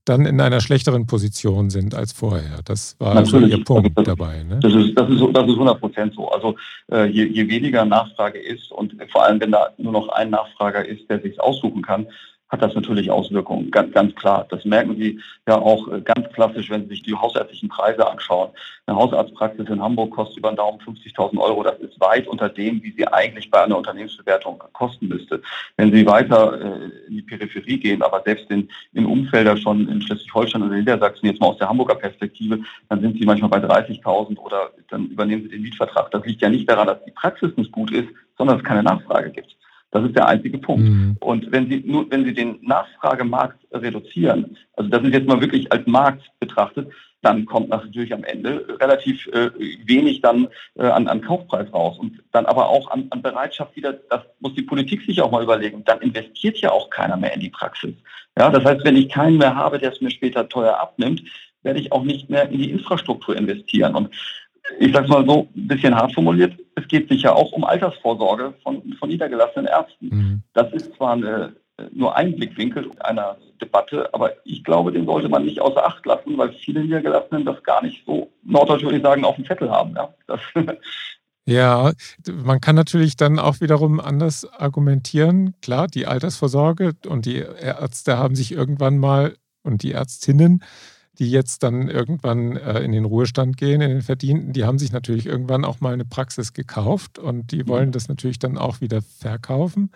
dann 0.06 0.24
in 0.24 0.40
einer 0.40 0.60
schlechteren 0.60 1.06
Position 1.06 1.68
sind 1.68 1.94
als 1.94 2.12
vorher. 2.12 2.60
Das 2.64 2.96
war 2.98 3.14
Natürlich. 3.14 3.52
so 3.52 3.58
Ihr 3.58 3.64
Punkt 3.64 3.98
das, 3.98 4.06
dabei. 4.06 4.42
Ne? 4.42 4.58
Das, 4.60 4.72
ist, 4.72 4.98
das, 4.98 5.10
ist, 5.10 5.20
das 5.32 5.44
ist 5.44 5.52
100 5.52 5.80
Prozent 5.80 6.14
so. 6.14 6.28
Also 6.30 6.56
äh, 6.90 7.04
je, 7.04 7.26
je, 7.26 7.46
weniger 7.46 7.84
Nachfrage 7.84 8.38
ist 8.38 8.72
und 8.72 8.96
vor 9.12 9.24
allem, 9.24 9.38
wenn 9.40 9.52
da 9.52 9.68
nur 9.76 9.92
noch 9.92 10.08
ein 10.08 10.30
Nachfrager 10.30 10.86
ist, 10.86 11.08
der 11.10 11.20
sich 11.20 11.38
aussuchen 11.38 11.82
kann, 11.82 12.06
hat 12.50 12.62
das 12.62 12.74
natürlich 12.74 13.10
Auswirkungen, 13.10 13.70
ganz, 13.70 13.92
ganz 13.92 14.14
klar. 14.16 14.46
Das 14.50 14.64
merken 14.64 14.96
Sie 14.96 15.20
ja 15.46 15.56
auch 15.56 15.86
äh, 15.88 16.00
ganz 16.00 16.28
klassisch, 16.32 16.68
wenn 16.68 16.82
Sie 16.82 16.88
sich 16.88 17.02
die 17.02 17.14
hausärztlichen 17.14 17.68
Preise 17.68 18.06
anschauen. 18.08 18.50
Eine 18.86 18.96
Hausarztpraxis 18.96 19.68
in 19.68 19.80
Hamburg 19.80 20.10
kostet 20.10 20.38
über 20.38 20.50
den 20.50 20.56
Daumen 20.56 20.80
50.000 20.80 21.38
Euro. 21.38 21.62
Das 21.62 21.78
ist 21.78 21.98
weit 22.00 22.26
unter 22.26 22.48
dem, 22.48 22.82
wie 22.82 22.92
sie 22.92 23.06
eigentlich 23.06 23.50
bei 23.50 23.62
einer 23.62 23.78
Unternehmensbewertung 23.78 24.62
kosten 24.72 25.06
müsste. 25.08 25.40
Wenn 25.76 25.92
Sie 25.92 26.04
weiter 26.04 26.60
äh, 26.60 27.06
in 27.06 27.16
die 27.16 27.22
Peripherie 27.22 27.78
gehen, 27.78 28.02
aber 28.02 28.22
selbst 28.24 28.50
in, 28.50 28.68
in 28.94 29.06
Umfelder 29.06 29.56
schon 29.56 29.88
in 29.88 30.02
Schleswig-Holstein 30.02 30.62
oder 30.62 30.74
Niedersachsen, 30.74 31.26
jetzt 31.26 31.40
mal 31.40 31.48
aus 31.48 31.58
der 31.58 31.68
Hamburger 31.68 31.94
Perspektive, 31.94 32.58
dann 32.88 33.00
sind 33.00 33.16
Sie 33.16 33.24
manchmal 33.24 33.50
bei 33.50 33.58
30.000 33.58 34.36
oder 34.38 34.70
dann 34.88 35.06
übernehmen 35.06 35.42
Sie 35.42 35.50
den 35.50 35.62
Mietvertrag. 35.62 36.10
Das 36.10 36.24
liegt 36.24 36.42
ja 36.42 36.48
nicht 36.48 36.68
daran, 36.68 36.88
dass 36.88 37.04
die 37.04 37.12
Praxis 37.12 37.56
nicht 37.56 37.70
gut 37.70 37.92
ist, 37.92 38.08
sondern 38.36 38.56
dass 38.56 38.62
es 38.64 38.68
keine 38.68 38.82
Nachfrage 38.82 39.30
gibt. 39.30 39.56
Das 39.92 40.04
ist 40.04 40.16
der 40.16 40.28
einzige 40.28 40.58
Punkt. 40.58 40.88
Mhm. 40.88 41.16
Und 41.20 41.50
wenn 41.50 41.68
Sie 41.68 41.82
nur, 41.84 42.10
wenn 42.10 42.24
Sie 42.24 42.34
den 42.34 42.58
Nachfragemarkt 42.62 43.58
reduzieren, 43.72 44.56
also 44.76 44.88
das 44.88 45.02
ist 45.02 45.12
jetzt 45.12 45.26
mal 45.26 45.40
wirklich 45.40 45.70
als 45.72 45.86
Markt 45.86 46.30
betrachtet, 46.38 46.90
dann 47.22 47.44
kommt 47.44 47.68
natürlich 47.68 48.14
am 48.14 48.24
Ende 48.24 48.66
relativ 48.80 49.26
äh, 49.28 49.50
wenig 49.84 50.22
dann 50.22 50.48
äh, 50.76 50.86
an, 50.86 51.06
an 51.06 51.20
Kaufpreis 51.20 51.72
raus 51.72 51.98
und 51.98 52.22
dann 52.32 52.46
aber 52.46 52.68
auch 52.68 52.90
an, 52.90 53.08
an 53.10 53.20
Bereitschaft 53.20 53.76
wieder, 53.76 53.92
das 53.92 54.22
muss 54.38 54.54
die 54.54 54.62
Politik 54.62 55.02
sich 55.02 55.20
auch 55.20 55.30
mal 55.30 55.42
überlegen, 55.42 55.84
dann 55.84 56.00
investiert 56.00 56.58
ja 56.58 56.70
auch 56.70 56.88
keiner 56.88 57.16
mehr 57.16 57.34
in 57.34 57.40
die 57.40 57.50
Praxis. 57.50 57.94
Ja, 58.38 58.48
das 58.48 58.64
heißt, 58.64 58.84
wenn 58.84 58.96
ich 58.96 59.10
keinen 59.10 59.36
mehr 59.36 59.54
habe, 59.54 59.78
der 59.78 59.92
es 59.92 60.00
mir 60.00 60.10
später 60.10 60.48
teuer 60.48 60.78
abnimmt, 60.80 61.22
werde 61.62 61.80
ich 61.80 61.92
auch 61.92 62.04
nicht 62.04 62.30
mehr 62.30 62.48
in 62.48 62.58
die 62.58 62.70
Infrastruktur 62.70 63.36
investieren. 63.36 63.94
Und 63.94 64.08
ich 64.78 64.92
sage 64.92 65.08
mal 65.08 65.24
so 65.26 65.48
ein 65.54 65.68
bisschen 65.68 65.94
hart 65.94 66.12
formuliert, 66.12 66.54
es 66.76 66.86
geht 66.88 67.08
sicher 67.08 67.34
auch 67.34 67.52
um 67.52 67.64
Altersvorsorge 67.64 68.54
von, 68.62 68.82
von 68.98 69.08
niedergelassenen 69.08 69.66
Ärzten. 69.66 70.08
Mhm. 70.08 70.42
Das 70.54 70.72
ist 70.72 70.94
zwar 70.94 71.12
eine, 71.12 71.56
nur 71.92 72.16
ein 72.16 72.36
Blickwinkel 72.36 72.90
einer 73.00 73.36
Debatte, 73.60 74.12
aber 74.14 74.32
ich 74.44 74.64
glaube, 74.64 74.92
den 74.92 75.06
sollte 75.06 75.28
man 75.28 75.44
nicht 75.44 75.60
außer 75.60 75.84
Acht 75.84 76.04
lassen, 76.06 76.36
weil 76.38 76.52
viele 76.52 76.82
Niedergelassenen 76.82 77.44
das 77.44 77.62
gar 77.62 77.82
nicht 77.82 78.04
so, 78.06 78.30
norddeutsch 78.42 78.82
würde 78.82 78.96
ich 78.96 79.02
sagen, 79.02 79.24
auf 79.24 79.36
dem 79.36 79.46
Zettel 79.46 79.70
haben. 79.70 79.94
Ja, 79.94 80.14
das, 80.26 80.40
ja, 81.46 81.92
man 82.32 82.60
kann 82.60 82.76
natürlich 82.76 83.16
dann 83.16 83.38
auch 83.38 83.60
wiederum 83.60 84.00
anders 84.00 84.50
argumentieren. 84.52 85.54
Klar, 85.62 85.88
die 85.88 86.06
Altersvorsorge 86.06 86.92
und 87.06 87.26
die 87.26 87.36
Ärzte 87.38 88.18
haben 88.18 88.34
sich 88.34 88.52
irgendwann 88.52 88.98
mal 88.98 89.34
und 89.62 89.82
die 89.82 89.92
Ärztinnen 89.92 90.62
die 91.20 91.30
jetzt 91.30 91.62
dann 91.62 91.88
irgendwann 91.88 92.56
äh, 92.56 92.80
in 92.80 92.92
den 92.92 93.04
Ruhestand 93.04 93.58
gehen, 93.58 93.82
in 93.82 93.90
den 93.90 94.02
Verdienten, 94.02 94.54
die 94.54 94.64
haben 94.64 94.78
sich 94.78 94.90
natürlich 94.90 95.26
irgendwann 95.26 95.66
auch 95.66 95.80
mal 95.80 95.92
eine 95.92 96.06
Praxis 96.06 96.54
gekauft 96.54 97.18
und 97.18 97.52
die 97.52 97.68
wollen 97.68 97.92
das 97.92 98.08
natürlich 98.08 98.38
dann 98.38 98.56
auch 98.56 98.80
wieder 98.80 99.02
verkaufen. 99.02 99.90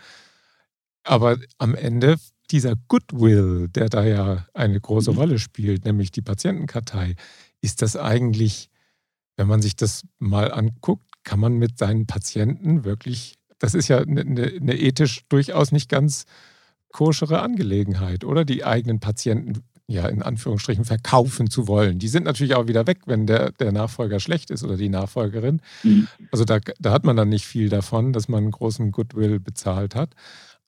Aber 1.02 1.38
am 1.56 1.74
Ende 1.74 2.16
dieser 2.50 2.74
Goodwill, 2.88 3.68
der 3.68 3.88
da 3.88 4.04
ja 4.04 4.46
eine 4.52 4.78
große 4.78 5.12
mhm. 5.12 5.18
Rolle 5.18 5.38
spielt, 5.38 5.87
nämlich 5.87 6.12
die 6.12 6.20
Patientenkartei, 6.20 7.14
ist 7.62 7.80
das 7.80 7.96
eigentlich, 7.96 8.68
wenn 9.38 9.48
man 9.48 9.62
sich 9.62 9.76
das 9.76 10.02
mal 10.18 10.52
anguckt, 10.52 11.10
kann 11.24 11.40
man 11.40 11.54
mit 11.54 11.78
seinen 11.78 12.06
Patienten 12.06 12.84
wirklich, 12.84 13.38
das 13.58 13.72
ist 13.72 13.88
ja 13.88 14.00
eine, 14.00 14.20
eine 14.20 14.78
ethisch 14.78 15.22
durchaus 15.30 15.72
nicht 15.72 15.88
ganz 15.88 16.26
koschere 16.92 17.40
Angelegenheit, 17.40 18.24
oder? 18.24 18.44
Die 18.44 18.62
eigenen 18.64 19.00
Patienten 19.00 19.62
ja 19.86 20.06
in 20.08 20.22
Anführungsstrichen 20.22 20.84
verkaufen 20.84 21.50
zu 21.50 21.68
wollen. 21.68 21.98
Die 21.98 22.08
sind 22.08 22.24
natürlich 22.24 22.54
auch 22.54 22.68
wieder 22.68 22.86
weg, 22.86 23.00
wenn 23.06 23.26
der, 23.26 23.52
der 23.52 23.72
Nachfolger 23.72 24.20
schlecht 24.20 24.50
ist 24.50 24.64
oder 24.64 24.76
die 24.76 24.88
Nachfolgerin. 24.88 25.60
Mhm. 25.82 26.08
Also 26.32 26.44
da, 26.44 26.58
da 26.78 26.92
hat 26.92 27.04
man 27.04 27.16
dann 27.16 27.28
nicht 27.28 27.46
viel 27.46 27.68
davon, 27.68 28.12
dass 28.12 28.28
man 28.28 28.44
einen 28.44 28.50
großen 28.50 28.92
Goodwill 28.92 29.40
bezahlt 29.40 29.94
hat. 29.94 30.10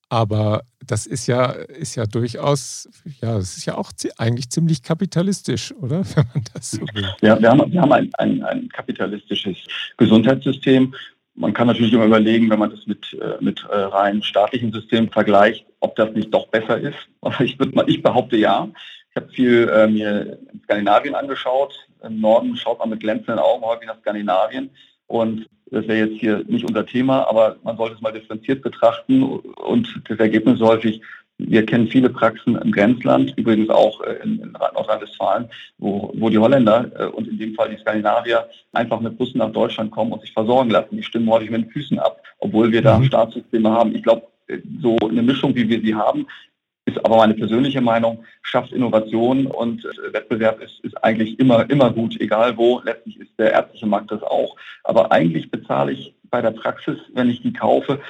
Aber 0.09 0.63
das 0.87 1.07
ist 1.07 1.27
ja, 1.27 1.47
ist 1.47 1.97
ja 1.97 2.07
durchaus, 2.07 2.89
ja, 3.21 3.39
es 3.39 3.57
ist 3.57 3.67
ja 3.67 3.77
auch 3.77 3.91
eigentlich 4.19 4.51
ziemlich 4.51 4.83
kapitalistisch, 4.83 5.75
oder? 5.75 6.05
Wenn 6.15 6.27
man 6.33 6.45
das 6.55 6.73
so 6.73 6.83
will. 6.93 7.09
Ja, 7.23 7.41
wir 7.41 7.51
haben, 7.51 7.73
wir 7.73 7.81
haben 7.81 7.93
ein, 7.93 8.11
ein, 8.19 8.43
ein 8.45 8.69
kapitalistisches 8.69 9.57
Gesundheitssystem. 9.97 10.95
Man 11.35 11.53
kann 11.53 11.67
natürlich 11.67 11.93
immer 11.93 12.07
überlegen, 12.07 12.49
wenn 12.49 12.59
man 12.59 12.71
das 12.71 12.87
mit, 12.87 13.13
äh, 13.21 13.45
mit 13.45 13.63
äh, 13.65 13.77
rein 13.77 14.23
staatlichen 14.23 14.73
Systemen 14.73 15.11
vergleicht, 15.11 15.67
ob 15.81 15.95
das 15.97 16.15
nicht 16.15 16.33
doch 16.33 16.47
besser 16.49 16.79
ist. 16.79 16.97
Aber 17.21 17.41
ich, 17.41 17.59
würde 17.59 17.75
mal, 17.75 17.89
ich 17.91 18.03
behaupte 18.03 18.37
ja. 18.37 18.69
Ich 19.17 19.23
habe 19.23 19.33
viel 19.33 19.69
äh, 19.71 19.87
mir 19.87 20.39
in 20.53 20.61
Skandinavien 20.65 21.15
angeschaut. 21.15 21.73
Im 22.03 22.21
Norden 22.21 22.55
schaut 22.55 22.81
man 22.81 22.91
mit 22.91 23.01
glänzenden 23.01 23.39
Augen 23.39 23.65
häufig 23.65 23.87
nach 23.87 23.99
Skandinavien. 24.01 24.69
Und 25.07 25.49
das 25.71 25.89
wäre 25.89 26.07
jetzt 26.07 26.21
hier 26.21 26.45
nicht 26.47 26.69
unser 26.69 26.85
Thema, 26.85 27.27
aber 27.27 27.57
man 27.63 27.79
sollte 27.79 27.95
es 27.95 28.03
mal 28.03 28.13
differenziert 28.13 28.61
betrachten. 28.61 29.23
Und 29.23 30.03
das 30.07 30.19
Ergebnis 30.19 30.57
ist 30.57 30.67
häufig, 30.67 31.01
wir 31.39 31.65
kennen 31.65 31.89
viele 31.89 32.11
Praxen 32.11 32.57
im 32.57 32.73
Grenzland, 32.73 33.33
übrigens 33.37 33.71
auch 33.71 34.03
äh, 34.03 34.17
in, 34.23 34.39
in 34.39 34.53
Nordrhein-Westfalen, 34.53 35.49
wo, 35.79 36.13
wo 36.15 36.29
die 36.29 36.39
Holländer 36.39 36.91
äh, 36.99 37.07
und 37.07 37.27
in 37.27 37.39
dem 37.39 37.55
Fall 37.55 37.71
die 37.71 37.81
Skandinavier 37.81 38.47
einfach 38.75 39.01
mit 39.01 39.17
Bussen 39.17 39.39
nach 39.39 39.53
Deutschland 39.53 39.93
kommen 39.93 40.13
und 40.13 40.21
sich 40.21 40.33
versorgen 40.35 40.69
lassen. 40.69 40.95
Die 40.95 41.03
stimmen 41.03 41.31
häufig 41.31 41.49
mit 41.49 41.63
den 41.63 41.71
Füßen 41.71 41.99
ab, 41.99 42.21
obwohl 42.41 42.71
wir 42.71 42.83
da 42.83 42.99
mhm. 42.99 43.05
Staatssysteme 43.05 43.71
haben. 43.71 43.95
Ich 43.95 44.03
glaube, 44.03 44.27
äh, 44.49 44.59
so 44.83 44.99
eine 44.99 45.23
Mischung, 45.23 45.55
wie 45.55 45.71
wir 45.71 45.81
sie 45.81 45.95
haben, 45.95 46.27
ist 46.87 47.05
aber 47.05 47.17
meine 47.19 47.35
persönliche 47.35 47.81
Meinung, 47.81 48.25
schafft 48.43 48.73
Innovation 48.73 49.47
und 49.47 49.85
äh, 49.85 50.13
Wettbewerb 50.13 50.63
ist, 50.63 50.81
ist 50.83 51.05
eigentlich 51.05 51.39
immer, 51.39 51.69
immer 51.69 51.93
gut, 51.93 52.19
egal 52.21 52.57
wo. 52.57 52.81
Letztlich 52.85 53.21
ist 53.21 53.33
der 53.39 53.53
ärztliche 53.53 53.87
Markt 53.87 54.11
das 54.11 54.23
auch. 54.23 54.57
Aber 54.85 55.13
eigentlich 55.13 55.51
bezahle 55.51 55.93
ich 55.93 56.15
bei 56.31 56.41
der 56.41 56.53
Praxis, 56.53 56.97
wenn 57.13 57.29
ich 57.29 57.43
die 57.43 57.53
kaufe, 57.53 58.01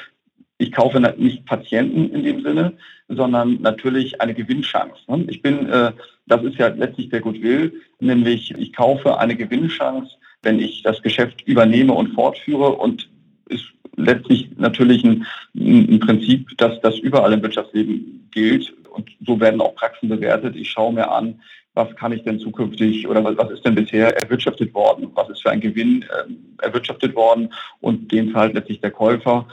ich 0.59 0.73
kaufe 0.73 1.01
nicht 1.01 1.45
Patienten 1.47 2.11
in 2.11 2.23
dem 2.23 2.43
Sinne, 2.43 2.73
sondern 3.09 3.61
natürlich 3.61 4.21
eine 4.21 4.35
Gewinnchance. 4.35 4.97
Ne? 5.09 5.25
Ich 5.29 5.43
bin, 5.43 5.69
äh, 5.69 5.93
das 6.27 6.43
ist 6.45 6.57
ja 6.57 6.69
letztlich 6.69 7.09
der 7.09 7.21
Goodwill, 7.21 7.73
nämlich 8.01 8.53
ich 8.57 8.73
kaufe 8.73 9.19
eine 9.19 9.37
Gewinnchance, 9.37 10.17
wenn 10.43 10.59
ich 10.59 10.83
das 10.83 11.03
Geschäft 11.03 11.43
übernehme 11.43 11.93
und 11.93 12.15
fortführe 12.15 12.73
und 12.73 13.09
ist 13.49 13.65
letztlich 13.97 14.51
natürlich 14.57 15.05
ein, 15.05 15.27
ein 15.55 16.01
Prinzip, 16.01 16.57
dass 16.59 16.81
das 16.81 16.99
überall 16.99 17.33
im 17.33 17.43
Wirtschaftsleben 17.43 18.29
gilt. 18.31 18.73
Und 18.91 19.11
so 19.27 19.39
werden 19.41 19.61
auch 19.61 19.75
Praxen 19.75 20.09
bewertet. 20.09 20.57
Ich 20.57 20.71
schaue 20.71 20.93
mir 20.93 21.11
an, 21.11 21.41
was 21.75 21.95
kann 21.97 22.13
ich 22.13 22.23
denn 22.23 22.39
zukünftig 22.39 23.07
oder 23.07 23.23
was 23.23 23.51
ist 23.51 23.65
denn 23.65 23.75
bisher 23.75 24.17
erwirtschaftet 24.17 24.73
worden? 24.73 25.11
Was 25.15 25.29
ist 25.29 25.43
für 25.43 25.51
ein 25.51 25.61
Gewinn 25.61 26.03
äh, 26.03 26.65
erwirtschaftet 26.65 27.15
worden? 27.15 27.53
Und 27.81 28.11
den 28.11 28.33
zahlt 28.33 28.55
letztlich 28.55 28.81
der 28.81 28.91
Käufer. 28.91 29.47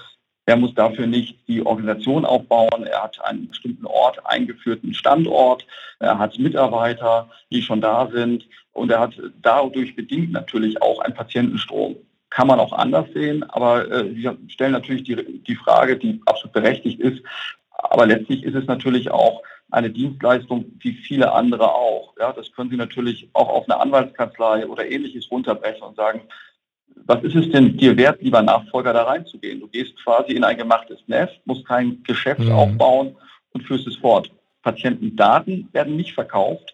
Er 0.45 0.55
muss 0.55 0.73
dafür 0.73 1.05
nicht 1.05 1.37
die 1.47 1.65
Organisation 1.65 2.25
aufbauen. 2.25 2.83
Er 2.83 3.03
hat 3.03 3.23
einen 3.25 3.49
bestimmten 3.49 3.85
Ort 3.85 4.25
eingeführt, 4.25 4.83
einen 4.83 4.93
Standort. 4.93 5.65
Er 5.99 6.17
hat 6.17 6.39
Mitarbeiter, 6.39 7.29
die 7.51 7.61
schon 7.61 7.81
da 7.81 8.09
sind. 8.09 8.47
Und 8.71 8.91
er 8.91 9.01
hat 9.01 9.13
dadurch 9.41 9.95
bedingt 9.95 10.31
natürlich 10.31 10.81
auch 10.81 10.99
einen 10.99 11.13
Patientenstrom 11.13 11.97
kann 12.33 12.47
man 12.47 12.59
auch 12.59 12.73
anders 12.73 13.05
sehen, 13.13 13.43
aber 13.43 13.91
äh, 13.91 14.15
wir 14.15 14.35
stellen 14.47 14.71
natürlich 14.71 15.03
die, 15.03 15.15
die 15.43 15.55
Frage, 15.55 15.97
die 15.97 16.19
absolut 16.25 16.53
berechtigt 16.53 16.99
ist. 16.99 17.21
Aber 17.69 18.07
letztlich 18.07 18.43
ist 18.43 18.55
es 18.55 18.65
natürlich 18.65 19.11
auch 19.11 19.43
eine 19.69 19.91
Dienstleistung 19.91 20.65
wie 20.79 20.93
viele 20.93 21.31
andere 21.31 21.71
auch. 21.71 22.15
Ja, 22.19 22.33
das 22.33 22.51
können 22.51 22.71
Sie 22.71 22.75
natürlich 22.75 23.29
auch 23.33 23.49
auf 23.49 23.69
eine 23.69 23.79
Anwaltskanzlei 23.79 24.65
oder 24.65 24.89
ähnliches 24.89 25.29
runterbrechen 25.29 25.83
und 25.83 25.95
sagen, 25.95 26.21
was 27.05 27.23
ist 27.23 27.35
es 27.35 27.51
denn 27.51 27.77
dir 27.77 27.95
wert, 27.97 28.21
lieber 28.23 28.41
Nachfolger 28.41 28.93
da 28.93 29.03
reinzugehen? 29.03 29.59
Du 29.59 29.67
gehst 29.67 29.95
quasi 30.03 30.33
in 30.33 30.43
ein 30.43 30.57
gemachtes 30.57 30.99
Nest, 31.05 31.39
musst 31.45 31.67
kein 31.67 32.01
Geschäft 32.01 32.39
mhm. 32.39 32.51
aufbauen 32.51 33.15
und 33.51 33.61
führst 33.61 33.85
es 33.85 33.97
fort. 33.97 34.31
Patientendaten 34.63 35.69
werden 35.71 35.97
nicht 35.97 36.13
verkauft, 36.13 36.73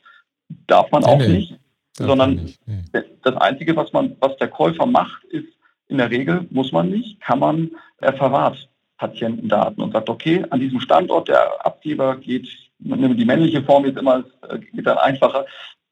darf 0.68 0.90
man 0.92 1.02
nee, 1.02 1.10
auch 1.10 1.20
nee. 1.20 1.28
nicht 1.28 1.60
sondern 2.06 2.36
nicht, 2.36 2.60
nee. 2.66 2.82
das 3.24 3.36
Einzige, 3.36 3.76
was 3.76 3.94
man, 3.94 4.16
was 4.20 4.38
der 4.38 4.48
Käufer 4.48 4.86
macht, 4.86 5.24
ist 5.26 5.48
in 5.88 5.98
der 5.98 6.10
Regel 6.10 6.46
muss 6.52 6.72
man 6.72 6.90
nicht, 6.90 7.20
kann 7.22 7.40
man, 7.40 7.72
er 7.98 8.14
verwahrt 8.14 8.70
Patientendaten 8.98 9.82
und 9.82 9.94
sagt, 9.94 10.10
okay, 10.10 10.46
an 10.50 10.60
diesem 10.60 10.80
Standort, 10.80 11.28
der 11.28 11.66
Abgeber 11.66 12.18
geht, 12.18 12.48
die 12.80 13.26
männliche 13.26 13.64
Form 13.64 13.86
jetzt 13.86 13.98
immer, 13.98 14.24
äh, 14.48 14.60
geht 14.60 14.86
dann 14.86 14.98
einfacher, 14.98 15.46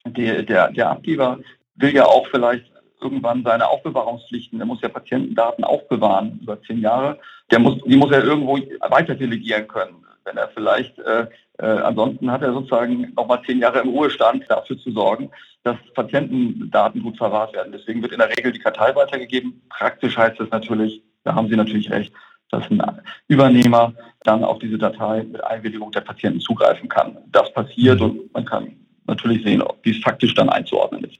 der, 0.05 0.43
der, 0.43 0.71
der 0.71 0.91
Abgeber 0.91 1.39
will 1.75 1.95
ja 1.95 2.05
auch 2.05 2.27
vielleicht 2.27 2.71
irgendwann 3.01 3.43
seine 3.43 3.67
Aufbewahrungspflichten, 3.67 4.59
der 4.59 4.65
muss 4.65 4.81
ja 4.81 4.89
Patientendaten 4.89 5.63
aufbewahren 5.63 6.39
über 6.41 6.61
zehn 6.61 6.81
Jahre, 6.81 7.19
der 7.51 7.59
muss, 7.59 7.81
die 7.85 7.95
muss 7.95 8.11
er 8.11 8.23
irgendwo 8.23 8.57
weiter 8.89 9.15
delegieren 9.15 9.67
können. 9.67 10.03
Wenn 10.25 10.37
er 10.37 10.49
vielleicht, 10.49 10.97
äh, 10.99 11.27
äh, 11.59 11.65
ansonsten 11.65 12.31
hat 12.31 12.43
er 12.43 12.53
sozusagen 12.53 13.13
nochmal 13.15 13.41
zehn 13.45 13.59
Jahre 13.59 13.79
im 13.79 13.89
Ruhestand 13.89 14.45
dafür 14.47 14.77
zu 14.77 14.91
sorgen, 14.91 15.31
dass 15.63 15.77
Patientendaten 15.95 17.01
gut 17.01 17.17
verwahrt 17.17 17.53
werden. 17.53 17.71
Deswegen 17.71 18.01
wird 18.01 18.11
in 18.11 18.19
der 18.19 18.29
Regel 18.29 18.51
die 18.51 18.59
Kartei 18.59 18.95
weitergegeben. 18.95 19.61
Praktisch 19.69 20.17
heißt 20.17 20.39
das 20.39 20.49
natürlich, 20.51 21.01
da 21.23 21.33
haben 21.33 21.49
Sie 21.49 21.55
natürlich 21.55 21.89
recht, 21.89 22.13
dass 22.51 22.69
ein 22.69 22.81
Übernehmer 23.27 23.93
dann 24.23 24.43
auf 24.43 24.59
diese 24.59 24.77
Datei 24.77 25.23
mit 25.23 25.43
Einwilligung 25.43 25.91
der 25.91 26.01
Patienten 26.01 26.39
zugreifen 26.39 26.87
kann. 26.89 27.17
Das 27.31 27.51
passiert 27.53 28.01
und 28.01 28.33
man 28.33 28.45
kann 28.45 28.75
natürlich 29.07 29.43
sehen, 29.43 29.63
wie 29.83 29.91
es 29.91 30.03
faktisch 30.03 30.35
dann 30.35 30.49
einzuordnen 30.49 31.05
ist. 31.05 31.17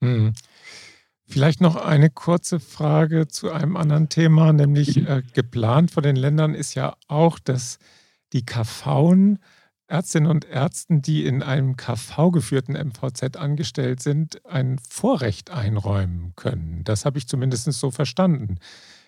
Mhm. 0.00 0.32
Vielleicht 1.28 1.60
noch 1.60 1.76
eine 1.76 2.08
kurze 2.08 2.60
Frage 2.60 3.26
zu 3.26 3.50
einem 3.50 3.76
anderen 3.76 4.08
Thema, 4.08 4.52
nämlich 4.52 4.96
äh, 5.08 5.22
geplant 5.34 5.90
von 5.90 6.02
den 6.02 6.16
Ländern 6.16 6.54
ist 6.54 6.74
ja 6.74 6.94
auch, 7.08 7.38
dass 7.38 7.78
die 8.32 8.44
KV 8.44 9.36
Ärztinnen 9.88 10.30
und 10.30 10.44
Ärzten, 10.44 11.00
die 11.00 11.24
in 11.24 11.42
einem 11.42 11.76
KV-geführten 11.76 12.74
MVZ 12.74 13.36
angestellt 13.36 14.02
sind, 14.02 14.44
ein 14.44 14.78
Vorrecht 14.88 15.50
einräumen 15.50 16.32
können. 16.36 16.82
Das 16.84 17.04
habe 17.04 17.18
ich 17.18 17.28
zumindest 17.28 17.70
so 17.72 17.90
verstanden. 17.90 18.58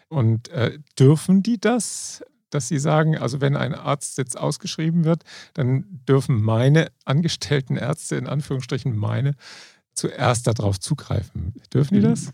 Und 0.08 0.48
äh, 0.48 0.78
dürfen 0.98 1.42
die 1.42 1.60
das, 1.60 2.24
dass 2.50 2.68
sie 2.68 2.78
sagen, 2.78 3.18
also 3.18 3.40
wenn 3.40 3.56
ein 3.56 3.74
Arzt 3.74 4.18
jetzt 4.18 4.38
ausgeschrieben 4.38 5.04
wird, 5.04 5.24
dann 5.54 5.84
dürfen 6.08 6.40
meine 6.40 6.88
angestellten 7.04 7.76
Ärzte, 7.76 8.16
in 8.16 8.26
Anführungsstrichen 8.26 8.96
meine, 8.96 9.34
zuerst 9.92 10.46
darauf 10.46 10.78
zugreifen. 10.78 11.54
Dürfen 11.74 11.96
die 11.96 12.00
das? 12.00 12.32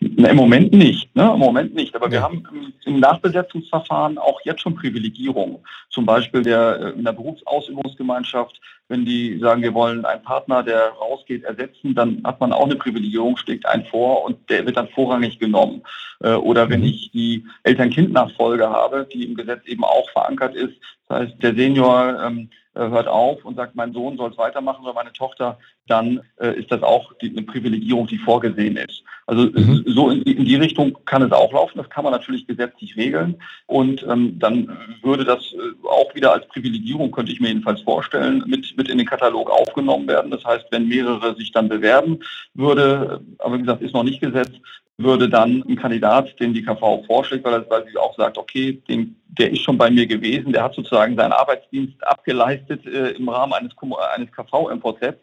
Na, 0.00 0.30
Im 0.30 0.36
Moment 0.36 0.72
nicht, 0.72 1.14
ne? 1.14 1.30
Im 1.32 1.38
Moment 1.38 1.74
nicht. 1.74 1.94
Aber 1.94 2.06
ja. 2.06 2.12
wir 2.12 2.22
haben 2.22 2.65
im 2.86 3.00
Nachbesetzungsverfahren 3.00 4.16
auch 4.16 4.40
jetzt 4.44 4.62
schon 4.62 4.76
Privilegierungen. 4.76 5.58
Zum 5.90 6.06
Beispiel 6.06 6.42
der, 6.42 6.80
äh, 6.80 6.90
in 6.90 7.04
der 7.04 7.12
Berufsausübungsgemeinschaft, 7.12 8.60
wenn 8.88 9.04
die 9.04 9.38
sagen, 9.40 9.62
wir 9.62 9.74
wollen 9.74 10.04
einen 10.04 10.22
Partner, 10.22 10.62
der 10.62 10.90
rausgeht, 10.90 11.42
ersetzen, 11.44 11.94
dann 11.94 12.22
hat 12.24 12.40
man 12.40 12.52
auch 12.52 12.64
eine 12.64 12.76
Privilegierung, 12.76 13.36
schlägt 13.36 13.66
einen 13.66 13.84
vor 13.86 14.24
und 14.24 14.48
der 14.48 14.64
wird 14.64 14.76
dann 14.76 14.88
vorrangig 14.88 15.38
genommen. 15.38 15.82
Äh, 16.20 16.34
oder 16.34 16.70
wenn 16.70 16.80
mhm. 16.80 16.86
ich 16.86 17.10
die 17.10 17.44
Eltern-Kind-Nachfolge 17.64 18.70
habe, 18.70 19.06
die 19.12 19.24
im 19.24 19.34
Gesetz 19.34 19.66
eben 19.66 19.84
auch 19.84 20.08
verankert 20.10 20.54
ist, 20.54 20.74
das 21.08 21.20
heißt, 21.20 21.42
der 21.42 21.54
Senior 21.54 22.20
ähm, 22.24 22.48
äh, 22.48 22.65
hört 22.76 23.08
auf 23.08 23.44
und 23.44 23.56
sagt, 23.56 23.74
mein 23.74 23.92
Sohn 23.92 24.16
soll 24.16 24.30
es 24.30 24.38
weitermachen 24.38 24.84
oder 24.84 24.92
meine 24.92 25.12
Tochter, 25.12 25.58
dann 25.86 26.20
äh, 26.40 26.58
ist 26.58 26.70
das 26.70 26.82
auch 26.82 27.12
die, 27.14 27.30
eine 27.30 27.42
Privilegierung, 27.42 28.06
die 28.06 28.18
vorgesehen 28.18 28.76
ist. 28.76 29.02
Also 29.26 29.44
mhm. 29.44 29.84
so 29.86 30.10
in, 30.10 30.22
in, 30.22 30.44
die 30.44 30.56
Richtung 30.56 30.96
kann 31.04 31.22
es 31.22 31.32
auch 31.32 31.52
laufen. 31.52 31.78
Das 31.78 31.90
kann 31.90 32.04
man 32.04 32.12
natürlich 32.12 32.46
gesetzlich 32.46 32.96
regeln. 32.96 33.36
Und 33.66 34.04
ähm, 34.08 34.38
dann 34.38 34.76
würde 35.02 35.24
das 35.24 35.52
äh, 35.52 35.86
auch 35.88 36.14
wieder 36.14 36.32
als 36.32 36.46
Privilegierung, 36.48 37.10
könnte 37.10 37.32
ich 37.32 37.40
mir 37.40 37.48
jedenfalls 37.48 37.82
vorstellen, 37.82 38.44
mit, 38.46 38.76
mit 38.76 38.88
in 38.88 38.98
den 38.98 39.06
Katalog 39.06 39.50
aufgenommen 39.50 40.08
werden. 40.08 40.30
Das 40.30 40.44
heißt, 40.44 40.66
wenn 40.70 40.88
mehrere 40.88 41.34
sich 41.36 41.52
dann 41.52 41.68
bewerben, 41.68 42.20
würde, 42.54 43.20
aber 43.38 43.56
wie 43.56 43.62
gesagt, 43.62 43.82
ist 43.82 43.94
noch 43.94 44.04
nicht 44.04 44.20
gesetzt, 44.20 44.60
würde 44.98 45.28
dann 45.28 45.62
ein 45.68 45.76
Kandidat, 45.76 46.38
den 46.40 46.54
die 46.54 46.62
KV 46.62 47.04
vorschlägt, 47.06 47.44
weil, 47.44 47.68
weil 47.68 47.86
sie 47.86 47.98
auch 47.98 48.16
sagt, 48.16 48.38
okay, 48.38 48.82
den, 48.88 49.20
der 49.28 49.50
ist 49.50 49.60
schon 49.60 49.76
bei 49.76 49.90
mir 49.90 50.06
gewesen, 50.06 50.52
der 50.52 50.62
hat 50.62 50.74
sozusagen 50.74 51.16
seinen 51.16 51.32
Arbeitsdienst 51.32 52.06
abgeleistet 52.06 52.86
äh, 52.86 53.10
im 53.10 53.28
Rahmen 53.28 53.52
eines, 53.52 53.72
eines 54.14 54.32
KV-MVZ, 54.32 55.16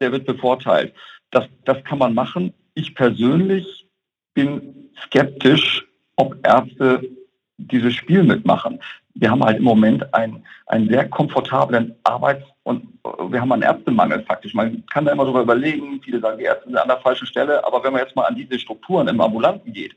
der 0.00 0.12
wird 0.12 0.26
bevorteilt. 0.26 0.94
Das, 1.30 1.44
das 1.64 1.82
kann 1.84 1.98
man 1.98 2.14
machen. 2.14 2.54
Ich 2.74 2.94
persönlich 2.94 3.86
bin 4.32 4.90
skeptisch, 5.04 5.86
ob 6.16 6.36
Ärzte 6.46 7.02
dieses 7.58 7.94
Spiel 7.94 8.22
mitmachen. 8.22 8.80
Wir 9.14 9.30
haben 9.30 9.44
halt 9.44 9.58
im 9.58 9.64
Moment 9.64 10.14
einen, 10.14 10.44
einen 10.66 10.88
sehr 10.88 11.08
komfortablen 11.08 11.96
Arbeits- 12.04 12.46
und 12.62 12.97
wir 13.30 13.40
haben 13.40 13.52
einen 13.52 13.62
Ärztemangel 13.62 14.22
faktisch. 14.22 14.54
Man 14.54 14.84
kann 14.86 15.04
da 15.04 15.12
immer 15.12 15.24
darüber 15.24 15.42
überlegen, 15.42 16.00
viele 16.02 16.20
sagen, 16.20 16.38
die 16.38 16.44
Ärzte 16.44 16.66
sind 16.66 16.76
an 16.76 16.88
der 16.88 16.98
falschen 16.98 17.26
Stelle, 17.26 17.64
aber 17.64 17.82
wenn 17.82 17.92
man 17.92 18.02
jetzt 18.02 18.16
mal 18.16 18.24
an 18.24 18.36
diese 18.36 18.58
Strukturen 18.58 19.08
im 19.08 19.20
Ambulanten 19.20 19.72
geht, 19.72 19.96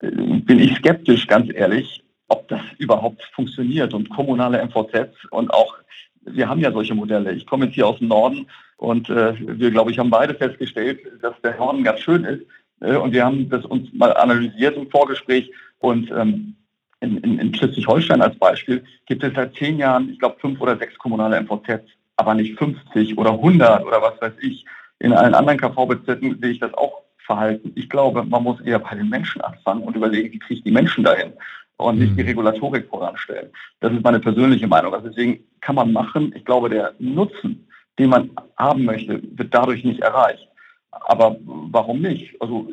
äh, 0.00 0.10
bin 0.10 0.58
ich 0.58 0.76
skeptisch, 0.76 1.26
ganz 1.26 1.50
ehrlich, 1.52 2.04
ob 2.28 2.48
das 2.48 2.60
überhaupt 2.78 3.22
funktioniert. 3.34 3.94
Und 3.94 4.10
kommunale 4.10 4.62
MVZs 4.62 5.26
und 5.30 5.52
auch, 5.52 5.76
wir 6.22 6.48
haben 6.48 6.60
ja 6.60 6.72
solche 6.72 6.94
Modelle. 6.94 7.32
Ich 7.32 7.46
komme 7.46 7.66
jetzt 7.66 7.74
hier 7.74 7.86
aus 7.86 7.98
dem 7.98 8.08
Norden 8.08 8.46
und 8.76 9.08
äh, 9.08 9.34
wir, 9.38 9.70
glaube 9.70 9.90
ich, 9.90 9.98
haben 9.98 10.10
beide 10.10 10.34
festgestellt, 10.34 11.00
dass 11.22 11.40
der 11.42 11.56
Norden 11.56 11.84
ganz 11.84 12.00
schön 12.00 12.24
ist. 12.24 12.42
Äh, 12.80 12.96
und 12.96 13.12
wir 13.12 13.24
haben 13.24 13.48
das 13.48 13.64
uns 13.64 13.92
mal 13.92 14.14
analysiert 14.16 14.76
im 14.76 14.90
Vorgespräch 14.90 15.50
und 15.78 16.10
ähm, 16.10 16.56
in, 17.00 17.18
in, 17.18 17.38
in 17.38 17.54
Schleswig-Holstein 17.54 18.22
als 18.22 18.36
Beispiel 18.38 18.84
gibt 19.06 19.22
es 19.22 19.34
seit 19.34 19.54
zehn 19.54 19.78
Jahren, 19.78 20.10
ich 20.10 20.18
glaube, 20.18 20.36
fünf 20.40 20.60
oder 20.60 20.76
sechs 20.76 20.96
kommunale 20.98 21.40
MVZs, 21.40 21.84
aber 22.16 22.34
nicht 22.34 22.58
50 22.58 23.18
oder 23.18 23.32
100 23.32 23.84
oder 23.84 24.02
was 24.02 24.20
weiß 24.20 24.34
ich. 24.40 24.64
In 24.98 25.12
allen 25.12 25.34
anderen 25.34 25.58
KV-Bezirken 25.58 26.38
sehe 26.40 26.52
ich 26.52 26.58
das 26.58 26.72
auch 26.74 27.02
verhalten. 27.18 27.72
Ich 27.74 27.90
glaube, 27.90 28.24
man 28.24 28.42
muss 28.42 28.60
eher 28.60 28.78
bei 28.78 28.94
den 28.94 29.08
Menschen 29.08 29.42
anfangen 29.42 29.82
und 29.82 29.96
überlegen, 29.96 30.32
wie 30.32 30.38
kriege 30.38 30.54
ich 30.54 30.64
die 30.64 30.70
Menschen 30.70 31.04
dahin 31.04 31.32
und 31.76 31.98
nicht 31.98 32.16
die 32.16 32.22
mhm. 32.22 32.28
Regulatorik 32.28 32.88
voranstellen. 32.88 33.50
Das 33.80 33.92
ist 33.92 34.02
meine 34.02 34.20
persönliche 34.20 34.66
Meinung. 34.66 34.94
Also 34.94 35.08
deswegen 35.08 35.44
kann 35.60 35.74
man 35.74 35.92
machen. 35.92 36.32
Ich 36.34 36.44
glaube, 36.44 36.70
der 36.70 36.94
Nutzen, 36.98 37.68
den 37.98 38.10
man 38.10 38.30
haben 38.56 38.84
möchte, 38.84 39.20
wird 39.36 39.52
dadurch 39.52 39.84
nicht 39.84 40.00
erreicht. 40.00 40.48
Aber 40.90 41.36
warum 41.44 42.00
nicht? 42.00 42.40
Also 42.40 42.66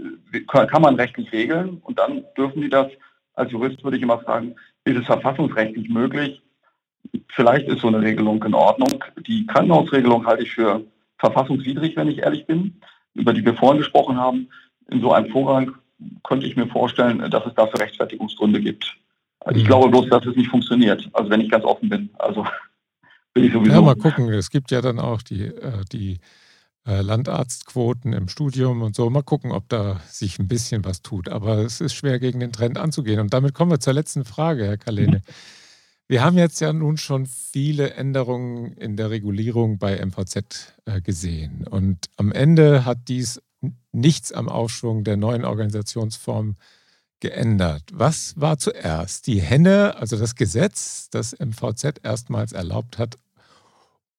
kann 0.47 0.81
man 0.81 0.95
rechtlich 0.95 1.31
regeln 1.33 1.81
und 1.83 1.99
dann 1.99 2.23
dürfen 2.37 2.61
die 2.61 2.69
das 2.69 2.87
als 3.35 3.51
Jurist 3.51 3.83
würde 3.83 3.97
ich 3.97 4.03
immer 4.03 4.19
fragen, 4.19 4.55
ist 4.85 4.97
es 4.97 5.05
verfassungsrechtlich 5.05 5.89
möglich? 5.89 6.41
Vielleicht 7.29 7.67
ist 7.67 7.81
so 7.81 7.87
eine 7.87 8.01
Regelung 8.01 8.43
in 8.43 8.53
Ordnung. 8.53 9.03
Die 9.27 9.45
Krankenhausregelung 9.45 10.25
halte 10.25 10.43
ich 10.43 10.51
für 10.51 10.83
verfassungswidrig, 11.17 11.95
wenn 11.95 12.07
ich 12.07 12.19
ehrlich 12.19 12.45
bin, 12.45 12.79
über 13.13 13.33
die 13.33 13.45
wir 13.45 13.55
vorhin 13.55 13.79
gesprochen 13.79 14.17
haben. 14.17 14.49
In 14.89 15.01
so 15.01 15.11
einem 15.13 15.31
Vorrang 15.31 15.73
könnte 16.23 16.45
ich 16.45 16.55
mir 16.55 16.67
vorstellen, 16.67 17.29
dass 17.31 17.45
es 17.45 17.53
dafür 17.55 17.79
Rechtfertigungsgründe 17.79 18.61
gibt. 18.61 18.97
Ich 19.51 19.63
mhm. 19.63 19.67
glaube 19.67 19.89
bloß, 19.89 20.09
dass 20.09 20.25
es 20.25 20.35
nicht 20.35 20.49
funktioniert. 20.49 21.09
Also 21.13 21.29
wenn 21.29 21.41
ich 21.41 21.49
ganz 21.49 21.65
offen 21.65 21.89
bin. 21.89 22.09
Also 22.19 22.45
bin 23.33 23.45
ich 23.45 23.53
sowieso. 23.53 23.73
Ja, 23.73 23.81
mal 23.81 23.95
gucken. 23.95 24.29
Es 24.29 24.49
gibt 24.49 24.71
ja 24.71 24.81
dann 24.81 24.99
auch 24.99 25.21
die, 25.21 25.43
äh, 25.43 25.83
die 25.91 26.19
äh, 26.85 27.01
Landarztquoten 27.01 28.13
im 28.13 28.27
Studium 28.27 28.81
und 28.81 28.95
so. 28.95 29.09
Mal 29.09 29.23
gucken, 29.23 29.51
ob 29.51 29.69
da 29.69 29.99
sich 30.07 30.39
ein 30.39 30.47
bisschen 30.47 30.85
was 30.85 31.01
tut. 31.01 31.29
Aber 31.29 31.59
es 31.59 31.81
ist 31.81 31.93
schwer, 31.93 32.19
gegen 32.19 32.39
den 32.39 32.51
Trend 32.51 32.77
anzugehen. 32.77 33.19
Und 33.19 33.33
damit 33.33 33.53
kommen 33.53 33.71
wir 33.71 33.79
zur 33.79 33.93
letzten 33.93 34.25
Frage, 34.25 34.65
Herr 34.65 34.77
Kalene. 34.77 35.21
Wir 36.07 36.23
haben 36.23 36.37
jetzt 36.37 36.59
ja 36.59 36.73
nun 36.73 36.97
schon 36.97 37.25
viele 37.25 37.91
Änderungen 37.91 38.73
in 38.73 38.97
der 38.97 39.09
Regulierung 39.09 39.77
bei 39.77 40.03
MVZ 40.05 40.73
äh, 40.85 41.01
gesehen. 41.01 41.65
Und 41.67 42.09
am 42.17 42.31
Ende 42.31 42.85
hat 42.85 43.07
dies 43.07 43.41
nichts 43.91 44.31
am 44.31 44.49
Aufschwung 44.49 45.03
der 45.03 45.17
neuen 45.17 45.45
Organisationsform 45.45 46.55
geändert. 47.21 47.83
Was 47.93 48.33
war 48.39 48.57
zuerst? 48.57 49.27
Die 49.27 49.41
Henne, 49.41 49.95
also 49.97 50.17
das 50.17 50.35
Gesetz, 50.35 51.09
das 51.09 51.33
MVZ 51.39 52.01
erstmals 52.03 52.51
erlaubt 52.51 52.97
hat, 52.97 53.17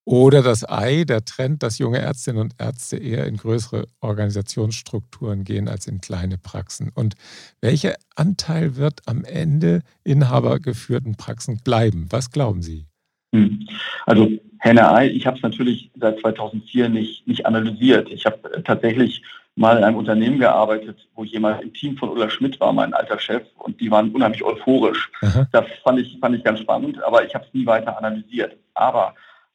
oder 0.05 0.43
das 0.43 0.69
Ei, 0.69 1.05
der 1.05 1.25
Trend, 1.25 1.63
dass 1.63 1.79
junge 1.79 1.99
Ärztinnen 1.99 2.41
und 2.41 2.55
Ärzte 2.59 2.97
eher 2.97 3.27
in 3.27 3.37
größere 3.37 3.87
Organisationsstrukturen 4.01 5.45
gehen 5.45 5.69
als 5.69 5.87
in 5.87 6.01
kleine 6.01 6.37
Praxen. 6.37 6.91
Und 6.95 7.15
welcher 7.61 7.95
Anteil 8.15 8.77
wird 8.77 9.01
am 9.07 9.25
Ende 9.25 9.83
inhabergeführten 10.05 11.17
Praxen 11.17 11.61
bleiben? 11.65 12.07
Was 12.11 12.31
glauben 12.31 12.63
Sie? 12.63 12.87
Hm. 13.35 13.67
Also 14.05 14.31
Henne 14.59 14.91
Ei, 14.91 15.09
ich 15.09 15.27
habe 15.27 15.37
es 15.37 15.43
natürlich 15.43 15.91
seit 15.99 16.21
2004 16.21 16.89
nicht, 16.89 17.27
nicht 17.27 17.45
analysiert. 17.45 18.11
Ich 18.11 18.25
habe 18.25 18.53
äh, 18.53 18.63
tatsächlich 18.63 19.23
mal 19.57 19.77
in 19.77 19.85
einem 19.85 19.97
Unternehmen 19.97 20.39
gearbeitet, 20.39 21.07
wo 21.15 21.25
jemand 21.25 21.63
im 21.63 21.73
Team 21.73 21.97
von 21.97 22.09
Ulla 22.09 22.29
Schmidt 22.29 22.59
war, 22.61 22.73
mein 22.73 22.95
alter 22.95 23.19
Chef, 23.19 23.43
und 23.59 23.81
die 23.81 23.91
waren 23.91 24.11
unheimlich 24.11 24.43
euphorisch. 24.43 25.11
Aha. 25.21 25.47
Das 25.53 25.65
fand 25.83 26.01
ich, 26.01 26.19
fand 26.21 26.37
ich 26.37 26.45
ganz 26.45 26.61
spannend, 26.61 27.03
aber 27.03 27.25
ich 27.25 27.35
habe 27.35 27.45
es 27.47 27.55
nie 27.55 27.67
weiter 27.67 27.97
analysiert. 27.97 28.57
Aber 28.75 29.15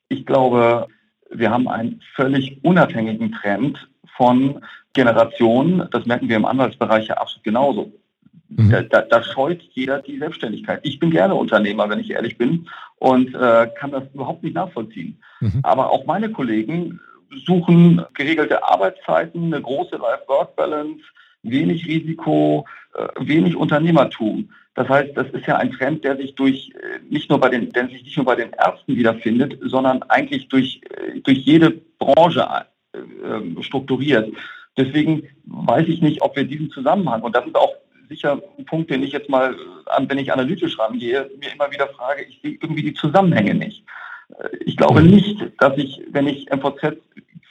ich 0.10 0.26
glaube, 0.26 0.88
wir 1.32 1.52
haben 1.52 1.68
einen 1.68 2.02
völlig 2.16 2.60
unabhängigen 2.64 3.32
Trend 3.32 3.88
von 4.18 4.62
Generationen. 4.94 5.88
Das 5.92 6.06
merken 6.06 6.28
wir 6.28 6.36
im 6.36 6.46
Anwaltsbereich 6.46 7.08
ja 7.08 7.16
absolut 7.16 7.44
genauso. 7.44 7.94
Mhm. 8.50 8.72
Da, 8.72 8.82
da, 8.82 9.02
da, 9.04 9.24
scheut 9.24 9.62
jeder 9.74 10.02
die 10.02 10.18
Selbstständigkeit. 10.18 10.80
Ich 10.84 11.00
bin 11.00 11.12
gerne 11.12 11.36
Unternehmer, 11.36 11.88
wenn 11.88 12.00
ich 12.00 12.10
ehrlich 12.10 12.38
bin, 12.38 12.68
und 12.98 13.34
äh, 13.36 13.70
kann 13.80 13.92
das 13.92 14.04
überhaupt 14.14 14.44
nicht 14.44 14.56
nachvollziehen. 14.56 15.22
Mhm. 15.40 15.60
Aber 15.62 15.92
auch 15.92 16.06
meine 16.06 16.32
Kollegen 16.32 17.00
suchen 17.46 18.04
geregelte 18.16 18.64
Arbeitszeiten, 18.64 19.54
eine 19.54 19.62
große 19.62 19.98
Life-Work-Balance, 19.98 21.04
wenig 21.44 21.86
Risiko, 21.86 22.66
äh, 22.96 23.08
wenig 23.20 23.56
Unternehmertum. 23.56 24.50
Das 24.80 24.88
heißt, 24.88 25.18
das 25.18 25.28
ist 25.32 25.46
ja 25.46 25.58
ein 25.58 25.74
Trend, 25.74 26.06
der 26.06 26.16
sich 26.16 26.36
durch 26.36 26.72
äh, 26.76 27.00
nicht 27.10 27.30
nur 27.30 27.38
bei 27.38 27.50
den, 27.50 27.70
der 27.74 27.90
sich 27.90 28.02
nicht 28.02 28.16
nur 28.16 28.26
bei 28.26 28.36
den 28.36 28.54
Ärzten 28.54 28.96
wiederfindet, 28.96 29.60
sondern 29.62 30.02
eigentlich 30.04 30.48
durch, 30.48 30.80
äh, 30.92 31.20
durch 31.20 31.40
jede 31.40 31.72
Branche 32.00 32.48
äh, 32.94 33.62
strukturiert. 33.62 34.34
Deswegen 34.78 35.28
weiß 35.48 35.86
ich 35.90 36.02
nicht, 36.02 36.22
ob 36.22 36.38
wir 36.38 36.46
diesen 36.46 36.70
Zusammenhang, 36.70 37.24
und 37.24 37.36
das 37.36 37.46
ist 37.46 37.58
auch 37.58 37.74
sicher 38.08 38.42
ein 38.58 38.64
Punkt, 38.64 38.90
den 38.90 39.04
ich 39.04 39.12
jetzt 39.12 39.30
mal, 39.30 39.54
wenn 40.08 40.18
ich 40.18 40.32
analytisch 40.32 40.80
rangehe, 40.80 41.30
mir 41.42 41.52
immer 41.54 41.70
wieder 41.70 41.88
frage, 41.90 42.24
ich 42.24 42.40
sehe 42.42 42.58
irgendwie 42.62 42.84
die 42.84 42.94
Zusammenhänge 42.94 43.56
nicht. 43.56 43.84
Ich 44.62 44.78
glaube 44.78 45.02
nicht, 45.04 45.46
dass 45.58 45.78
ich, 45.78 46.02
wenn 46.10 46.28
ich 46.28 46.50
MVZ 46.50 46.96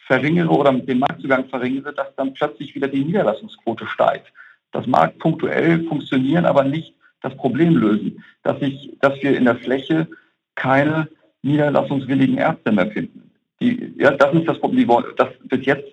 verringere 0.07 0.49
oder 0.49 0.73
den 0.73 1.01
Marktzugang 1.01 1.47
verringere, 1.51 1.93
dass 1.93 2.09
dann 2.17 2.33
plötzlich 2.33 2.75
wieder 2.75 2.88
die 2.88 3.05
Niederlassungsquote 3.05 3.87
steigt. 3.87 4.33
Das 4.73 4.87
mag 4.87 5.19
punktuell 5.19 5.85
funktionieren, 5.85 6.47
aber 6.47 6.64
nicht 6.64 6.95
das 7.22 7.37
Problem 7.37 7.76
lösen, 7.76 8.22
dass, 8.42 8.61
ich, 8.61 8.96
dass 9.00 9.20
wir 9.22 9.37
in 9.37 9.44
der 9.44 9.57
Fläche 9.57 10.07
keine 10.54 11.09
niederlassungswilligen 11.42 12.38
Ärzte 12.38 12.72
mehr 12.72 12.90
finden. 12.90 13.31
Die, 13.61 13.94
ja, 13.98 14.11
das 14.12 14.35
ist 14.35 14.48
das 14.48 14.59
Problem. 14.59 14.88
Das, 15.16 15.28
bis 15.44 15.66
jetzt 15.66 15.87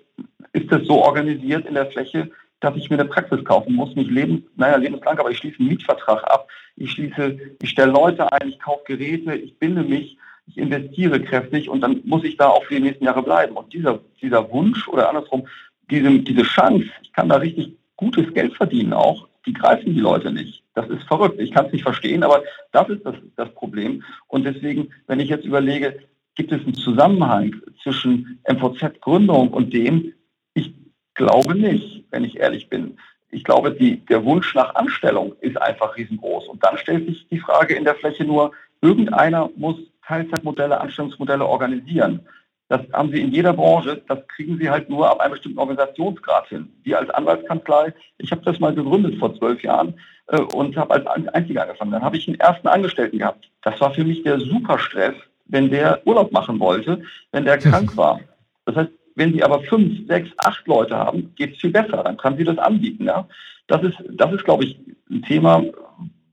ist 0.52 0.70
es 0.72 0.86
so 0.86 1.02
organisiert 1.02 1.66
in 1.66 1.74
der 1.74 1.86
Fläche, 1.86 2.30
dass 2.60 2.76
ich 2.76 2.88
mir 2.88 2.98
eine 2.98 3.08
Praxis 3.08 3.44
kaufen 3.44 3.74
muss, 3.74 3.94
nicht 3.94 4.10
lebens, 4.10 4.42
naja, 4.56 4.76
lebenslang, 4.76 5.18
aber 5.18 5.30
ich 5.30 5.38
schließe 5.38 5.58
einen 5.58 5.68
Mietvertrag 5.68 6.24
ab, 6.24 6.48
ich 6.76 6.92
schließe, 6.92 7.38
ich 7.60 7.70
stelle 7.70 7.92
Leute 7.92 8.32
ein, 8.32 8.48
ich 8.48 8.58
kaufe 8.58 8.84
Geräte, 8.86 9.34
ich 9.34 9.58
binde 9.58 9.82
mich, 9.82 10.16
ich 10.46 10.56
investiere 10.56 11.20
kräftig 11.20 11.68
und 11.68 11.80
dann 11.80 12.00
muss 12.04 12.24
ich 12.24 12.36
da 12.36 12.48
auch 12.48 12.64
für 12.64 12.74
die 12.74 12.80
nächsten 12.80 13.04
Jahre 13.04 13.22
bleiben. 13.22 13.56
Und 13.56 13.72
dieser, 13.72 14.00
dieser 14.22 14.50
Wunsch 14.50 14.88
oder 14.88 15.08
andersrum, 15.08 15.46
diese, 15.90 16.18
diese 16.20 16.42
Chance, 16.42 16.86
ich 17.02 17.12
kann 17.12 17.28
da 17.28 17.36
richtig 17.36 17.76
gutes 17.96 18.32
Geld 18.32 18.54
verdienen 18.54 18.92
auch, 18.92 19.28
die 19.46 19.52
greifen 19.52 19.94
die 19.94 20.00
Leute 20.00 20.32
nicht. 20.32 20.64
Das 20.74 20.88
ist 20.88 21.04
verrückt. 21.04 21.40
Ich 21.40 21.52
kann 21.52 21.66
es 21.66 21.72
nicht 21.72 21.84
verstehen, 21.84 22.22
aber 22.22 22.42
das 22.72 22.88
ist 22.88 23.06
das, 23.06 23.14
das 23.36 23.48
Problem. 23.54 24.02
Und 24.26 24.44
deswegen, 24.44 24.90
wenn 25.06 25.20
ich 25.20 25.28
jetzt 25.28 25.44
überlege, 25.44 25.98
gibt 26.34 26.52
es 26.52 26.62
einen 26.62 26.74
Zusammenhang 26.74 27.54
zwischen 27.82 28.40
MVZ-Gründung 28.48 29.48
und 29.50 29.72
dem? 29.72 30.12
Ich 30.54 30.74
glaube 31.14 31.54
nicht, 31.54 32.04
wenn 32.10 32.24
ich 32.24 32.38
ehrlich 32.38 32.68
bin. 32.68 32.98
Ich 33.30 33.44
glaube, 33.44 33.72
die, 33.72 34.04
der 34.06 34.24
Wunsch 34.24 34.54
nach 34.54 34.74
Anstellung 34.74 35.34
ist 35.40 35.60
einfach 35.60 35.96
riesengroß. 35.96 36.48
Und 36.48 36.62
dann 36.62 36.78
stellt 36.78 37.06
sich 37.06 37.26
die 37.28 37.40
Frage 37.40 37.74
in 37.74 37.84
der 37.84 37.94
Fläche 37.94 38.24
nur, 38.24 38.52
irgendeiner 38.80 39.50
muss 39.56 39.76
Teilzeitmodelle, 40.06 40.80
Anstellungsmodelle 40.80 41.44
organisieren. 41.44 42.20
Das 42.68 42.80
haben 42.92 43.12
sie 43.12 43.20
in 43.20 43.32
jeder 43.32 43.52
Branche, 43.52 44.02
das 44.08 44.18
kriegen 44.28 44.58
sie 44.58 44.68
halt 44.68 44.90
nur 44.90 45.08
ab 45.08 45.20
einem 45.20 45.32
bestimmten 45.32 45.58
Organisationsgrad 45.58 46.48
hin. 46.48 46.72
Wir 46.82 46.98
als 46.98 47.10
Anwaltskanzlei, 47.10 47.94
ich 48.18 48.32
habe 48.32 48.42
das 48.44 48.58
mal 48.58 48.74
gegründet 48.74 49.18
vor 49.18 49.36
zwölf 49.36 49.62
Jahren 49.62 49.94
äh, 50.28 50.40
und 50.40 50.76
habe 50.76 50.94
als 50.94 51.28
Einziger 51.28 51.62
angefangen. 51.62 51.92
Dann 51.92 52.02
habe 52.02 52.16
ich 52.16 52.26
einen 52.26 52.40
ersten 52.40 52.66
Angestellten 52.66 53.18
gehabt. 53.18 53.48
Das 53.62 53.80
war 53.80 53.92
für 53.94 54.04
mich 54.04 54.24
der 54.24 54.40
Superstress, 54.40 55.14
wenn 55.46 55.70
der 55.70 56.04
Urlaub 56.06 56.32
machen 56.32 56.58
wollte, 56.58 57.02
wenn 57.30 57.44
der 57.44 57.58
krank 57.58 57.96
war. 57.96 58.20
Das 58.64 58.74
heißt, 58.74 58.90
wenn 59.14 59.32
Sie 59.32 59.42
aber 59.42 59.62
fünf, 59.62 60.06
sechs, 60.08 60.30
acht 60.38 60.66
Leute 60.66 60.96
haben, 60.96 61.34
geht 61.36 61.54
es 61.54 61.60
viel 61.60 61.70
besser. 61.70 62.02
Dann 62.02 62.18
kann 62.18 62.36
sie 62.36 62.44
das 62.44 62.58
anbieten. 62.58 63.06
Ja? 63.06 63.26
Das 63.66 63.82
ist, 63.82 63.96
das 64.10 64.32
ist, 64.32 64.44
glaube 64.44 64.64
ich, 64.64 64.78
ein 65.10 65.22
Thema, 65.22 65.64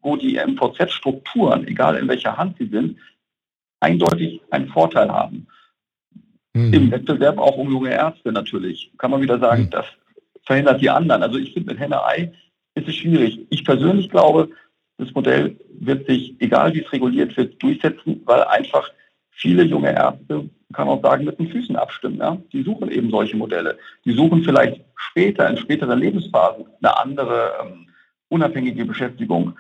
wo 0.01 0.17
die 0.17 0.37
MVZ-Strukturen, 0.37 1.65
egal 1.65 1.95
in 1.95 2.09
welcher 2.09 2.35
Hand 2.35 2.57
sie 2.57 2.67
sind, 2.67 2.97
eindeutig 3.79 4.41
einen 4.51 4.67
Vorteil 4.67 5.09
haben. 5.09 5.47
Mhm. 6.53 6.73
Im 6.73 6.91
Wettbewerb 6.91 7.37
auch 7.37 7.57
um 7.57 7.69
junge 7.71 7.91
Ärzte 7.91 8.31
natürlich. 8.31 8.91
Kann 8.97 9.11
man 9.11 9.21
wieder 9.21 9.39
sagen, 9.39 9.63
mhm. 9.63 9.69
das 9.71 9.85
verhindert 10.43 10.81
die 10.81 10.89
anderen. 10.89 11.23
Also 11.23 11.37
ich 11.37 11.53
finde, 11.53 11.71
mit 11.71 11.79
Henne-Ei 11.79 12.31
ist 12.75 12.87
es 12.87 12.95
schwierig. 12.95 13.39
Ich 13.49 13.65
persönlich 13.65 14.09
glaube, 14.09 14.49
das 14.97 15.11
Modell 15.13 15.57
wird 15.79 16.07
sich, 16.07 16.35
egal 16.39 16.73
wie 16.73 16.81
es 16.83 16.91
reguliert 16.91 17.35
wird, 17.35 17.61
durchsetzen, 17.61 18.21
weil 18.25 18.43
einfach 18.43 18.89
viele 19.31 19.63
junge 19.63 19.91
Ärzte, 19.93 20.49
kann 20.73 20.87
man 20.87 20.97
auch 20.97 21.03
sagen, 21.03 21.25
mit 21.25 21.39
den 21.39 21.49
Füßen 21.49 21.75
abstimmen. 21.75 22.17
Ja? 22.17 22.37
Die 22.51 22.63
suchen 22.63 22.91
eben 22.91 23.09
solche 23.09 23.37
Modelle. 23.37 23.77
Die 24.05 24.13
suchen 24.13 24.43
vielleicht 24.43 24.81
später, 24.95 25.49
in 25.49 25.57
späteren 25.57 25.99
Lebensphasen, 25.99 26.65
eine 26.81 26.97
andere 26.97 27.51
ähm, 27.61 27.87
unabhängige 28.29 28.85
Beschäftigung. 28.85 29.57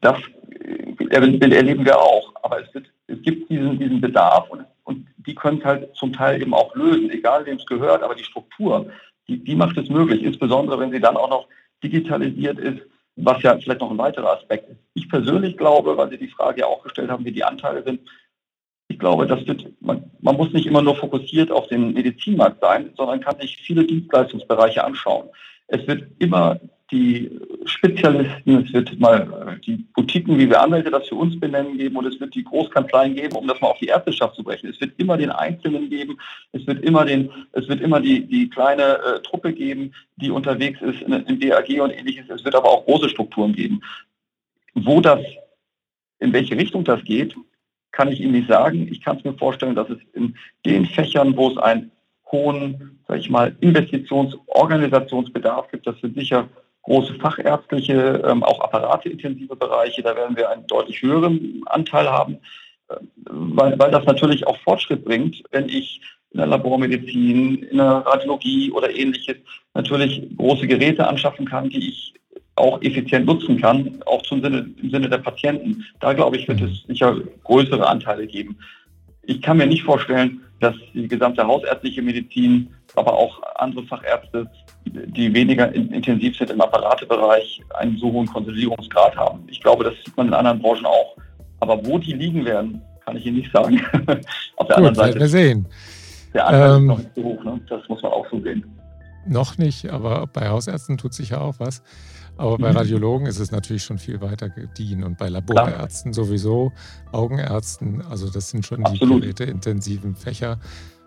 Das 0.00 0.18
äh, 0.50 0.85
erleben 1.10 1.84
wir 1.84 1.98
auch. 1.98 2.32
Aber 2.42 2.62
es, 2.62 2.72
wird, 2.74 2.86
es 3.06 3.20
gibt 3.22 3.50
diesen, 3.50 3.78
diesen 3.78 4.00
Bedarf 4.00 4.48
und, 4.50 4.64
und 4.84 5.06
die 5.18 5.34
können 5.34 5.58
es 5.58 5.64
halt 5.64 5.96
zum 5.96 6.12
Teil 6.12 6.40
eben 6.40 6.54
auch 6.54 6.74
lösen, 6.74 7.10
egal 7.10 7.46
wem 7.46 7.56
es 7.56 7.66
gehört, 7.66 8.02
aber 8.02 8.14
die 8.14 8.24
Struktur, 8.24 8.90
die, 9.28 9.42
die 9.42 9.56
macht 9.56 9.76
es 9.76 9.88
möglich, 9.88 10.22
insbesondere 10.22 10.78
wenn 10.78 10.92
sie 10.92 11.00
dann 11.00 11.16
auch 11.16 11.30
noch 11.30 11.48
digitalisiert 11.82 12.58
ist, 12.58 12.80
was 13.16 13.42
ja 13.42 13.56
vielleicht 13.58 13.80
noch 13.80 13.90
ein 13.90 13.98
weiterer 13.98 14.36
Aspekt 14.36 14.68
ist. 14.68 14.78
Ich 14.94 15.08
persönlich 15.08 15.56
glaube, 15.56 15.96
weil 15.96 16.10
Sie 16.10 16.18
die 16.18 16.28
Frage 16.28 16.60
ja 16.60 16.66
auch 16.66 16.82
gestellt 16.82 17.10
haben, 17.10 17.24
wie 17.24 17.32
die 17.32 17.44
Anteile 17.44 17.82
sind, 17.82 18.00
ich 18.88 18.98
glaube, 18.98 19.26
das 19.26 19.46
wird, 19.46 19.66
man, 19.80 20.10
man 20.20 20.36
muss 20.36 20.52
nicht 20.52 20.66
immer 20.66 20.82
nur 20.82 20.96
fokussiert 20.96 21.50
auf 21.50 21.66
den 21.68 21.92
Medizinmarkt 21.92 22.60
sein, 22.60 22.92
sondern 22.96 23.20
kann 23.20 23.38
sich 23.40 23.56
viele 23.56 23.84
Dienstleistungsbereiche 23.84 24.84
anschauen. 24.84 25.28
Es 25.66 25.86
wird 25.88 26.04
immer 26.20 26.60
die 26.92 27.40
Spezialisten, 27.64 28.64
es 28.64 28.72
wird 28.72 28.98
mal 29.00 29.58
die 29.66 29.84
Boutiquen, 29.94 30.38
wie 30.38 30.48
wir 30.48 30.60
Anwälte 30.60 30.90
das 30.90 31.08
für 31.08 31.16
uns 31.16 31.38
benennen, 31.38 31.76
geben 31.76 31.96
und 31.96 32.06
es 32.06 32.20
wird 32.20 32.34
die 32.34 32.44
Großkanzleien 32.44 33.16
geben, 33.16 33.36
um 33.36 33.48
das 33.48 33.60
mal 33.60 33.68
auf 33.68 33.78
die 33.78 33.86
Ärzteschaft 33.86 34.36
zu 34.36 34.44
brechen. 34.44 34.70
Es 34.70 34.80
wird 34.80 34.92
immer 34.98 35.16
den 35.16 35.30
Einzelnen 35.30 35.90
geben, 35.90 36.18
es 36.52 36.64
wird 36.66 36.84
immer 36.84 37.04
den, 37.04 37.30
es 37.52 37.68
wird 37.68 37.80
immer 37.80 38.00
die, 38.00 38.24
die 38.26 38.48
kleine 38.48 38.98
äh, 38.98 39.20
Truppe 39.22 39.52
geben, 39.52 39.92
die 40.16 40.30
unterwegs 40.30 40.80
ist 40.80 41.02
in, 41.02 41.12
im 41.12 41.40
DAG 41.40 41.68
und 41.80 41.90
ähnliches. 41.90 42.30
Es 42.30 42.44
wird 42.44 42.54
aber 42.54 42.70
auch 42.70 42.84
große 42.84 43.08
Strukturen 43.08 43.52
geben. 43.52 43.80
Wo 44.74 45.00
das, 45.00 45.20
in 46.20 46.32
welche 46.32 46.56
Richtung 46.56 46.84
das 46.84 47.02
geht, 47.02 47.34
kann 47.90 48.12
ich 48.12 48.20
Ihnen 48.20 48.32
nicht 48.32 48.48
sagen. 48.48 48.86
Ich 48.90 49.02
kann 49.02 49.16
es 49.16 49.24
mir 49.24 49.34
vorstellen, 49.34 49.74
dass 49.74 49.90
es 49.90 49.98
in 50.12 50.36
den 50.64 50.86
Fächern, 50.86 51.36
wo 51.36 51.50
es 51.50 51.56
einen 51.56 51.90
hohen, 52.30 53.00
sag 53.08 53.18
ich 53.18 53.30
mal, 53.30 53.56
Investitionsorganisationsbedarf 53.60 55.68
gibt, 55.70 55.86
das 55.86 55.98
sind 56.00 56.14
sicher 56.14 56.48
große 56.86 57.14
fachärztliche, 57.14 58.22
ähm, 58.24 58.42
auch 58.42 58.60
apparatintensive 58.60 59.56
Bereiche. 59.56 60.02
Da 60.02 60.16
werden 60.16 60.36
wir 60.36 60.48
einen 60.50 60.66
deutlich 60.68 61.02
höheren 61.02 61.62
Anteil 61.66 62.08
haben, 62.08 62.38
äh, 62.88 62.94
weil, 63.26 63.78
weil 63.78 63.90
das 63.90 64.04
natürlich 64.06 64.46
auch 64.46 64.56
Fortschritt 64.60 65.04
bringt, 65.04 65.42
wenn 65.50 65.68
ich 65.68 66.00
in 66.32 66.38
der 66.38 66.46
Labormedizin, 66.46 67.62
in 67.62 67.76
der 67.76 68.04
Radiologie 68.06 68.70
oder 68.70 68.94
ähnliches 68.94 69.36
natürlich 69.74 70.22
große 70.36 70.66
Geräte 70.66 71.06
anschaffen 71.06 71.46
kann, 71.46 71.70
die 71.70 71.88
ich 71.88 72.14
auch 72.54 72.80
effizient 72.82 73.26
nutzen 73.26 73.60
kann, 73.60 73.98
auch 74.06 74.22
zum 74.22 74.42
Sinne, 74.42 74.70
im 74.80 74.90
Sinne 74.90 75.08
der 75.08 75.18
Patienten. 75.18 75.84
Da 76.00 76.12
glaube 76.12 76.36
ich, 76.36 76.48
wird 76.48 76.60
es 76.60 76.84
sicher 76.86 77.16
größere 77.44 77.86
Anteile 77.86 78.26
geben. 78.26 78.56
Ich 79.22 79.42
kann 79.42 79.58
mir 79.58 79.66
nicht 79.66 79.82
vorstellen, 79.82 80.40
dass 80.60 80.74
die 80.94 81.08
gesamte 81.08 81.46
hausärztliche 81.46 82.02
Medizin, 82.02 82.74
aber 82.94 83.12
auch 83.12 83.42
andere 83.56 83.84
Fachärzte 83.84 84.48
die 84.86 85.32
weniger 85.34 85.72
intensiv 85.74 86.36
sind 86.36 86.50
im 86.50 86.60
Apparatebereich, 86.60 87.60
einen 87.74 87.96
so 87.98 88.12
hohen 88.12 88.26
Konsolidierungsgrad 88.26 89.16
haben. 89.16 89.44
Ich 89.48 89.60
glaube, 89.60 89.84
das 89.84 89.94
sieht 90.04 90.16
man 90.16 90.28
in 90.28 90.34
anderen 90.34 90.60
Branchen 90.60 90.86
auch. 90.86 91.16
Aber 91.60 91.84
wo 91.86 91.98
die 91.98 92.12
liegen 92.12 92.44
werden, 92.44 92.80
kann 93.04 93.16
ich 93.16 93.26
Ihnen 93.26 93.38
nicht 93.38 93.52
sagen. 93.52 93.80
Auf 94.56 94.66
der 94.68 94.76
Gut, 94.76 94.86
anderen 94.86 94.94
Seite. 94.94 95.20
wir 95.20 95.28
sehen. 95.28 95.66
Der 96.34 96.46
Anteil 96.46 96.76
ähm, 96.76 96.82
ist 96.82 96.86
noch 96.86 96.98
nicht 96.98 97.10
so 97.16 97.22
hoch, 97.24 97.44
ne? 97.44 97.60
das 97.68 97.88
muss 97.88 98.02
man 98.02 98.12
auch 98.12 98.26
so 98.30 98.40
sehen. 98.40 98.64
Noch 99.26 99.58
nicht, 99.58 99.90
aber 99.90 100.26
bei 100.26 100.48
Hausärzten 100.48 100.98
tut 100.98 101.14
sich 101.14 101.30
ja 101.30 101.40
auch 101.40 101.54
was. 101.58 101.82
Aber 102.36 102.58
bei 102.58 102.70
mhm. 102.70 102.76
Radiologen 102.76 103.26
ist 103.26 103.38
es 103.38 103.50
natürlich 103.50 103.84
schon 103.84 103.98
viel 103.98 104.20
weiter 104.20 104.48
gediehen 104.48 105.04
und 105.04 105.18
bei 105.18 105.28
Laborärzten 105.28 106.12
sowieso, 106.12 106.72
Augenärzten, 107.12 108.02
also 108.02 108.28
das 108.28 108.50
sind 108.50 108.66
schon 108.66 108.84
Absolut. 108.84 109.22
die 109.22 109.28
geräteintensiven 109.32 110.14
Fächer. 110.14 110.58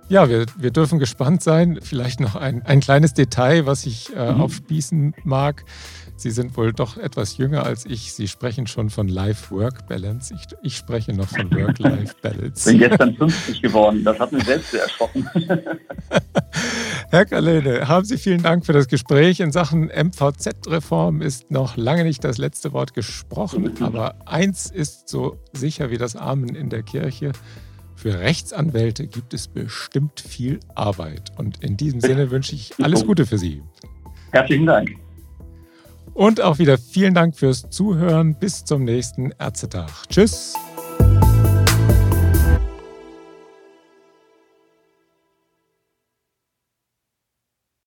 Ja, 0.09 0.27
wir, 0.27 0.45
wir 0.57 0.71
dürfen 0.71 0.97
gespannt 0.97 1.43
sein. 1.43 1.79
Vielleicht 1.83 2.19
noch 2.19 2.35
ein, 2.35 2.63
ein 2.65 2.79
kleines 2.79 3.13
Detail, 3.13 3.67
was 3.67 3.85
ich 3.85 4.15
äh, 4.15 4.33
mhm. 4.33 4.41
aufspießen 4.41 5.13
mag. 5.23 5.63
Sie 6.19 6.31
sind 6.31 6.57
wohl 6.57 6.73
doch 6.73 6.97
etwas 6.97 7.37
jünger 7.37 7.65
als 7.65 7.85
ich. 7.85 8.11
Sie 8.13 8.27
sprechen 8.27 8.67
schon 8.67 8.89
von 8.89 9.07
Life-Work-Balance. 9.07 10.33
Ich, 10.33 10.47
ich, 10.61 10.75
spreche 10.75 11.13
noch 11.13 11.29
von 11.29 11.49
Work-Life-Balance. 11.49 12.71
Ich 12.71 12.77
bin 12.77 12.89
gestern 12.89 13.15
50 13.15 13.61
geworden. 13.61 14.03
Das 14.03 14.19
hat 14.19 14.33
mich 14.33 14.43
selbst 14.43 14.71
sehr 14.71 14.83
erschrocken. 14.83 15.29
Herr 17.09 17.25
Kalene, 17.25 17.87
haben 17.87 18.03
Sie 18.03 18.17
vielen 18.17 18.43
Dank 18.43 18.65
für 18.65 18.73
das 18.73 18.89
Gespräch. 18.89 19.39
In 19.39 19.53
Sachen 19.53 19.85
MVZ-Reform 19.85 21.21
ist 21.21 21.51
noch 21.51 21.77
lange 21.77 22.03
nicht 22.03 22.21
das 22.25 22.37
letzte 22.37 22.73
Wort 22.73 22.93
gesprochen. 22.93 23.81
Aber 23.81 24.15
eins 24.27 24.69
ist 24.69 25.07
so 25.07 25.37
sicher 25.53 25.89
wie 25.89 25.97
das 25.97 26.17
Amen 26.17 26.53
in 26.53 26.69
der 26.69 26.83
Kirche. 26.83 27.31
Für 27.95 28.19
Rechtsanwälte 28.19 29.07
gibt 29.07 29.33
es 29.33 29.47
bestimmt 29.47 30.19
viel 30.19 30.59
Arbeit. 30.75 31.31
Und 31.37 31.63
in 31.63 31.77
diesem 31.77 32.01
Sinne 32.01 32.29
wünsche 32.29 32.55
ich 32.55 32.73
alles 32.81 33.05
Gute 33.05 33.25
für 33.25 33.37
Sie. 33.37 33.63
Herzlichen 34.31 34.65
Dank. 34.65 34.91
Und 36.19 36.41
auch 36.41 36.59
wieder 36.59 36.77
vielen 36.77 37.13
Dank 37.13 37.37
fürs 37.37 37.69
Zuhören. 37.69 38.35
Bis 38.35 38.65
zum 38.65 38.83
nächsten 38.83 39.31
Ärztetag. 39.39 39.89
Tschüss. 40.09 40.53